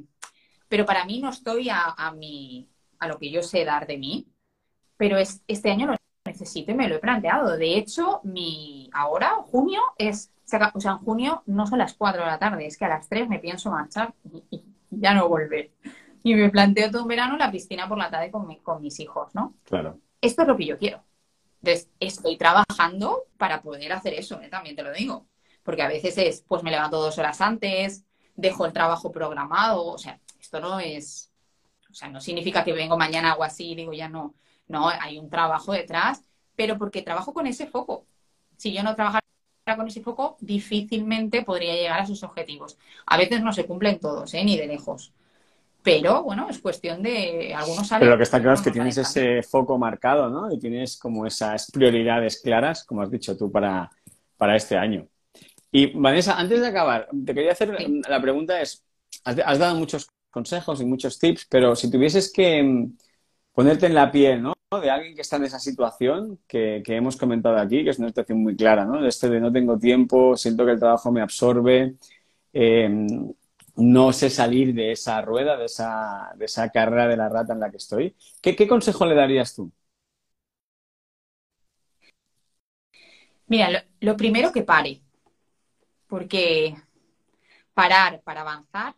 pero 0.68 0.86
para 0.86 1.06
mí 1.06 1.22
no 1.22 1.30
estoy 1.30 1.70
a, 1.70 1.94
a, 1.96 2.12
mi, 2.12 2.68
a 2.98 3.08
lo 3.08 3.20
que 3.20 3.30
yo 3.30 3.44
sé 3.44 3.64
dar 3.64 3.86
de 3.86 3.98
mí, 3.98 4.28
pero 4.98 5.18
es, 5.18 5.44
este 5.48 5.70
año 5.70 5.86
lo 5.86 5.96
necesito 6.26 6.72
y 6.72 6.76
me 6.76 6.90
lo 6.90 6.96
he 6.96 7.00
planteado. 7.00 7.56
De 7.56 7.78
hecho, 7.78 8.22
mi 8.24 8.90
ahora, 8.92 9.36
junio, 9.46 9.80
es, 10.00 10.32
o 10.74 10.80
sea, 10.80 10.92
en 10.94 11.06
junio 11.06 11.44
no 11.46 11.68
son 11.68 11.78
las 11.78 11.94
4 11.94 12.22
de 12.22 12.28
la 12.28 12.40
tarde, 12.40 12.66
es 12.66 12.76
que 12.76 12.86
a 12.86 12.90
las 12.90 13.08
3 13.08 13.30
me 13.30 13.38
pienso 13.38 13.70
marchar 13.70 14.16
y, 14.50 14.64
ya 14.90 15.14
no 15.14 15.30
volver. 15.30 15.70
Y 16.24 16.34
me 16.34 16.50
planteo 16.50 16.90
todo 16.90 17.04
un 17.04 17.08
verano 17.08 17.38
la 17.38 17.52
piscina 17.52 17.88
por 17.88 18.00
la 18.00 18.10
tarde 18.10 18.32
con, 18.32 18.56
con 18.58 18.82
mis 18.82 19.00
hijos, 19.00 19.36
¿no? 19.36 19.54
Claro. 19.64 20.00
Esto 20.20 20.42
es 20.42 20.48
lo 20.48 20.58
que 20.58 20.66
yo 20.66 20.78
quiero. 20.80 21.04
Entonces, 21.68 21.90
estoy 22.00 22.38
trabajando 22.38 23.26
para 23.38 23.62
poder 23.62 23.92
hacer 23.92 24.14
eso, 24.14 24.40
¿eh? 24.42 24.48
también 24.48 24.74
te 24.74 24.84
lo 24.84 24.94
digo. 24.94 25.28
Porque 25.64 25.82
a 25.82 25.90
veces 25.90 26.18
es, 26.18 26.42
pues 26.48 26.64
me 26.64 26.72
levanto 26.72 27.02
dos 27.02 27.18
horas 27.18 27.42
antes, 27.42 28.06
dejo 28.38 28.66
el 28.66 28.72
trabajo 28.72 29.12
programado, 29.12 29.86
o 29.86 29.98
sea, 29.98 30.18
esto 30.40 30.62
no 30.62 30.80
es, 30.80 31.30
o 31.92 31.94
sea, 31.94 32.08
no 32.08 32.22
significa 32.22 32.64
que 32.64 32.72
vengo 32.72 32.98
mañana 32.98 33.36
o 33.36 33.44
así 33.44 33.72
y 33.72 33.76
digo 33.76 33.92
ya 33.92 34.08
no. 34.08 34.34
No, 34.70 34.88
hay 34.88 35.20
un 35.20 35.30
trabajo 35.30 35.74
detrás, 35.74 36.24
pero 36.56 36.78
porque 36.78 37.02
trabajo 37.02 37.34
con 37.34 37.48
ese 37.48 37.68
foco. 37.68 38.06
Si 38.56 38.72
yo 38.72 38.82
no 38.82 38.96
trabajara 38.96 39.22
con 39.76 39.88
ese 39.88 40.02
foco, 40.02 40.38
difícilmente 40.40 41.44
podría 41.44 41.76
llegar 41.76 42.00
a 42.00 42.06
sus 42.06 42.24
objetivos. 42.24 42.78
A 43.06 43.18
veces 43.18 43.42
no 43.44 43.52
se 43.52 43.66
cumplen 43.66 44.00
todos, 44.00 44.34
¿eh? 44.34 44.44
ni 44.46 44.56
de 44.56 44.68
lejos. 44.68 45.12
Pero 45.88 46.22
bueno, 46.24 46.50
es 46.50 46.60
cuestión 46.60 47.02
de 47.02 47.54
algunos 47.56 47.88
Pero 47.88 48.12
lo 48.12 48.18
que 48.18 48.24
está 48.24 48.42
claro 48.42 48.56
es 48.56 48.62
que 48.62 48.72
tienes 48.72 48.98
ese 48.98 49.42
foco 49.42 49.78
marcado, 49.78 50.30
¿no? 50.30 50.52
Y 50.52 50.60
tienes 50.60 50.98
como 50.98 51.26
esas 51.26 51.72
prioridades 51.72 52.42
claras, 52.42 52.84
como 52.84 53.02
has 53.02 53.10
dicho 53.10 53.38
tú, 53.38 53.50
para, 53.50 53.90
para 54.36 54.58
este 54.58 54.76
año. 54.76 55.08
Y 55.72 55.98
Vanessa, 55.98 56.38
antes 56.38 56.60
de 56.60 56.68
acabar, 56.68 57.08
te 57.26 57.34
quería 57.34 57.54
hacer 57.54 57.74
la 58.10 58.22
pregunta 58.22 58.60
es, 58.60 58.84
has, 59.24 59.60
dado 59.60 59.76
muchos 59.76 60.10
consejos 60.30 60.82
y 60.82 60.86
muchos 60.86 61.20
tips, 61.20 61.48
pero 61.50 61.74
si 61.74 61.90
tuvieses 61.90 62.34
que 62.34 62.62
mm, 62.62 62.98
ponerte 63.54 63.86
en 63.86 63.96
la 63.96 64.12
piel, 64.12 64.44
¿no? 64.44 64.56
De 64.82 64.90
alguien 64.90 65.16
que 65.16 65.22
está 65.22 65.38
en 65.38 65.46
esa 65.46 65.60
situación 65.60 66.40
que, 66.46 66.84
que 66.86 66.98
hemos 66.98 67.16
comentado 67.16 67.58
aquí, 67.58 67.86
que 67.86 67.92
es 67.92 68.00
una 68.00 68.10
situación 68.10 68.44
muy 68.44 68.58
clara, 68.58 68.84
¿no? 68.84 69.02
De 69.02 69.08
este 69.08 69.30
de 69.30 69.40
no 69.40 69.54
tengo 69.54 69.80
tiempo, 69.80 70.36
siento 70.36 70.66
que 70.66 70.72
el 70.72 70.80
trabajo 70.80 71.14
me 71.14 71.22
absorbe, 71.22 71.96
eh, 72.52 73.08
no 73.78 74.12
sé 74.12 74.30
salir 74.30 74.74
de 74.74 74.92
esa 74.92 75.22
rueda, 75.22 75.56
de 75.56 75.66
esa, 75.66 76.34
de 76.36 76.46
esa 76.46 76.70
carrera 76.72 77.08
de 77.08 77.18
la 77.18 77.30
rata 77.30 77.54
en 77.54 77.60
la 77.60 77.70
que 77.70 77.78
estoy. 77.78 78.16
¿Qué, 78.42 78.68
consejo 78.68 79.06
le 79.06 79.16
darías 79.16 79.56
tú? 79.56 79.72
Mira, 83.48 83.86
lo, 84.02 84.18
primero 84.18 84.52
que 84.52 84.64
pare, 84.64 85.02
porque 86.08 86.76
parar 87.74 88.22
para 88.24 88.42
avanzar 88.42 88.96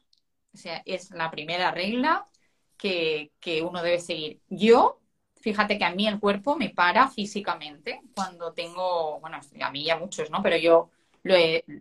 o 0.53 0.57
sea, 0.57 0.81
es 0.85 1.11
la 1.11 1.29
primera 1.29 1.71
regla 1.71 2.25
que, 2.77 3.31
uno 3.63 3.83
debe 3.83 3.99
seguir. 3.99 4.41
Yo, 4.49 5.01
fíjate 5.35 5.77
que 5.77 5.85
a 5.85 5.93
mí 5.93 6.07
el 6.07 6.19
cuerpo 6.19 6.55
me 6.55 6.69
para 6.69 7.09
físicamente 7.09 8.01
cuando 8.15 8.53
tengo, 8.53 9.19
bueno, 9.19 9.39
a 9.61 9.71
mí 9.71 9.83
ya 9.83 9.97
muchos, 9.97 10.31
¿no? 10.31 10.41
Pero 10.41 10.57
yo 10.57 10.89
lo, 11.23 11.35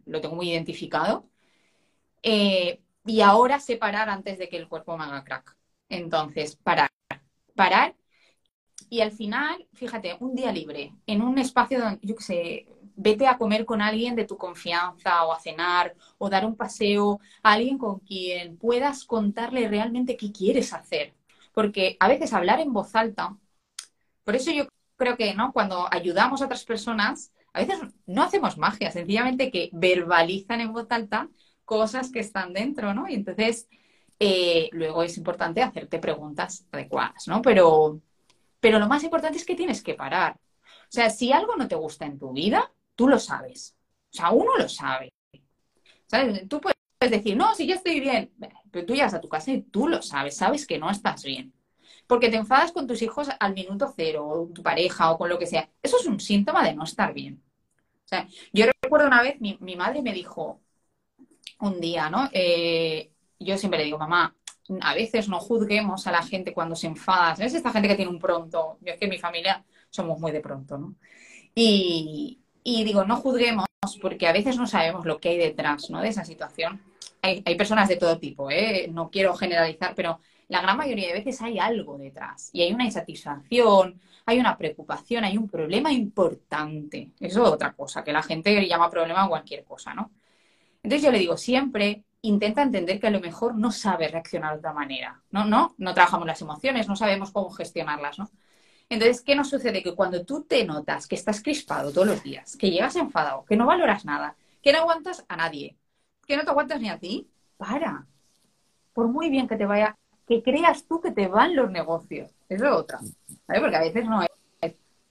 lo 0.07 0.20
tengo 0.20 0.34
muy 0.34 0.51
identificado. 0.51 1.24
Eh, 2.22 2.80
y 3.09 3.23
ahora 3.23 3.59
sé 3.59 3.77
parar 3.77 4.11
antes 4.11 4.39
de 4.39 4.49
que 4.49 4.59
el 4.59 4.69
cuerpo 4.69 4.97
me 4.97 5.05
haga 5.05 5.25
crack. 5.25 5.57
Entonces, 5.89 6.57
parar, 6.57 6.91
parar. 7.55 7.97
Y 8.91 9.01
al 9.01 9.13
final, 9.13 9.67
fíjate, 9.75 10.17
un 10.21 10.35
día 10.35 10.53
libre, 10.53 10.95
en 11.07 11.23
un 11.23 11.39
espacio 11.39 11.81
donde, 11.81 12.07
yo 12.07 12.15
qué 12.17 12.23
sé, 12.23 12.67
vete 12.97 13.27
a 13.27 13.39
comer 13.39 13.65
con 13.65 13.81
alguien 13.81 14.15
de 14.17 14.25
tu 14.27 14.37
confianza 14.37 15.25
o 15.25 15.33
a 15.33 15.41
cenar 15.41 15.95
o 16.19 16.29
dar 16.29 16.45
un 16.45 16.57
paseo 16.57 17.21
a 17.43 17.53
alguien 17.55 17.79
con 17.79 18.01
quien 18.01 18.59
puedas 18.59 19.05
contarle 19.05 19.69
realmente 19.69 20.17
qué 20.17 20.31
quieres 20.33 20.73
hacer. 20.75 21.15
Porque 21.55 21.97
a 22.01 22.09
veces 22.09 22.33
hablar 22.35 22.61
en 22.61 22.73
voz 22.73 22.95
alta, 22.95 23.37
por 24.25 24.37
eso 24.37 24.51
yo 24.53 24.69
creo 24.97 25.17
que, 25.17 25.35
¿no? 25.35 25.53
Cuando 25.53 25.89
ayudamos 25.91 26.43
a 26.43 26.47
otras 26.47 26.65
personas, 26.65 27.33
a 27.55 27.61
veces 27.61 27.81
no 28.07 28.23
hacemos 28.23 28.59
magia, 28.59 28.91
sencillamente 28.91 29.51
que 29.51 29.71
verbalizan 29.73 30.61
en 30.61 30.73
voz 30.73 30.87
alta 30.91 31.29
cosas 31.69 32.11
que 32.11 32.21
están 32.21 32.55
dentro, 32.55 32.95
¿no? 32.95 33.09
Y 33.09 33.14
entonces, 33.14 33.69
eh, 34.19 34.71
luego 34.73 35.03
es 35.03 35.19
importante 35.19 35.62
hacerte 35.62 35.99
preguntas 35.99 36.66
adecuadas, 36.73 37.29
¿no? 37.29 37.43
Pero, 37.43 38.01
pero 38.61 38.79
lo 38.79 38.89
más 38.89 39.05
importante 39.05 39.39
es 39.39 39.45
que 39.45 39.55
tienes 39.55 39.83
que 39.83 39.95
parar. 39.95 40.37
O 40.64 40.91
sea, 40.91 41.11
si 41.11 41.31
algo 41.31 41.57
no 41.57 41.69
te 41.69 41.75
gusta 41.77 42.07
en 42.07 42.19
tu 42.19 42.33
vida, 42.33 42.73
tú 42.97 43.07
lo 43.07 43.19
sabes. 43.19 43.77
O 44.12 44.16
sea, 44.16 44.31
uno 44.31 44.57
lo 44.57 44.69
sabe. 44.69 45.12
¿Sabes? 46.07 46.49
Tú 46.49 46.61
puedes 46.61 46.77
decir, 47.01 47.37
no, 47.37 47.55
si 47.55 47.66
ya 47.66 47.75
estoy 47.75 48.01
bien, 48.01 48.33
pero 48.71 48.87
tú 48.87 48.95
llegas 48.95 49.12
a 49.14 49.21
tu 49.21 49.29
casa 49.29 49.53
y 49.53 49.62
tú 49.62 49.89
lo 49.89 50.01
sabes, 50.01 50.37
sabes 50.39 50.66
que 50.66 50.79
no 50.79 50.91
estás 50.91 51.23
bien. 51.23 51.53
Porque 52.07 52.31
te 52.31 52.37
enfadas 52.37 52.73
con 52.73 52.87
tus 52.87 53.03
hijos 53.03 53.29
al 53.39 53.53
minuto 53.55 53.93
cero, 53.95 54.27
o 54.27 54.47
tu 54.49 54.62
pareja, 54.62 55.12
o 55.12 55.19
con 55.19 55.29
lo 55.29 55.39
que 55.39 55.47
sea. 55.47 55.69
Eso 55.83 55.99
es 55.99 56.07
un 56.07 56.19
síntoma 56.21 56.64
de 56.64 56.75
no 56.75 56.85
estar 56.85 57.12
bien. 57.12 57.43
O 58.07 58.09
sea, 58.09 58.27
yo 58.55 58.66
recuerdo 58.83 59.07
una 59.07 59.23
vez, 59.23 59.41
mi, 59.41 59.59
mi 59.61 59.77
madre 59.77 60.03
me 60.03 60.14
dijo, 60.14 60.62
un 61.61 61.81
día, 61.81 62.11
¿no? 62.11 62.29
Eh, 62.33 63.11
yo 63.39 63.57
siempre 63.59 63.79
le 63.79 63.85
digo, 63.87 63.99
mamá, 63.99 64.35
a 64.81 64.95
veces 64.95 65.29
no 65.29 65.41
juzguemos 65.41 66.07
a 66.07 66.13
la 66.13 66.23
gente 66.23 66.53
cuando 66.53 66.77
se 66.77 66.87
enfada. 66.87 67.35
¿Ves 67.37 67.55
esta 67.55 67.73
gente 67.73 67.89
que 67.89 67.95
tiene 67.97 68.11
un 68.11 68.19
pronto? 68.19 68.79
Yo 68.81 68.93
es 68.93 68.99
que 68.99 69.09
mi 69.09 69.19
familia 69.19 69.65
somos 69.91 70.19
muy 70.19 70.33
de 70.33 70.41
pronto, 70.41 70.79
¿no? 70.79 70.95
Y, 71.55 72.41
y 72.63 72.85
digo, 72.85 73.05
no 73.05 73.17
juzguemos 73.17 73.67
porque 74.01 74.27
a 74.29 74.33
veces 74.33 74.57
no 74.57 74.67
sabemos 74.67 75.07
lo 75.07 75.19
que 75.19 75.31
hay 75.31 75.39
detrás, 75.39 75.91
¿no? 75.91 76.01
De 76.01 76.09
esa 76.09 76.25
situación. 76.25 76.81
Hay, 77.23 77.43
hay 77.45 77.57
personas 77.57 77.89
de 77.89 77.97
todo 77.97 78.19
tipo, 78.19 78.51
¿eh? 78.51 78.89
No 78.93 79.11
quiero 79.11 79.35
generalizar, 79.35 79.95
pero 79.95 80.21
la 80.49 80.61
gran 80.63 80.77
mayoría 80.77 81.09
de 81.09 81.15
veces 81.15 81.41
hay 81.43 81.59
algo 81.59 81.99
detrás 81.99 82.51
y 82.53 82.63
hay 82.63 82.73
una 82.73 82.85
insatisfacción, 82.85 84.01
hay 84.27 84.39
una 84.39 84.57
preocupación, 84.57 85.25
hay 85.25 85.37
un 85.39 85.49
problema 85.49 85.93
importante. 85.93 87.11
Eso 87.21 87.43
es 87.45 87.53
otra 87.53 87.73
cosa, 87.73 88.05
que 88.05 88.13
la 88.13 88.23
gente 88.23 88.67
llama 88.67 88.91
problema 88.91 89.25
a 89.25 89.29
cualquier 89.29 89.65
cosa, 89.65 89.95
¿no? 89.95 90.11
Entonces 90.83 91.05
yo 91.05 91.12
le 91.12 91.18
digo, 91.18 91.37
siempre 91.37 92.05
intenta 92.22 92.62
entender 92.62 93.01
que 93.01 93.07
a 93.07 93.11
lo 93.11 93.20
mejor 93.20 93.57
no 93.57 93.70
sabe 93.70 94.09
reaccionar 94.09 94.53
de 94.53 94.59
otra 94.59 94.72
manera. 94.72 95.22
No, 95.31 95.45
no, 95.45 95.74
no 95.79 95.95
trabajamos 95.95 96.26
las 96.26 96.41
emociones, 96.41 96.89
no 96.89 96.97
sabemos 96.97 97.31
cómo 97.31 97.51
gestionarlas, 97.51 98.18
¿no? 98.18 98.31
Entonces, 98.89 99.20
¿qué 99.20 99.35
nos 99.35 99.51
sucede? 99.51 99.83
Que 99.83 99.95
cuando 99.95 100.24
tú 100.24 100.45
te 100.45 100.64
notas 100.64 101.07
que 101.07 101.14
estás 101.14 101.43
crispado 101.43 101.93
todos 101.93 102.07
los 102.07 102.22
días, 102.22 102.57
que 102.57 102.70
llegas 102.70 102.97
enfadado, 102.97 103.45
que 103.45 103.57
no 103.57 103.66
valoras 103.66 104.05
nada, 104.05 104.35
que 104.62 104.72
no 104.72 104.79
aguantas 104.79 105.24
a 105.29 105.37
nadie, 105.37 105.76
que 106.26 106.37
no 106.37 106.45
te 106.45 106.51
aguantas 106.51 106.81
ni 106.81 106.89
a 106.89 106.99
ti, 106.99 107.29
para. 107.57 108.07
Por 108.95 109.09
muy 109.09 109.29
bien 109.29 109.47
que 109.47 109.57
te 109.57 109.66
vaya, 109.66 109.95
que 110.26 110.43
creas 110.43 110.85
tú 110.85 111.01
que 111.01 111.11
te 111.11 111.29
van 111.29 111.55
los 111.55 111.70
negocios. 111.70 112.31
Es 112.49 112.62
otra. 112.62 112.99
¿vale? 113.47 113.61
Porque 113.61 113.76
a 113.76 113.81
veces 113.81 114.05
no 114.07 114.22
es. 114.22 114.29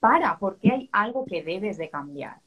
Para, 0.00 0.38
porque 0.38 0.70
hay 0.72 0.88
algo 0.92 1.24
que 1.24 1.42
debes 1.42 1.76
de 1.76 1.90
cambiar. 1.90 2.38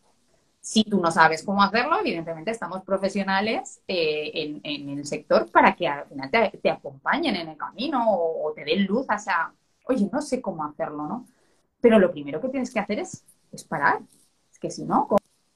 Si 0.62 0.84
tú 0.84 1.01
no 1.01 1.09
sabes 1.09 1.43
cómo 1.43 1.64
hacerlo, 1.64 1.99
evidentemente 1.99 2.51
estamos 2.51 2.84
profesionales 2.84 3.82
eh, 3.88 4.59
en, 4.64 4.89
el 4.89 5.05
sector 5.05 5.49
para 5.51 5.76
que 5.76 5.88
al 5.88 6.05
final 6.05 6.30
te, 6.30 6.70
acompañen 6.70 7.36
en 7.36 7.49
el 7.49 7.57
camino 7.57 8.05
o, 8.07 8.53
te 8.53 8.64
den 8.64 8.86
luz 8.86 9.07
hacia, 9.09 9.51
oye, 9.86 10.07
no 10.12 10.22
sé 10.22 10.39
cómo 10.39 10.64
hacerlo, 10.64 11.07
¿no? 11.07 11.26
Pero 11.82 11.97
lo 11.97 12.12
primero 12.12 12.39
que 12.39 12.49
tienes 12.49 12.72
que 12.72 12.80
hacer 12.80 12.99
es, 12.99 13.26
es 13.51 13.64
parar. 13.64 14.01
Es 14.51 14.59
que 14.59 14.70
si 14.70 14.86
no, 14.86 15.07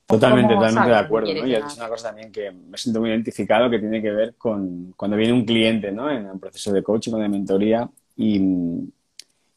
Totalmente, 0.07 0.53
totalmente 0.53 0.89
de 0.89 0.95
acuerdo, 0.95 1.33
¿no? 1.33 1.47
Y 1.47 1.55
es 1.55 1.77
una 1.77 1.89
cosa 1.89 2.09
también 2.09 2.31
que 2.31 2.51
me 2.51 2.77
siento 2.77 2.99
muy 2.99 3.09
identificado 3.09 3.69
que 3.71 3.79
tiene 3.79 4.03
que 4.03 4.11
ver 4.11 4.35
con 4.35 4.93
cuando 4.95 5.17
viene 5.17 5.33
un 5.33 5.45
cliente, 5.45 5.91
¿no? 5.91 6.11
En 6.11 6.29
un 6.29 6.39
proceso 6.39 6.71
de 6.71 6.83
coaching 6.83 7.13
o 7.13 7.17
de 7.17 7.27
mentoría 7.27 7.89
y, 8.15 8.37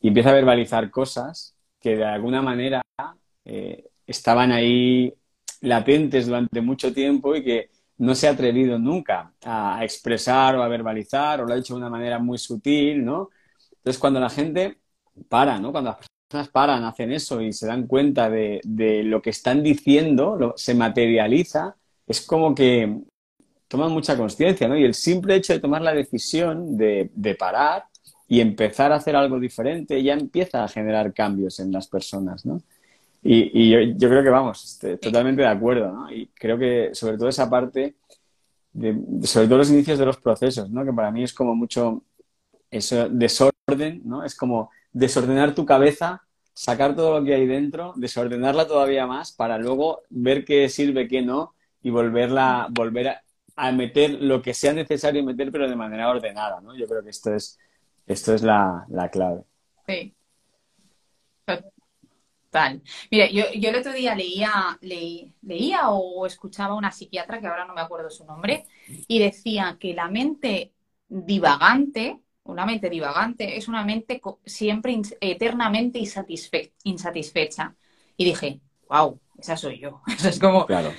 y 0.01 0.09
empieza 0.09 0.31
a 0.31 0.35
verbalizar 0.35 0.91
cosas 0.91 1.55
que 1.81 1.97
de 1.97 2.05
alguna 2.05 2.41
manera 2.41 2.81
eh, 3.45 3.85
estaban 4.07 4.51
ahí 4.53 5.13
latentes 5.61 6.27
durante 6.27 6.61
mucho 6.61 6.93
tiempo 6.93 7.35
y 7.37 7.45
que 7.45 7.71
no 7.99 8.15
se 8.15 8.29
ha 8.29 8.33
atrevido 8.33 8.79
nunca 8.79 9.33
a 9.45 9.81
expresar 9.83 10.57
o 10.57 10.63
a 10.63 10.69
verbalizar 10.69 11.41
o 11.41 11.47
lo 11.47 11.55
ha 11.55 11.59
hecho 11.59 11.75
de 11.75 11.81
una 11.81 11.91
manera 11.91 12.19
muy 12.19 12.39
sutil, 12.39 13.05
¿no? 13.05 13.31
Entonces, 13.79 13.99
cuando 13.99 14.21
la 14.21 14.31
gente 14.31 14.79
para, 15.29 15.59
¿no? 15.59 15.73
Cuando 15.73 15.91
las 15.91 15.99
personas 16.29 16.49
paran, 16.51 16.85
hacen 16.85 17.13
eso 17.13 17.41
y 17.41 17.53
se 17.53 17.67
dan 17.67 17.87
cuenta 17.87 18.31
de, 18.31 18.61
lo 19.05 19.21
que 19.23 19.31
están 19.31 19.63
diciendo, 19.63 20.55
se 20.57 20.75
materializa, 20.75 21.77
es 22.07 22.21
como 22.21 22.55
que 22.55 23.01
toman 23.67 23.93
mucha 23.93 24.17
conciencia, 24.17 24.69
¿no? 24.69 24.77
Y 24.77 24.85
el 24.85 24.95
simple 24.95 25.37
hecho 25.37 25.53
de 25.53 25.61
tomar 25.61 25.83
la 25.83 25.93
decisión 25.93 26.77
de, 26.77 27.11
de 27.15 27.35
parar 27.35 27.85
y 28.29 28.41
empezar 28.41 28.93
a 28.93 28.97
hacer 28.97 29.17
algo 29.17 29.41
diferente 29.41 30.03
ya 30.03 30.13
empieza 30.15 30.63
a 30.63 30.69
generar 30.69 31.13
cambios 31.13 31.61
en 31.61 31.73
las 31.73 31.89
personas, 31.89 32.47
¿no? 32.47 32.63
Y, 33.31 33.99
yo, 33.99 34.09
creo 34.09 34.23
que 34.23 34.31
vamos, 34.31 34.65
este, 34.65 34.97
totalmente 34.97 35.43
de 35.43 35.49
acuerdo, 35.49 35.93
¿no? 35.93 36.11
Y 36.11 36.29
creo 36.29 36.59
que 36.59 36.95
sobre 36.95 37.19
todo 37.19 37.29
esa 37.29 37.51
parte, 37.51 37.97
de, 38.73 38.99
sobre 39.25 39.47
todo 39.47 39.59
los 39.59 39.71
inicios 39.71 39.99
de 39.99 40.07
los 40.07 40.17
procesos, 40.17 40.71
¿no? 40.71 40.83
Que 40.83 40.95
para 40.95 41.11
mí 41.11 41.25
es 41.25 41.35
como 41.35 41.55
mucho 41.55 42.05
eso, 42.71 43.11
desorden, 43.11 44.01
¿no? 44.05 44.25
Es 44.25 44.35
como 44.35 44.71
desordenar 44.93 45.55
tu 45.55 45.67
cabeza, 45.67 46.23
sacar 46.55 46.97
todo 46.97 47.21
lo 47.21 47.27
que 47.27 47.35
hay 47.35 47.47
dentro, 47.47 47.93
desordenarla 47.97 48.67
todavía 48.67 49.07
más 49.07 49.31
para 49.33 49.59
luego 49.59 50.05
ver 50.09 50.47
qué 50.47 50.67
sirve, 50.71 51.07
qué 51.07 51.21
no 51.21 51.55
y 51.83 51.91
volverla, 51.91 52.69
volver 52.71 53.21
a, 53.57 53.73
meter 53.73 54.23
lo 54.23 54.41
que 54.41 54.55
sea 54.55 54.73
necesario 54.73 55.23
meter, 55.23 55.53
pero 55.53 55.69
de 55.69 55.77
manera 55.77 56.09
ordenada, 56.09 56.63
¿no? 56.63 56.75
Yo 56.75 56.87
creo 56.87 57.03
que 57.03 57.11
esto 57.11 57.35
es, 57.35 57.59
esto 58.07 58.33
es 58.33 58.43
la, 58.43 58.87
la 58.89 59.11
clave. 59.11 59.43
Sí. 59.87 60.15
Tal. 62.51 62.83
Mira, 63.11 63.29
yo, 63.31 63.45
yo 63.55 63.69
el 63.69 63.77
otro 63.77 63.93
día 63.93 64.15
leía, 64.15 64.79
leía 64.81 65.91
o 65.91 66.25
escuchaba 66.25 66.73
a 66.73 66.77
una 66.79 66.91
psiquiatra, 66.91 67.41
que 67.41 67.47
ahora 67.47 67.67
no 67.67 67.75
me 67.75 67.83
acuerdo 67.83 68.09
su 68.09 68.25
nombre, 68.25 68.65
y 68.87 69.19
decía 69.19 69.77
que 69.79 69.93
la 69.93 70.09
mente 70.09 70.73
divagante, 71.09 72.21
una 72.45 72.65
mente 72.65 72.89
divagante, 72.89 73.59
es 73.59 73.69
una 73.69 73.85
mente 73.85 74.23
siempre 74.47 74.99
eternamente 75.21 75.99
insatisfecha. 76.85 77.77
Y 78.17 78.25
dije, 78.25 78.61
wow, 78.89 79.21
esa 79.37 79.57
soy 79.57 79.79
yo. 79.79 80.01
Eso 80.07 80.31
es 80.31 80.39
como 80.39 80.65
claro. 80.65 80.93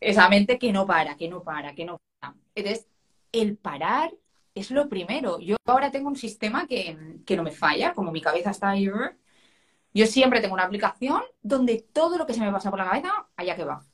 esa 0.00 0.28
mente 0.28 0.58
que 0.58 0.72
no 0.72 0.84
para, 0.84 1.16
que 1.16 1.28
no 1.28 1.44
para, 1.44 1.74
que 1.74 1.84
no 1.84 1.98
para. 2.20 2.34
Entonces, 2.56 2.88
el 3.30 3.56
parar 3.56 4.12
es 4.54 4.72
lo 4.72 4.88
primero. 4.88 5.38
Yo 5.38 5.56
ahora 5.66 5.92
tengo 5.92 6.08
un 6.08 6.16
sistema 6.16 6.66
que, 6.66 7.20
que 7.24 7.36
no 7.36 7.44
me 7.44 7.52
falla, 7.52 7.94
como 7.94 8.10
mi 8.10 8.20
cabeza 8.20 8.50
está 8.50 8.70
ahí 8.70 8.88
yo 9.94 10.06
siempre 10.06 10.40
tengo 10.40 10.54
una 10.54 10.64
aplicación 10.64 11.22
donde 11.42 11.86
todo 11.92 12.18
lo 12.18 12.26
que 12.26 12.34
se 12.34 12.40
me 12.40 12.52
pasa 12.52 12.70
por 12.70 12.78
la 12.78 12.86
cabeza, 12.86 13.12
allá 13.36 13.56
que 13.56 13.64
va. 13.64 13.84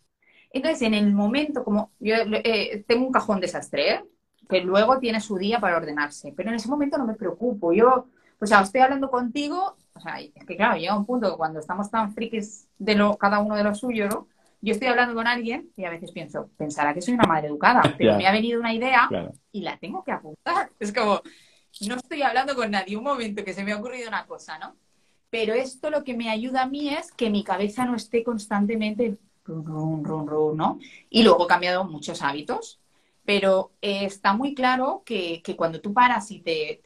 Entonces, 0.51 0.83
en 0.83 0.95
el 0.95 1.13
momento, 1.13 1.65
como 1.65 1.93
yo 1.99 2.15
eh, 2.17 2.85
tengo 2.87 3.07
un 3.07 3.13
cajón 3.13 3.41
desastre, 3.41 4.05
que 4.49 4.61
luego 4.61 4.99
tiene 4.99 5.21
su 5.21 5.37
día 5.37 5.59
para 5.61 5.77
ordenarse, 5.77 6.33
pero 6.37 6.51
en 6.51 6.57
ese 6.57 6.69
momento 6.69 6.99
no 6.99 7.07
me 7.07 7.15
preocupo. 7.15 7.73
Yo, 7.73 8.07
o 8.39 8.47
sea, 8.47 8.61
estoy 8.61 8.83
hablando 8.83 9.11
contigo, 9.11 9.77
o 9.95 10.01
sea, 10.01 10.21
es 10.21 10.45
que 10.47 10.57
claro, 10.57 10.79
llega 10.79 10.97
un 10.97 11.07
punto 11.07 11.31
que 11.31 11.37
cuando 11.37 11.61
estamos 11.61 11.91
tan 11.91 12.13
frikis 12.13 12.69
de 12.79 12.95
lo, 12.95 13.17
cada 13.17 13.41
uno 13.41 13.57
de 13.57 13.65
lo 13.65 13.75
suyo, 13.75 14.09
¿no? 14.09 14.29
Yo 14.61 14.73
estoy 14.73 14.89
hablando 14.89 15.15
con 15.15 15.27
alguien 15.27 15.71
y 15.77 15.85
a 15.85 15.91
veces 15.91 16.11
pienso, 16.13 16.49
pensará 16.57 16.95
que 16.95 17.03
soy 17.03 17.15
una 17.15 17.27
madre 17.27 17.49
educada, 17.49 17.83
pero 17.99 18.17
me 18.17 18.27
ha 18.27 18.33
venido 18.33 18.61
una 18.61 18.73
idea 18.73 19.09
y 19.53 19.63
la 19.63 19.77
tengo 19.79 20.05
que 20.05 20.13
apuntar. 20.13 20.71
Es 20.79 20.93
como, 20.93 21.21
no 21.87 21.97
estoy 21.97 22.23
hablando 22.23 22.55
con 22.55 22.71
nadie, 22.71 22.97
un 22.97 23.05
momento 23.05 23.45
que 23.45 23.53
se 23.53 23.65
me 23.65 23.73
ha 23.73 23.77
ocurrido 23.77 24.09
una 24.09 24.27
cosa, 24.27 24.59
¿no? 24.59 24.77
Pero 25.35 25.53
esto 25.53 25.91
lo 25.91 26.05
que 26.05 26.15
me 26.15 26.31
ayuda 26.31 26.63
a 26.63 26.69
mí 26.69 26.91
es 26.91 27.11
que 27.11 27.29
mi 27.29 27.43
cabeza 27.43 27.85
no 27.85 27.97
esté 27.97 28.23
constantemente 28.23 29.19
¿no? 29.49 30.79
Y 31.11 31.25
luego 31.25 31.45
he 31.45 31.49
cambiado 31.49 31.83
muchos 31.83 32.23
hábitos, 32.23 32.79
pero 33.25 33.73
eh, 33.83 34.05
está 34.05 34.33
muy 34.33 34.55
claro 34.55 35.03
que, 35.05 35.43
cuando 35.57 35.81
tú 35.81 35.93
paras 35.93 36.31
y 36.31 36.39
te, 36.39 36.81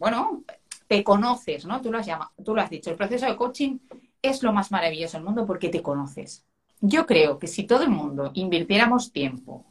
bueno, 0.00 0.42
te 0.88 1.04
conoces, 1.04 1.64
¿no? 1.64 1.80
Tú 1.80 1.92
lo, 1.92 1.98
has 1.98 2.08
tú 2.44 2.56
lo 2.56 2.60
has 2.60 2.70
dicho, 2.70 2.90
el 2.90 2.96
proceso 2.96 3.26
de 3.26 3.36
coaching 3.36 3.78
es 4.20 4.42
lo 4.42 4.52
más 4.52 4.72
maravilloso 4.72 5.16
del 5.16 5.24
mundo 5.24 5.46
porque 5.46 5.68
te 5.68 5.80
conoces. 5.80 6.44
Yo 6.80 7.06
creo 7.06 7.38
que 7.38 7.46
si 7.46 7.68
todo 7.68 7.84
el 7.84 7.90
mundo 7.90 8.32
invirtiéramos 8.34 9.12
tiempo 9.12 9.64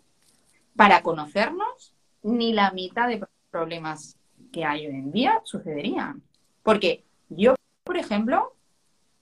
para 0.73 1.03
conocernos, 1.03 1.93
ni 2.23 2.53
la 2.53 2.71
mitad 2.71 3.09
de 3.09 3.27
problemas 3.51 4.17
que 4.53 4.63
hay 4.63 4.87
hoy 4.87 4.95
en 4.95 5.11
día 5.11 5.41
sucederían. 5.43 6.23
Porque 6.63 7.03
yo 7.27 7.55
por 7.89 7.97
ejemplo, 7.97 8.55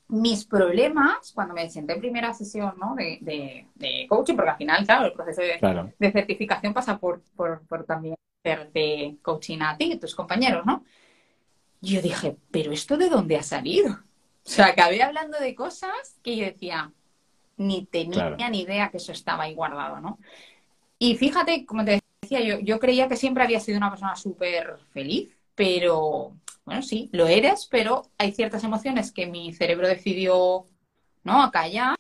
mis 0.10 0.44
problemas 0.44 1.32
cuando 1.32 1.54
me 1.54 1.70
senté 1.70 1.94
en 1.94 2.02
primera 2.02 2.34
sesión 2.34 2.74
¿no? 2.78 2.96
de, 2.96 4.06
coaching, 4.10 4.36
porque 4.36 4.50
al 4.50 4.58
final, 4.58 4.86
claro, 4.86 5.06
el 5.06 5.14
proceso 5.14 5.42
de, 5.42 6.12
certificación 6.12 6.74
pasa 6.74 6.98
por, 6.98 7.22
por, 7.38 7.86
también 7.86 8.16
hacerte 8.44 9.16
coaching 9.22 9.60
a 9.62 9.78
ti 9.78 9.94
y 9.94 9.98
tus 9.98 10.14
compañeros, 10.14 10.66
¿no? 10.66 10.84
Yo 11.80 12.02
dije, 12.02 12.36
¿pero 12.52 12.74
esto 12.74 12.98
de 12.98 13.08
dónde 13.08 13.38
ha 13.38 13.42
salido? 13.42 13.94
O 13.94 14.50
sea, 14.50 14.66
acabé 14.66 15.02
hablando 15.02 15.40
de 15.40 15.56
cosas 15.56 16.20
que 16.22 16.36
yo 16.36 16.44
decía, 16.44 16.92
ni 17.56 17.86
tenía 17.86 18.50
ni 18.50 18.64
idea 18.64 18.90
que 18.90 18.98
eso 18.98 19.14
estaba 19.14 19.44
ahí 19.44 19.56
guardado, 19.56 20.02
¿no? 20.02 20.20
Y 21.00 21.16
fíjate, 21.16 21.66
como 21.66 21.86
te 21.86 22.02
decía, 22.22 22.42
yo, 22.42 22.60
yo 22.60 22.82
creía 22.82 23.08
que 23.08 23.16
siempre 23.16 23.46
había 23.46 23.62
sido 23.62 23.78
una 23.78 23.92
persona 23.92 24.18
súper 24.18 24.78
feliz, 24.92 25.34
pero 25.56 26.34
bueno, 26.68 26.82
sí, 26.82 27.10
lo 27.14 27.28
eres, 27.28 27.66
pero 27.72 28.12
hay 28.18 28.34
ciertas 28.34 28.62
emociones 28.62 29.14
que 29.14 29.26
mi 29.26 29.54
cerebro 29.54 29.88
decidió 29.88 30.68
no 31.24 31.42
acallar 31.42 31.96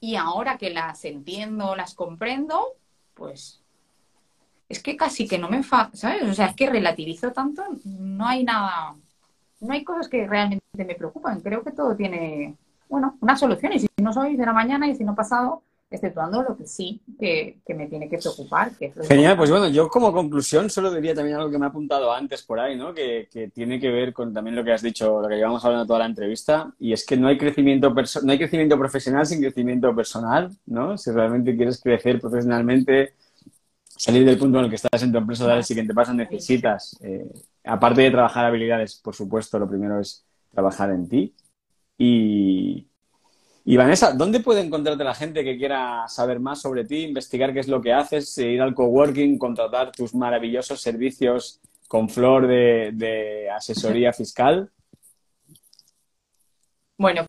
y 0.00 0.16
ahora 0.16 0.58
que 0.58 0.70
las 0.70 1.04
entiendo, 1.04 1.76
las 1.76 1.94
comprendo, 1.94 2.74
pues 3.14 3.62
es 4.68 4.82
que 4.82 4.96
casi 4.96 5.28
que 5.28 5.38
no 5.38 5.48
me 5.48 5.62
fa 5.62 5.92
¿sabes? 5.94 6.24
O 6.24 6.34
sea, 6.34 6.46
es 6.46 6.56
que 6.56 6.68
relativizo 6.68 7.30
tanto, 7.30 7.62
no 7.84 8.26
hay 8.26 8.42
nada, 8.42 8.96
no 9.60 9.72
hay 9.72 9.84
cosas 9.84 10.08
que 10.08 10.26
realmente 10.26 10.64
me 10.74 10.96
preocupan. 10.96 11.40
Creo 11.40 11.62
que 11.62 11.70
todo 11.70 11.94
tiene, 11.94 12.56
bueno, 12.88 13.16
una 13.20 13.36
solución 13.36 13.74
y 13.74 13.78
si 13.78 13.88
no 13.98 14.12
soy 14.12 14.34
de 14.34 14.44
la 14.44 14.52
mañana 14.52 14.88
y 14.88 14.96
si 14.96 15.04
no 15.04 15.14
pasado, 15.14 15.62
exceptuando 15.90 16.42
lo 16.42 16.56
que 16.56 16.66
sí 16.66 17.00
que, 17.18 17.60
me 17.68 17.86
tiene 17.86 18.08
que 18.08 18.18
preocupar. 18.18 18.72
Que 18.76 18.92
Genial, 19.08 19.36
pues 19.36 19.50
bueno, 19.50 19.68
yo 19.68 19.88
como 19.88 20.12
conclusión 20.12 20.68
solo 20.68 20.92
diría 20.92 21.14
también 21.14 21.36
algo 21.36 21.50
que 21.50 21.58
me 21.58 21.64
ha 21.64 21.68
apuntado 21.68 22.12
antes 22.12 22.42
por 22.42 22.60
ahí, 22.60 22.76
¿no? 22.76 22.92
Que, 22.92 23.28
tiene 23.54 23.80
que 23.80 23.90
ver 23.90 24.12
con 24.12 24.34
también 24.34 24.56
lo 24.56 24.64
que 24.64 24.72
has 24.72 24.82
dicho, 24.82 25.20
lo 25.20 25.28
que 25.28 25.36
llevamos 25.36 25.64
hablando 25.64 25.86
toda 25.86 26.00
la 26.00 26.06
entrevista, 26.06 26.72
y 26.78 26.92
es 26.92 27.06
que 27.06 27.16
no 27.16 27.28
hay 27.28 27.38
crecimiento 27.38 27.94
no 28.22 28.32
hay 28.32 28.38
crecimiento 28.38 28.78
profesional 28.78 29.26
sin 29.26 29.40
crecimiento 29.40 29.94
personal, 29.94 30.50
¿no? 30.66 30.98
Si 30.98 31.10
realmente 31.10 31.56
quieres 31.56 31.80
crecer 31.80 32.20
profesionalmente, 32.20 33.14
salir 33.84 34.24
del 34.24 34.38
punto 34.38 34.58
en 34.58 34.64
el 34.64 34.70
que 34.70 34.76
estás 34.76 35.02
en 35.02 35.12
tu 35.12 35.18
empresa, 35.18 35.46
dar 35.46 35.58
el 35.58 35.64
siguiente 35.64 35.94
paso, 35.94 36.12
necesitas, 36.12 36.96
eh, 37.02 37.32
aparte 37.64 38.02
de 38.02 38.10
trabajar 38.10 38.44
habilidades, 38.44 38.96
por 38.96 39.14
supuesto, 39.14 39.58
lo 39.58 39.68
primero 39.68 40.00
es 40.00 40.24
trabajar 40.52 40.90
en 40.90 41.08
ti, 41.08 41.34
Y, 42.00 42.87
y 43.70 43.76
Vanessa, 43.76 44.12
¿dónde 44.12 44.40
puede 44.40 44.62
encontrarte 44.62 45.04
la 45.04 45.14
gente 45.14 45.44
que 45.44 45.58
quiera 45.58 46.08
saber 46.08 46.40
más 46.40 46.62
sobre 46.62 46.86
ti, 46.86 47.04
investigar 47.04 47.52
qué 47.52 47.60
es 47.60 47.68
lo 47.68 47.82
que 47.82 47.92
haces, 47.92 48.38
ir 48.38 48.62
al 48.62 48.74
coworking, 48.74 49.36
contratar 49.36 49.92
tus 49.92 50.14
maravillosos 50.14 50.80
servicios 50.80 51.60
con 51.86 52.08
Flor 52.08 52.46
de, 52.46 53.50
asesoría 53.54 54.14
fiscal? 54.14 54.70
Bueno, 56.96 57.26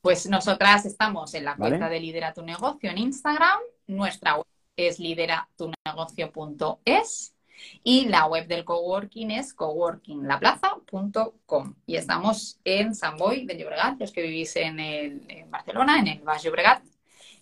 pues 0.00 0.26
nosotras 0.26 0.86
estamos 0.86 1.34
en 1.34 1.44
la 1.44 1.54
cuenta 1.54 1.90
de 1.90 2.00
Lidera 2.00 2.32
tu 2.32 2.40
negocio 2.40 2.88
en 2.88 2.96
Instagram. 2.96 3.58
Nuestra 3.88 4.36
web 4.36 4.46
es 4.74 4.98
lideratunegocio.es 4.98 7.34
y 7.82 8.06
la 8.06 8.26
web 8.26 8.46
del 8.46 8.64
coworking 8.64 9.30
es 9.30 9.54
coworkinglaplaza.com. 9.54 11.74
Y 11.86 11.96
estamos 11.96 12.58
en 12.64 12.94
San 12.94 13.16
Boy 13.16 13.46
de 13.46 13.58
Llobregat, 13.58 13.98
los 14.00 14.12
que 14.12 14.22
vivís 14.22 14.54
en, 14.56 14.78
en 14.80 15.50
Barcelona, 15.50 15.98
en 15.98 16.08
el 16.08 16.20
Baix 16.20 16.42
Llobregat. 16.42 16.82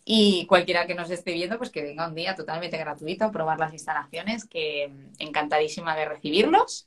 Y 0.09 0.47
cualquiera 0.47 0.87
que 0.87 0.95
nos 0.95 1.11
esté 1.11 1.33
viendo, 1.33 1.59
pues 1.59 1.71
que 1.71 1.83
venga 1.83 2.07
un 2.07 2.15
día 2.15 2.37
totalmente 2.37 2.79
gratuito 2.79 3.25
a 3.25 3.33
probar 3.33 3.59
las 3.59 3.73
instalaciones, 3.73 4.47
que 4.47 4.93
encantadísima 5.19 5.97
de 5.97 6.05
recibirlos. 6.05 6.87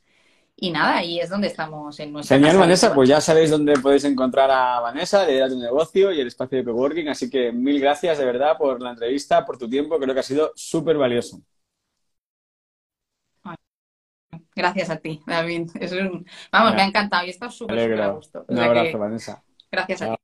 Y 0.56 0.70
nada, 0.70 0.98
ahí 0.98 1.20
es 1.20 1.28
donde 1.28 1.48
estamos 1.48 1.98
en 2.00 2.12
nuestra 2.12 2.36
Señor 2.36 2.58
Vanessa, 2.58 2.94
pues 2.94 3.08
ya 3.08 3.20
sabéis 3.20 3.50
dónde 3.50 3.74
podéis 3.74 4.04
encontrar 4.04 4.50
a 4.50 4.80
Vanessa, 4.80 5.24
de 5.24 5.46
tu 5.48 5.58
negocio 5.58 6.12
y 6.12 6.20
el 6.20 6.26
espacio 6.26 6.58
de 6.58 6.64
coworking. 6.64 7.08
Así 7.08 7.30
que 7.30 7.52
mil 7.52 7.80
gracias 7.80 8.18
de 8.18 8.26
verdad 8.26 8.56
por 8.58 8.80
la 8.80 8.90
entrevista, 8.90 9.44
por 9.44 9.58
tu 9.58 9.68
tiempo, 9.68 9.98
creo 9.98 10.12
que 10.12 10.20
ha 10.20 10.22
sido 10.22 10.52
súper 10.54 10.96
valioso. 10.96 11.40
Gracias 14.54 14.90
a 14.90 14.96
ti, 14.96 15.22
David. 15.26 15.70
Vamos, 16.52 16.74
me 16.74 16.82
ha 16.82 16.86
encantado 16.86 17.26
y 17.26 17.30
está 17.30 17.50
súper, 17.50 17.80
súper 17.80 18.00
a 18.00 18.08
gusto. 18.08 18.44
Un 18.48 18.58
abrazo, 18.58 18.98
Vanessa. 18.98 19.42
Gracias 19.70 20.02
a 20.02 20.14
ti. 20.14 20.20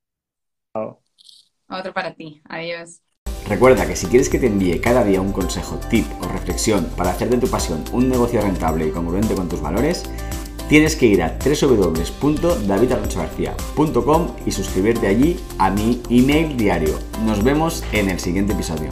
Otro 1.68 1.92
para 1.92 2.14
ti. 2.14 2.40
Adiós. 2.48 3.02
Recuerda 3.48 3.86
que 3.86 3.96
si 3.96 4.08
quieres 4.08 4.28
que 4.28 4.40
te 4.40 4.46
envíe 4.46 4.80
cada 4.80 5.04
día 5.04 5.20
un 5.20 5.30
consejo, 5.32 5.78
tip 5.88 6.04
o 6.20 6.26
reflexión 6.28 6.86
para 6.96 7.10
hacer 7.10 7.30
de 7.30 7.38
tu 7.38 7.46
pasión 7.48 7.84
un 7.92 8.08
negocio 8.08 8.40
rentable 8.40 8.88
y 8.88 8.90
congruente 8.90 9.36
con 9.36 9.48
tus 9.48 9.60
valores, 9.60 10.10
tienes 10.68 10.96
que 10.96 11.06
ir 11.06 11.22
a 11.22 11.38
www.davidarrochagarcía.com 11.38 14.36
y 14.44 14.50
suscribirte 14.50 15.06
allí 15.06 15.38
a 15.58 15.70
mi 15.70 16.02
email 16.10 16.56
diario. 16.56 16.98
Nos 17.24 17.44
vemos 17.44 17.84
en 17.92 18.10
el 18.10 18.18
siguiente 18.18 18.52
episodio. 18.52 18.90